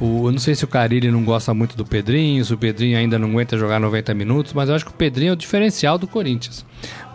O, 0.01 0.27
eu 0.27 0.31
não 0.31 0.39
sei 0.39 0.55
se 0.55 0.65
o 0.65 0.67
Carilli 0.67 1.11
não 1.11 1.23
gosta 1.23 1.53
muito 1.53 1.77
do 1.77 1.85
Pedrinho, 1.85 2.43
se 2.43 2.51
o 2.51 2.57
Pedrinho 2.57 2.97
ainda 2.97 3.19
não 3.19 3.29
aguenta 3.29 3.55
jogar 3.55 3.79
90 3.79 4.15
minutos, 4.15 4.51
mas 4.51 4.67
eu 4.67 4.73
acho 4.73 4.83
que 4.83 4.91
o 4.91 4.95
Pedrinho 4.95 5.29
é 5.29 5.33
o 5.33 5.35
diferencial 5.35 5.99
do 5.99 6.07
Corinthians. 6.07 6.65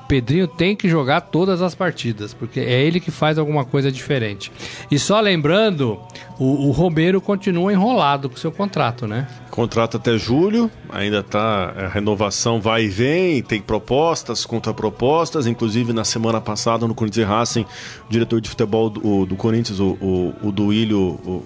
O 0.05 0.07
Pedrinho 0.07 0.47
tem 0.47 0.77
que 0.77 0.89
jogar 0.89 1.21
todas 1.21 1.61
as 1.61 1.75
partidas, 1.75 2.33
porque 2.33 2.61
é 2.61 2.81
ele 2.81 3.01
que 3.01 3.11
faz 3.11 3.39
alguma 3.39 3.65
coisa 3.65 3.91
diferente. 3.91 4.53
E 4.89 5.01
só 5.01 5.19
lembrando, 5.19 6.01
o, 6.39 6.69
o 6.69 6.71
Romero 6.71 7.21
continua 7.21 7.73
enrolado 7.73 8.31
com 8.31 8.37
seu 8.37 8.53
contrato, 8.53 9.05
né? 9.05 9.27
Contrato 9.51 9.97
até 9.97 10.17
julho, 10.17 10.71
ainda 10.91 11.25
tá. 11.25 11.75
A 11.77 11.89
renovação 11.89 12.61
vai 12.61 12.85
e 12.85 12.89
vem, 12.89 13.43
tem 13.43 13.61
propostas, 13.61 14.47
contrapropostas. 14.47 15.49
Inclusive, 15.49 15.93
na 15.93 16.05
semana 16.05 16.41
passada, 16.41 16.87
no 16.87 16.95
Corinthians 16.95 17.27
Racing, 17.27 17.67
o 18.09 18.09
diretor 18.09 18.41
de 18.41 18.49
futebol 18.49 18.89
do, 18.89 19.27
do 19.27 19.35
Corinthians, 19.35 19.81
o, 19.81 19.99
o, 20.01 20.35
o 20.41 20.53
Duílio, 20.53 21.01
o, 21.01 21.45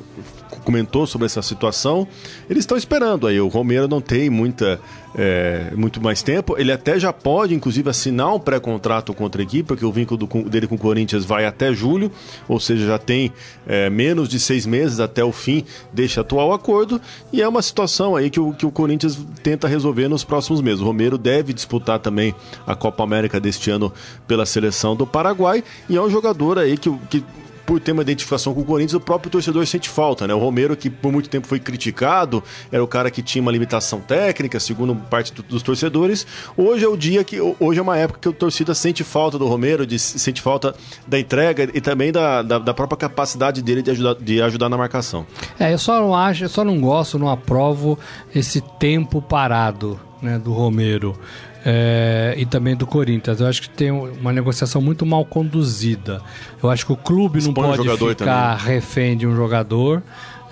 comentou 0.58 1.06
sobre 1.06 1.26
essa 1.26 1.42
situação. 1.42 2.06
Eles 2.48 2.62
estão 2.62 2.76
esperando 2.76 3.26
aí. 3.26 3.40
O 3.40 3.48
Romero 3.48 3.86
não 3.88 4.00
tem 4.00 4.28
muita, 4.28 4.80
é, 5.14 5.72
muito 5.76 6.00
mais 6.00 6.22
tempo. 6.22 6.56
Ele 6.58 6.72
até 6.72 6.98
já 6.98 7.12
pode, 7.12 7.54
inclusive, 7.54 7.88
assinar 7.88 8.34
um 8.34 8.38
pré-contrato 8.38 9.14
contra 9.14 9.40
a 9.40 9.44
equipe, 9.44 9.64
porque 9.64 9.84
o 9.84 9.92
vínculo 9.92 10.26
do, 10.26 10.50
dele 10.50 10.66
com 10.66 10.74
o 10.74 10.78
Corinthians 10.78 11.24
vai 11.24 11.44
até 11.46 11.72
julho, 11.72 12.10
ou 12.48 12.58
seja, 12.58 12.86
já 12.86 12.98
tem 12.98 13.32
é, 13.66 13.88
menos 13.88 14.28
de 14.28 14.40
seis 14.40 14.66
meses 14.66 15.00
até 15.00 15.24
o 15.24 15.32
fim 15.32 15.64
deste 15.92 16.20
atual 16.20 16.52
acordo. 16.52 17.00
E 17.32 17.40
é 17.40 17.48
uma 17.48 17.62
situação 17.62 18.16
aí 18.16 18.30
que 18.30 18.40
o, 18.40 18.52
que 18.52 18.66
o 18.66 18.70
Corinthians 18.70 19.18
tenta 19.42 19.68
resolver 19.68 20.08
nos 20.08 20.24
próximos 20.24 20.60
meses. 20.60 20.80
O 20.80 20.84
Romero 20.84 21.16
deve 21.16 21.52
disputar 21.52 21.98
também 21.98 22.34
a 22.66 22.74
Copa 22.74 23.02
América 23.02 23.40
deste 23.40 23.70
ano 23.70 23.92
pela 24.26 24.46
seleção 24.46 24.96
do 24.96 25.06
Paraguai 25.06 25.62
e 25.88 25.96
é 25.96 26.02
um 26.02 26.10
jogador 26.10 26.58
aí 26.58 26.76
que, 26.76 26.90
que 27.08 27.24
por 27.70 27.78
ter 27.78 27.92
uma 27.92 28.02
identificação 28.02 28.52
com 28.52 28.62
o 28.62 28.64
Corinthians, 28.64 28.94
o 28.94 29.00
próprio 29.00 29.30
torcedor 29.30 29.64
sente 29.64 29.88
falta, 29.88 30.26
né? 30.26 30.34
O 30.34 30.38
Romero, 30.38 30.76
que 30.76 30.90
por 30.90 31.12
muito 31.12 31.30
tempo 31.30 31.46
foi 31.46 31.60
criticado, 31.60 32.42
era 32.72 32.82
o 32.82 32.86
cara 32.88 33.12
que 33.12 33.22
tinha 33.22 33.40
uma 33.40 33.52
limitação 33.52 34.00
técnica, 34.00 34.58
segundo 34.58 34.92
parte 34.96 35.32
do, 35.32 35.40
dos 35.44 35.62
torcedores. 35.62 36.26
Hoje 36.56 36.84
é 36.84 36.88
o 36.88 36.96
dia 36.96 37.22
que. 37.22 37.40
Hoje 37.60 37.78
é 37.78 37.82
uma 37.82 37.96
época 37.96 38.18
que 38.20 38.28
a 38.28 38.32
torcida 38.32 38.74
sente 38.74 39.04
falta 39.04 39.38
do 39.38 39.46
Romero, 39.46 39.86
de, 39.86 40.00
sente 40.00 40.42
falta 40.42 40.74
da 41.06 41.16
entrega 41.16 41.70
e 41.72 41.80
também 41.80 42.10
da, 42.10 42.42
da, 42.42 42.58
da, 42.58 42.74
própria 42.74 42.96
capacidade 42.96 43.62
dele 43.62 43.82
de 43.82 43.92
ajudar, 43.92 44.14
de 44.16 44.42
ajudar 44.42 44.68
na 44.68 44.76
marcação. 44.76 45.24
É, 45.56 45.72
eu 45.72 45.78
só 45.78 46.00
não 46.00 46.12
acho, 46.12 46.42
eu 46.42 46.48
só 46.48 46.64
não 46.64 46.80
gosto, 46.80 47.20
não 47.20 47.28
aprovo 47.28 47.96
esse 48.34 48.60
tempo 48.80 49.22
parado 49.22 50.00
né, 50.20 50.40
do 50.40 50.52
Romero 50.52 51.16
é, 51.64 52.34
e 52.36 52.46
também 52.46 52.76
do 52.76 52.86
Corinthians. 52.86 53.40
Eu 53.40 53.46
acho 53.46 53.62
que 53.62 53.70
tem 53.70 53.90
uma 53.90 54.32
negociação 54.32 54.80
muito 54.80 55.04
mal 55.04 55.24
conduzida. 55.24 56.20
Eu 56.62 56.70
acho 56.70 56.86
que 56.86 56.92
o 56.92 56.96
clube 56.96 57.38
Expõe 57.38 57.54
não 57.54 57.76
pode 57.76 58.16
ficar 58.16 58.58
também. 58.58 58.74
refém 58.74 59.16
de 59.16 59.26
um 59.26 59.34
jogador. 59.34 60.02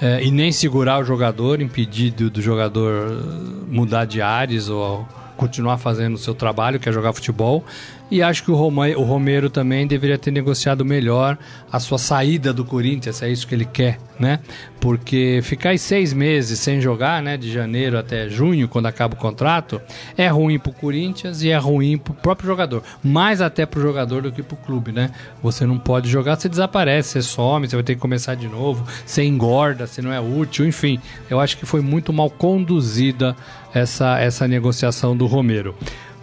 É, 0.01 0.23
e 0.23 0.31
nem 0.31 0.53
segurar 0.53 1.01
o 1.01 1.05
jogador, 1.05 1.61
impedir 1.61 2.13
do, 2.13 2.31
do 2.31 2.41
jogador 2.41 3.21
mudar 3.67 4.05
de 4.05 4.23
ares 4.23 4.69
ou 4.69 5.05
continuar 5.37 5.79
fazendo 5.79 6.15
o 6.15 6.19
seu 6.19 6.35
trabalho, 6.35 6.79
que 6.79 6.89
é 6.89 6.93
jogar 6.93 7.13
futebol. 7.13 7.65
E 8.11 8.23
acho 8.23 8.43
que 8.43 8.51
o, 8.51 8.55
Roma, 8.55 8.89
o 8.89 9.03
Romero 9.03 9.51
também 9.51 9.87
deveria 9.87 10.17
ter 10.17 10.31
negociado 10.31 10.83
melhor 10.85 11.37
a 11.71 11.79
sua 11.79 11.99
saída 11.99 12.53
do 12.55 12.65
Corinthians, 12.65 13.23
é 13.23 13.31
isso 13.31 13.47
que 13.47 13.55
ele 13.55 13.67
quer, 13.67 13.99
né? 14.19 14.41
Porque 14.81 15.41
ficar 15.43 15.79
seis 15.79 16.15
meses 16.15 16.59
sem 16.59 16.81
jogar, 16.81 17.23
né? 17.23 17.37
De 17.37 17.53
janeiro 17.53 17.99
até 17.99 18.27
junho, 18.29 18.67
quando 18.67 18.87
acaba 18.87 19.15
o 19.15 19.19
contrato, 19.19 19.81
é 20.17 20.27
ruim 20.29 20.59
pro 20.59 20.73
Corinthians 20.73 21.43
e 21.43 21.51
é 21.51 21.59
ruim 21.59 21.99
pro 21.99 22.15
próprio 22.15 22.47
jogador. 22.47 22.83
Mais 23.05 23.43
até 23.43 23.67
pro 23.67 23.83
jogador 23.83 24.23
do 24.23 24.33
que 24.33 24.43
pro 24.43 24.57
clube, 24.57 24.91
né? 24.91 25.11
Você 25.43 25.67
não 25.67 25.79
pode 25.79 26.09
jogar, 26.09 26.37
você 26.37 26.49
desaparece, 26.49 27.11
você 27.11 27.23
some, 27.23 27.69
você 27.69 27.77
vai 27.77 27.83
ter 27.83 27.95
que 27.95 28.01
começar 28.01 28.35
de 28.35 28.49
novo, 28.49 28.87
você 29.05 29.23
engorda, 29.23 29.87
você 29.87 30.01
não 30.01 30.13
é 30.13 30.21
útil, 30.21 30.67
enfim. 30.67 30.99
Eu 31.29 31.39
acho 31.41 31.59
que 31.59 31.67
foi 31.67 31.83
muito 31.83 32.11
mal 32.11 32.31
conduzida 32.31 33.37
essa, 33.75 34.19
essa 34.19 34.49
negociação 34.49 35.15
do 35.15 35.27
Romero. 35.27 35.75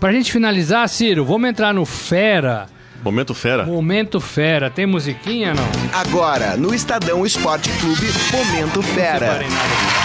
Pra 0.05 0.11
gente 0.11 0.31
finalizar, 0.31 0.87
Ciro, 0.87 1.25
vamos 1.25 1.49
entrar 1.49 1.73
no 1.73 1.83
Fera. 1.83 2.67
Momento 3.03 3.33
Fera. 3.33 3.65
Momento 3.65 4.19
Fera. 4.19 4.69
Tem 4.69 4.85
musiquinha 4.85 5.51
não? 5.55 5.63
Agora, 5.99 6.55
no 6.55 6.75
Estadão 6.75 7.25
Esporte 7.25 7.71
Clube, 7.79 8.05
Momento 8.31 8.83
Fera. 8.83 9.39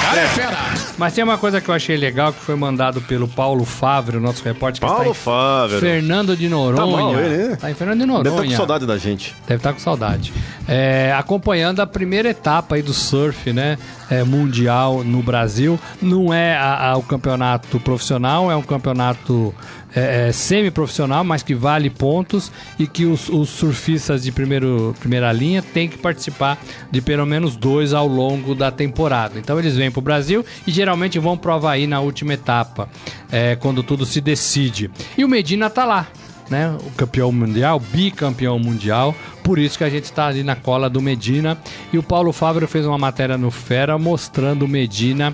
Cara, 0.03 0.21
é 0.23 0.27
fera. 0.29 0.57
Mas 0.97 1.13
tem 1.13 1.23
uma 1.23 1.37
coisa 1.37 1.61
que 1.61 1.69
eu 1.69 1.75
achei 1.75 1.99
legal 1.99 2.33
que 2.33 2.41
foi 2.41 2.57
mandado 2.57 3.03
pelo 3.03 3.29
Paulo 3.29 3.67
Favre, 3.67 4.17
o 4.17 4.21
nosso 4.21 4.43
repórter. 4.43 4.81
Paulo 4.81 5.13
Favre. 5.13 5.81
Fernando 5.81 6.35
de 6.35 6.49
Noronha. 6.49 6.77
Tá 6.77 6.87
mal 6.87 7.21
ele, 7.21 7.49
né? 7.49 7.57
Tá 7.57 7.71
em 7.71 7.75
Fernando 7.75 8.01
de 8.01 8.07
Noronha. 8.07 8.25
Deve 8.25 8.37
estar 8.37 8.43
tá 8.43 8.51
com 8.51 8.57
saudade 8.57 8.87
da 8.87 8.97
gente. 8.97 9.37
Deve 9.47 9.59
estar 9.59 9.69
tá 9.69 9.73
com 9.75 9.81
saudade. 9.81 10.33
É, 10.67 11.15
acompanhando 11.15 11.81
a 11.81 11.87
primeira 11.87 12.31
etapa 12.31 12.77
aí 12.77 12.83
do 12.83 12.95
surf, 12.95 13.53
né? 13.53 13.77
É, 14.11 14.25
mundial 14.25 15.05
no 15.05 15.23
Brasil. 15.23 15.79
Não 16.03 16.35
é 16.35 16.57
a- 16.57 16.91
a- 16.91 16.97
o 16.97 17.03
campeonato 17.03 17.79
profissional, 17.81 18.51
é 18.51 18.57
um 18.57 18.63
campeonato 18.63 19.55
é, 19.93 20.29
é, 20.29 20.33
semi-profissional, 20.33 21.25
mas 21.25 21.43
que 21.43 21.53
vale 21.53 21.91
pontos 21.91 22.53
e 22.79 22.87
que 22.87 23.05
os, 23.07 23.29
os 23.29 23.49
surfistas 23.49 24.23
de 24.23 24.31
primeiro, 24.31 24.95
primeira 25.01 25.33
linha 25.33 25.63
têm 25.63 25.89
que 25.89 25.99
participar 25.99 26.59
de 26.93 27.01
pelo 27.01 27.27
menos 27.27 27.57
dois 27.57 27.93
ao 27.93 28.07
longo 28.07 28.55
da 28.55 28.71
temporada. 28.71 29.39
Então 29.39 29.59
eles 29.59 29.75
vêm 29.77 29.91
para 29.91 29.99
o 29.99 30.03
Brasil 30.03 30.45
e 30.65 30.71
geralmente 30.71 31.19
vão 31.19 31.37
para 31.37 31.51
o 31.51 31.55
Havaí 31.55 31.89
na 31.89 31.99
última 32.01 32.35
etapa, 32.35 32.89
é, 33.33 33.57
quando 33.57 33.83
tudo 33.83 34.07
se 34.07 34.21
decide. 34.21 34.91
E 35.19 35.25
o 35.25 35.29
Medina 35.29 35.69
tá 35.69 35.85
lá. 35.85 36.07
Né, 36.51 36.77
o 36.85 36.91
campeão 36.97 37.31
mundial, 37.31 37.79
bicampeão 37.79 38.59
mundial, 38.59 39.15
por 39.45 39.57
isso 39.57 39.79
que 39.79 39.85
a 39.85 39.89
gente 39.89 40.05
está 40.05 40.27
ali 40.27 40.43
na 40.43 40.57
cola 40.57 40.91
do 40.91 41.01
Medina. 41.01 41.57
E 41.93 41.97
o 41.99 42.03
Paulo 42.03 42.33
Fávero 42.33 42.67
fez 42.67 42.85
uma 42.85 42.99
matéria 42.99 43.39
no 43.39 43.53
Fera 43.53 43.97
mostrando 43.97 44.65
o 44.65 44.69
Medina 44.69 45.33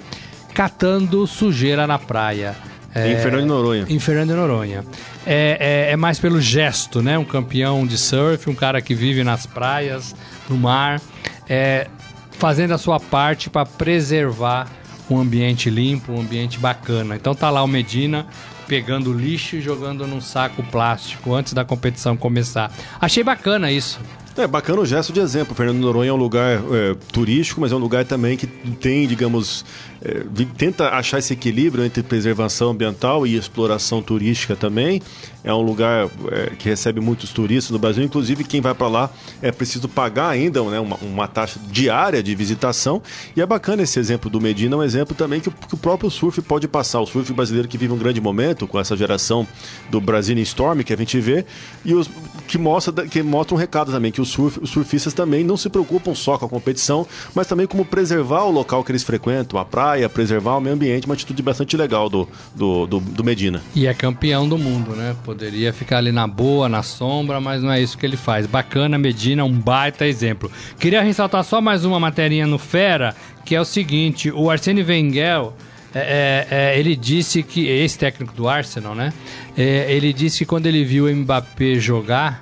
catando 0.53 1.27
sujeira 1.27 1.87
na 1.87 1.99
praia. 1.99 2.55
É, 2.95 3.13
Em 3.13 3.17
Fernando 3.17 3.41
de 3.43 3.47
Noronha. 3.47 3.87
em 3.89 3.99
Fernando 3.99 4.29
de 4.29 4.35
Noronha. 4.35 4.85
É, 5.27 5.87
é, 5.89 5.93
é 5.93 5.97
mais 5.97 6.19
pelo 6.19 6.41
gesto, 6.41 7.03
né? 7.03 7.19
Um 7.19 7.25
campeão 7.25 7.87
de 7.87 7.97
surf, 7.99 8.49
um 8.49 8.55
cara 8.55 8.81
que 8.81 8.95
vive 8.95 9.23
nas 9.25 9.45
praias, 9.47 10.15
no 10.49 10.57
mar, 10.57 11.01
é, 11.49 11.89
fazendo 12.33 12.73
a 12.73 12.79
sua 12.79 12.99
parte 13.01 13.51
para 13.51 13.65
preservar 13.67 14.67
um 15.11 15.19
ambiente 15.19 15.69
limpo, 15.71 16.13
um 16.13 16.21
ambiente 16.21 16.59
bacana. 16.59 17.17
Então 17.17 17.35
tá 17.35 17.49
lá 17.51 17.63
o 17.63 17.69
Medina 17.69 18.27
pegando 18.67 19.13
lixo 19.13 19.57
e 19.57 19.61
jogando 19.61 20.07
num 20.07 20.21
saco 20.21 20.63
plástico 20.65 21.35
antes 21.35 21.53
da 21.53 21.65
competição 21.65 22.17
começar. 22.17 22.73
Achei 23.01 23.23
bacana 23.23 23.71
isso. 23.71 24.01
É 24.37 24.47
bacana 24.47 24.83
o 24.83 24.87
gesto 24.87 25.15
de 25.15 25.21
exemplo. 25.21 25.55
Fernando 25.55 25.79
Noronha 25.79 26.11
é 26.11 26.13
um 26.13 26.17
lugar 26.17 26.61
é, 26.71 26.95
turístico, 27.11 27.59
mas 27.59 27.73
é 27.73 27.75
um 27.75 27.79
lugar 27.79 28.05
também 28.05 28.37
que 28.37 28.47
tem, 28.47 29.07
digamos, 29.07 29.65
é, 30.03 30.25
tenta 30.59 30.91
achar 30.91 31.19
esse 31.19 31.33
equilíbrio 31.33 31.83
entre 31.83 32.03
preservação 32.03 32.71
ambiental 32.71 33.27
e 33.27 33.35
exploração 33.35 34.03
turística 34.03 34.55
também. 34.55 35.01
É 35.47 35.55
um 35.55 35.63
lugar 35.63 36.09
é, 36.33 36.51
que 36.59 36.69
recebe 36.69 37.01
muitos 37.01 37.31
turistas 37.33 37.71
no 37.71 37.79
Brasil, 37.79 38.03
inclusive 38.05 38.43
quem 38.45 38.61
vai 38.61 38.75
para 38.75 38.89
lá 38.89 39.11
é 39.41 39.51
preciso 39.53 39.89
pagar 39.89 40.29
ainda 40.29 40.61
né, 40.65 40.79
uma, 40.81 40.97
uma 40.97 41.29
taxa 41.29 41.59
diária 41.71 42.23
de 42.23 42.35
visitação. 42.35 43.01
E 43.37 43.41
é 43.41 43.47
bacana 43.47 43.83
esse 43.83 43.99
exemplo 43.99 44.29
do 44.29 44.41
Medina, 44.41 44.75
é 44.75 44.79
um 44.79 44.83
exemplo 44.83 45.15
também 45.15 45.41
que, 45.41 45.49
o- 45.49 45.53
que 45.53 45.75
o 45.75 45.79
próprio 45.79 46.11
surf 46.11 46.43
pode 46.43 46.67
passar. 46.67 47.01
O 47.01 47.07
surf 47.07 47.33
brasileiro 47.33 47.69
que 47.69 47.79
vive 47.79 47.93
um 47.93 47.97
grande 47.97 48.21
momento 48.21 48.67
com 48.67 48.79
essa 48.79 48.97
geração 48.97 49.47
do 49.89 50.01
Brazilian 50.01 50.43
Storm 50.43 50.81
que 50.83 50.93
a 50.93 50.97
gente 50.97 51.19
vê 51.21 51.47
e 51.85 51.95
os, 51.95 52.11
que 52.49 52.59
mostra 52.59 53.07
que 53.07 53.23
mostra 53.23 53.55
um 53.55 53.59
recado 53.59 53.93
também 53.93 54.11
que 54.11 54.21
os, 54.21 54.29
surf, 54.29 54.59
os 54.61 54.71
surfistas 54.71 55.15
também 55.15 55.45
não 55.45 55.57
se 55.57 55.69
preocupam 55.71 56.13
só 56.15 56.37
com 56.37 56.47
a 56.47 56.49
competição, 56.49 57.07
mas 57.35 57.47
também 57.47 57.67
como 57.69 57.85
preservar 57.85 58.43
o 58.45 58.51
local 58.51 58.83
que 58.83 58.91
eles 58.91 59.05
frequentam, 59.05 59.61
a 59.61 59.65
praia, 59.65 60.09
preservar 60.09 60.57
o 60.57 60.61
meio 60.61 60.75
ambiente, 60.75 61.07
uma 61.07 61.15
atitude 61.15 61.41
bastante 61.41 61.77
legal 61.77 62.09
do, 62.09 62.29
do, 62.55 62.87
do, 62.87 62.99
do 63.01 63.23
Medina. 63.23 63.63
E 63.77 63.87
é 63.87 63.95
campeão 63.95 64.49
do 64.49 64.59
mundo, 64.59 64.91
né? 64.97 65.15
Poderia 65.37 65.71
ficar 65.71 65.99
ali 65.99 66.11
na 66.13 66.27
boa, 66.27 66.67
na 66.67 66.83
sombra, 66.83 67.43
mas 67.43 67.63
não 67.63 67.71
é 67.71 67.79
isso 67.79 67.99
que 67.99 68.07
ele 68.07 68.17
faz. 68.17 68.47
Bacana, 68.47 68.97
Medina, 68.97 69.45
um 69.45 69.53
baita 69.53 70.07
exemplo. 70.07 70.51
Queria 70.79 71.03
ressaltar 71.03 71.45
só 71.45 71.61
mais 71.61 71.85
uma 71.85 72.01
materinha 72.01 72.47
no 72.47 72.57
Fera, 72.57 73.15
que 73.45 73.55
é 73.55 73.61
o 73.61 73.65
seguinte: 73.67 74.31
o 74.31 74.51
Arsene 74.51 74.83
Wenger. 74.83 75.51
é, 75.95 75.99
é, 76.01 76.47
é, 76.51 76.79
ele 76.79 76.97
disse 76.97 77.43
que, 77.43 77.69
esse 77.69 77.99
técnico 77.99 78.33
do 78.33 78.49
Arsenal, 78.49 78.95
né? 78.95 79.13
É, 79.59 79.93
ele 79.93 80.11
disse 80.11 80.39
que 80.39 80.47
quando 80.47 80.69
ele 80.69 80.87
viu 80.87 81.05
o 81.05 81.15
Mbappé 81.15 81.75
jogar, 81.75 82.41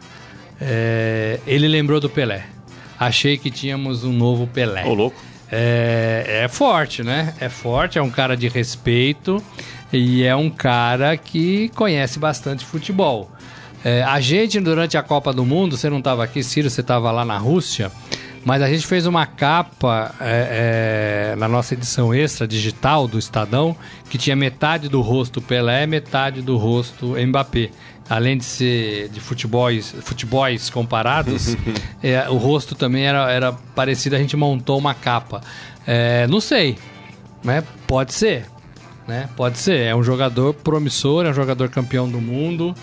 é, 0.61 1.41
ele 1.49 1.67
lembrou 1.67 1.99
do 1.99 2.09
Pelé. 2.09 2.45
Achei 2.97 3.37
que 3.37 3.51
tínhamos 3.51 4.05
um 4.05 4.13
novo 4.13 4.47
Pelé. 4.47 4.85
Ô, 4.85 4.95
louco. 4.95 5.21
É, 5.51 6.43
é 6.45 6.49
forte, 6.49 7.03
né? 7.03 7.35
É 7.41 7.49
forte, 7.49 7.99
é 7.99 8.03
um 8.03 8.11
cara 8.11 8.37
de 8.37 8.47
respeito 8.47 9.43
e 9.97 10.25
é 10.25 10.35
um 10.35 10.51
cara 10.51 11.17
que 11.17 11.71
conhece 11.71 12.19
bastante 12.19 12.65
futebol. 12.65 13.31
É, 13.85 14.03
a 14.03 14.19
gente, 14.21 14.59
durante 14.61 14.97
a 14.97 15.03
Copa 15.03 15.33
do 15.33 15.45
Mundo, 15.45 15.77
você 15.77 15.91
não 15.91 15.99
estava 15.99 16.25
aqui, 16.25 16.43
Ciro, 16.43 16.71
você 16.71 16.81
estava 16.81 17.11
lá 17.11 17.25
na 17.25 17.37
Rússia, 17.37 17.93
mas 18.45 18.63
a 18.63 18.69
gente 18.69 18.87
fez 18.87 19.07
uma 19.07 19.27
capa 19.27 20.15
é, 20.21 21.33
é, 21.33 21.37
na 21.37 21.47
nossa 21.47 21.75
edição 21.75 22.15
extra 22.15 22.47
digital 22.47 23.07
do 23.07 23.19
Estadão 23.19 23.77
que 24.11 24.19
tinha 24.19 24.35
metade 24.35 24.89
do 24.89 25.01
rosto 25.01 25.41
Pelé, 25.41 25.87
metade 25.87 26.43
do 26.43 26.57
rosto 26.57 27.15
Mbappé. 27.17 27.71
Além 28.09 28.37
de 28.37 28.45
ser 28.45 29.09
de 29.09 29.19
futebols, 29.19 29.95
futebols 30.03 30.69
comparados, 30.69 31.57
é, 32.03 32.29
o 32.29 32.37
rosto 32.37 32.75
também 32.75 33.07
era, 33.07 33.31
era 33.31 33.53
parecido, 33.53 34.15
a 34.15 34.19
gente 34.19 34.37
montou 34.37 34.79
uma 34.79 34.93
capa. 34.93 35.41
É, 35.87 36.27
não 36.27 36.39
sei, 36.39 36.77
né? 37.43 37.65
Pode 37.87 38.13
ser, 38.13 38.47
né? 39.07 39.29
Pode 39.37 39.59
ser. 39.59 39.81
É 39.81 39.95
um 39.95 40.03
jogador 40.03 40.55
promissor, 40.55 41.27
é 41.27 41.31
um 41.31 41.35
jogador 41.35 41.69
campeão 41.69 42.09
do 42.09 42.21
mundo. 42.21 42.75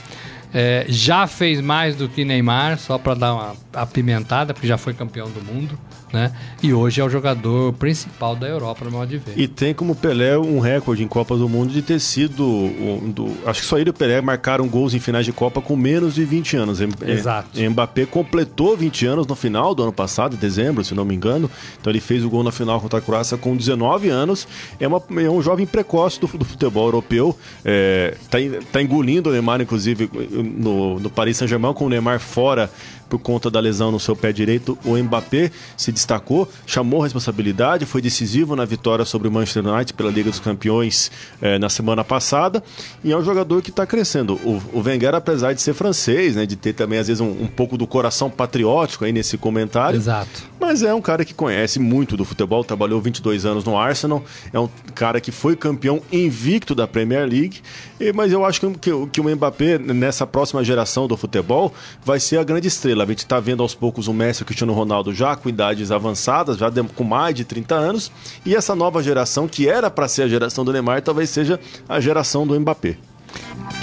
É, 0.53 0.85
já 0.89 1.27
fez 1.27 1.61
mais 1.61 1.95
do 1.95 2.09
que 2.09 2.25
Neymar, 2.25 2.77
só 2.77 2.97
para 2.97 3.13
dar 3.13 3.33
uma 3.33 3.55
apimentada, 3.73 4.53
porque 4.53 4.67
já 4.67 4.77
foi 4.77 4.93
campeão 4.93 5.29
do 5.29 5.41
mundo, 5.41 5.77
né? 6.11 6.33
E 6.61 6.73
hoje 6.73 6.99
é 6.99 7.03
o 7.05 7.09
jogador 7.09 7.71
principal 7.73 8.35
da 8.35 8.45
Europa, 8.47 8.83
no 8.83 8.91
modo 8.91 9.07
de 9.07 9.17
ver. 9.17 9.33
E 9.37 9.47
tem 9.47 9.73
como 9.73 9.95
Pelé 9.95 10.37
um 10.37 10.59
recorde 10.59 11.01
em 11.01 11.07
Copas 11.07 11.39
do 11.39 11.47
Mundo 11.47 11.71
de 11.71 11.81
ter 11.81 11.99
sido. 12.01 12.43
um 12.45 13.09
do- 13.09 13.31
acho 13.45 13.61
que 13.61 13.65
só 13.67 13.77
ele 13.77 13.89
e 13.89 13.91
o 13.91 13.93
Pelé 13.93 14.19
marcaram 14.19 14.67
gols 14.67 14.93
em 14.93 14.99
finais 14.99 15.25
de 15.25 15.31
Copa 15.31 15.61
com 15.61 15.73
menos 15.77 16.15
de 16.15 16.25
20 16.25 16.57
anos. 16.57 16.79
Exato. 17.07 17.49
Mbappé 17.69 18.05
completou 18.05 18.75
20 18.75 19.05
anos 19.05 19.25
no 19.25 19.35
final 19.35 19.73
do 19.73 19.83
ano 19.83 19.93
passado, 19.93 20.35
em 20.35 20.39
dezembro, 20.39 20.83
se 20.83 20.93
não 20.93 21.05
me 21.05 21.15
engano. 21.15 21.49
Então 21.79 21.89
ele 21.91 22.01
fez 22.01 22.25
o 22.25 22.29
gol 22.29 22.43
na 22.43 22.51
final 22.51 22.81
contra 22.81 22.99
a 22.99 23.01
Croácia 23.01 23.37
com 23.37 23.55
19 23.55 24.09
anos. 24.09 24.45
É, 24.81 24.87
uma- 24.87 25.01
é 25.17 25.29
um 25.29 25.41
jovem 25.41 25.65
precoce 25.65 26.19
do, 26.19 26.27
do 26.27 26.43
futebol 26.43 26.87
europeu. 26.87 27.37
É, 27.63 28.17
tá, 28.29 28.37
tá 28.69 28.81
engolindo 28.81 29.29
o 29.29 29.31
Neymar, 29.31 29.61
inclusive, 29.61 30.09
no, 30.41 30.99
no 30.99 31.09
Paris 31.09 31.37
Saint-Germain, 31.37 31.73
com 31.73 31.85
o 31.85 31.89
Neymar 31.89 32.19
fora 32.19 32.69
por 33.11 33.19
conta 33.19 33.51
da 33.51 33.59
lesão 33.59 33.91
no 33.91 33.99
seu 33.99 34.15
pé 34.15 34.31
direito, 34.31 34.77
o 34.85 34.95
Mbappé 34.95 35.51
se 35.75 35.91
destacou, 35.91 36.49
chamou 36.65 37.01
a 37.01 37.03
responsabilidade, 37.03 37.85
foi 37.85 38.01
decisivo 38.01 38.55
na 38.55 38.63
vitória 38.63 39.03
sobre 39.03 39.27
o 39.27 39.31
Manchester 39.31 39.67
United 39.67 39.93
pela 39.95 40.09
Liga 40.09 40.29
dos 40.29 40.39
Campeões 40.39 41.11
eh, 41.41 41.59
na 41.59 41.67
semana 41.67 42.05
passada 42.05 42.63
e 43.03 43.11
é 43.11 43.17
um 43.17 43.21
jogador 43.23 43.61
que 43.61 43.69
está 43.69 43.85
crescendo. 43.85 44.35
O, 44.45 44.61
o 44.71 44.81
Wenger, 44.81 45.13
apesar 45.13 45.51
de 45.51 45.61
ser 45.61 45.73
francês, 45.73 46.37
né, 46.37 46.45
de 46.45 46.55
ter 46.55 46.71
também 46.71 46.99
às 46.99 47.07
vezes 47.07 47.19
um, 47.19 47.29
um 47.29 47.47
pouco 47.47 47.77
do 47.77 47.85
coração 47.85 48.29
patriótico 48.29 49.03
aí 49.03 49.11
nesse 49.11 49.37
comentário, 49.37 49.97
Exato. 49.97 50.43
mas 50.57 50.81
é 50.81 50.93
um 50.93 51.01
cara 51.01 51.25
que 51.25 51.33
conhece 51.33 51.79
muito 51.79 52.15
do 52.15 52.23
futebol, 52.23 52.63
trabalhou 52.63 53.01
22 53.01 53.45
anos 53.45 53.65
no 53.65 53.77
Arsenal, 53.77 54.23
é 54.53 54.59
um 54.59 54.69
cara 54.95 55.19
que 55.19 55.31
foi 55.33 55.57
campeão 55.57 56.01
invicto 56.13 56.73
da 56.73 56.87
Premier 56.87 57.27
League, 57.27 57.59
e- 57.99 58.13
mas 58.13 58.31
eu 58.31 58.45
acho 58.45 58.61
que, 58.61 58.69
que, 58.79 58.91
que 59.11 59.19
o 59.19 59.23
Mbappé, 59.35 59.77
nessa 59.79 60.25
próxima 60.25 60.63
geração 60.63 61.07
do 61.09 61.17
futebol, 61.17 61.73
vai 62.05 62.21
ser 62.21 62.37
a 62.37 62.43
grande 62.43 62.69
estrela. 62.69 63.00
A 63.09 63.13
gente 63.13 63.19
está 63.19 63.39
vendo 63.39 63.61
aos 63.63 63.73
poucos 63.75 64.07
o 64.07 64.13
Messi 64.13 64.41
e 64.41 64.43
o 64.43 64.45
Cristiano 64.45 64.73
Ronaldo 64.73 65.13
já 65.13 65.35
com 65.35 65.49
idades 65.49 65.91
avançadas, 65.91 66.57
já 66.57 66.71
com 66.95 67.03
mais 67.03 67.35
de 67.35 67.43
30 67.43 67.75
anos, 67.75 68.11
e 68.45 68.55
essa 68.55 68.75
nova 68.75 69.01
geração, 69.03 69.47
que 69.47 69.67
era 69.67 69.89
para 69.89 70.07
ser 70.07 70.23
a 70.23 70.27
geração 70.27 70.63
do 70.65 70.71
Neymar, 70.71 71.01
talvez 71.01 71.29
seja 71.29 71.59
a 71.87 71.99
geração 71.99 72.45
do 72.45 72.59
Mbappé. 72.59 72.97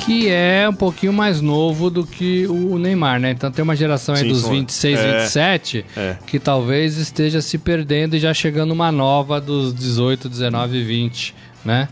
Que 0.04 0.28
é 0.28 0.68
um 0.68 0.74
pouquinho 0.74 1.12
mais 1.12 1.40
novo 1.40 1.90
do 1.90 2.06
que 2.06 2.46
o 2.46 2.78
Neymar, 2.78 3.20
né? 3.20 3.30
Então 3.30 3.50
tem 3.50 3.62
uma 3.62 3.76
geração 3.76 4.14
aí 4.14 4.22
Sim, 4.22 4.28
dos 4.28 4.40
são- 4.42 4.50
26, 4.50 4.98
é, 4.98 5.18
27 5.20 5.84
é. 5.96 6.16
que 6.26 6.38
talvez 6.38 6.96
esteja 6.96 7.40
se 7.42 7.58
perdendo 7.58 8.14
e 8.16 8.18
já 8.18 8.32
chegando 8.32 8.72
uma 8.72 8.90
nova 8.92 9.40
dos 9.40 9.74
18, 9.74 10.28
19 10.28 10.78
e 10.78 10.84
20, 10.84 11.34
né? 11.64 11.88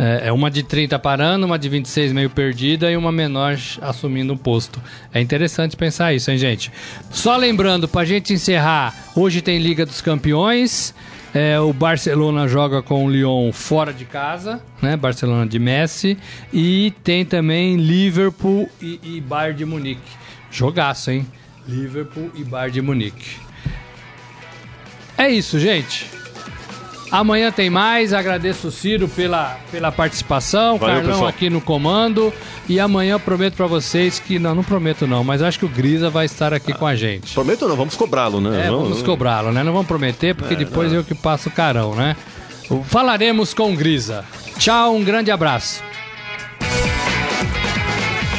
É 0.00 0.28
é 0.28 0.32
uma 0.32 0.50
de 0.50 0.62
30 0.62 0.98
parando, 0.98 1.44
uma 1.44 1.58
de 1.58 1.68
26 1.68 2.12
meio 2.12 2.30
perdida 2.30 2.90
e 2.90 2.96
uma 2.96 3.12
menor 3.12 3.58
assumindo 3.82 4.32
um 4.32 4.36
posto. 4.36 4.80
É 5.12 5.20
interessante 5.20 5.76
pensar 5.76 6.14
isso, 6.14 6.30
hein, 6.30 6.38
gente? 6.38 6.72
Só 7.10 7.36
lembrando, 7.36 7.86
pra 7.86 8.04
gente 8.04 8.32
encerrar, 8.32 8.94
hoje 9.14 9.42
tem 9.42 9.58
Liga 9.58 9.84
dos 9.84 10.00
Campeões. 10.00 10.94
É, 11.34 11.60
o 11.60 11.72
Barcelona 11.72 12.48
joga 12.48 12.82
com 12.82 13.04
o 13.04 13.10
Lyon 13.10 13.52
fora 13.52 13.92
de 13.92 14.04
casa, 14.04 14.60
né? 14.80 14.96
Barcelona 14.96 15.46
de 15.46 15.58
Messi. 15.58 16.16
E 16.52 16.92
tem 17.04 17.24
também 17.24 17.76
Liverpool 17.76 18.68
e, 18.80 18.98
e 19.02 19.20
Bayern 19.20 19.58
de 19.58 19.64
Munique. 19.64 20.00
Jogaço, 20.50 21.10
hein? 21.10 21.26
Liverpool 21.68 22.30
e 22.34 22.42
Bayern 22.42 22.72
de 22.72 22.82
Munique. 22.82 23.36
É 25.16 25.28
isso, 25.28 25.58
gente. 25.60 26.19
Amanhã 27.10 27.50
tem 27.50 27.68
mais. 27.68 28.12
Agradeço 28.12 28.68
o 28.68 28.70
Ciro 28.70 29.08
pela, 29.08 29.58
pela 29.70 29.90
participação. 29.90 30.78
Valeu, 30.78 30.96
Carlão 30.96 31.12
pessoal. 31.12 31.28
aqui 31.28 31.50
no 31.50 31.60
comando. 31.60 32.32
E 32.68 32.78
amanhã 32.78 33.12
eu 33.12 33.20
prometo 33.20 33.54
pra 33.54 33.66
vocês 33.66 34.18
que. 34.18 34.38
Não, 34.38 34.54
não 34.54 34.62
prometo 34.62 35.06
não, 35.06 35.24
mas 35.24 35.42
acho 35.42 35.58
que 35.58 35.64
o 35.64 35.68
Grisa 35.68 36.08
vai 36.08 36.26
estar 36.26 36.54
aqui 36.54 36.72
com 36.72 36.86
a 36.86 36.94
gente. 36.94 37.34
Prometo 37.34 37.62
ou 37.62 37.68
não, 37.68 37.76
vamos 37.76 37.96
cobrá-lo, 37.96 38.40
né? 38.40 38.66
É, 38.66 38.70
vamos 38.70 39.02
cobrá-lo, 39.02 39.52
né? 39.52 39.62
Não 39.62 39.72
vamos 39.72 39.88
prometer, 39.88 40.34
porque 40.34 40.54
depois 40.54 40.92
eu 40.92 41.02
que 41.02 41.14
passo 41.14 41.48
o 41.48 41.52
carão, 41.52 41.94
né? 41.94 42.16
Falaremos 42.84 43.52
com 43.52 43.72
o 43.72 43.76
Grisa. 43.76 44.24
Tchau, 44.58 44.94
um 44.94 45.02
grande 45.02 45.30
abraço. 45.30 45.82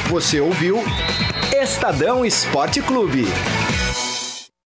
Você 0.10 0.40
ouviu 0.40 0.82
Estadão 1.54 2.26
Esporte 2.26 2.82
Clube. 2.82 3.28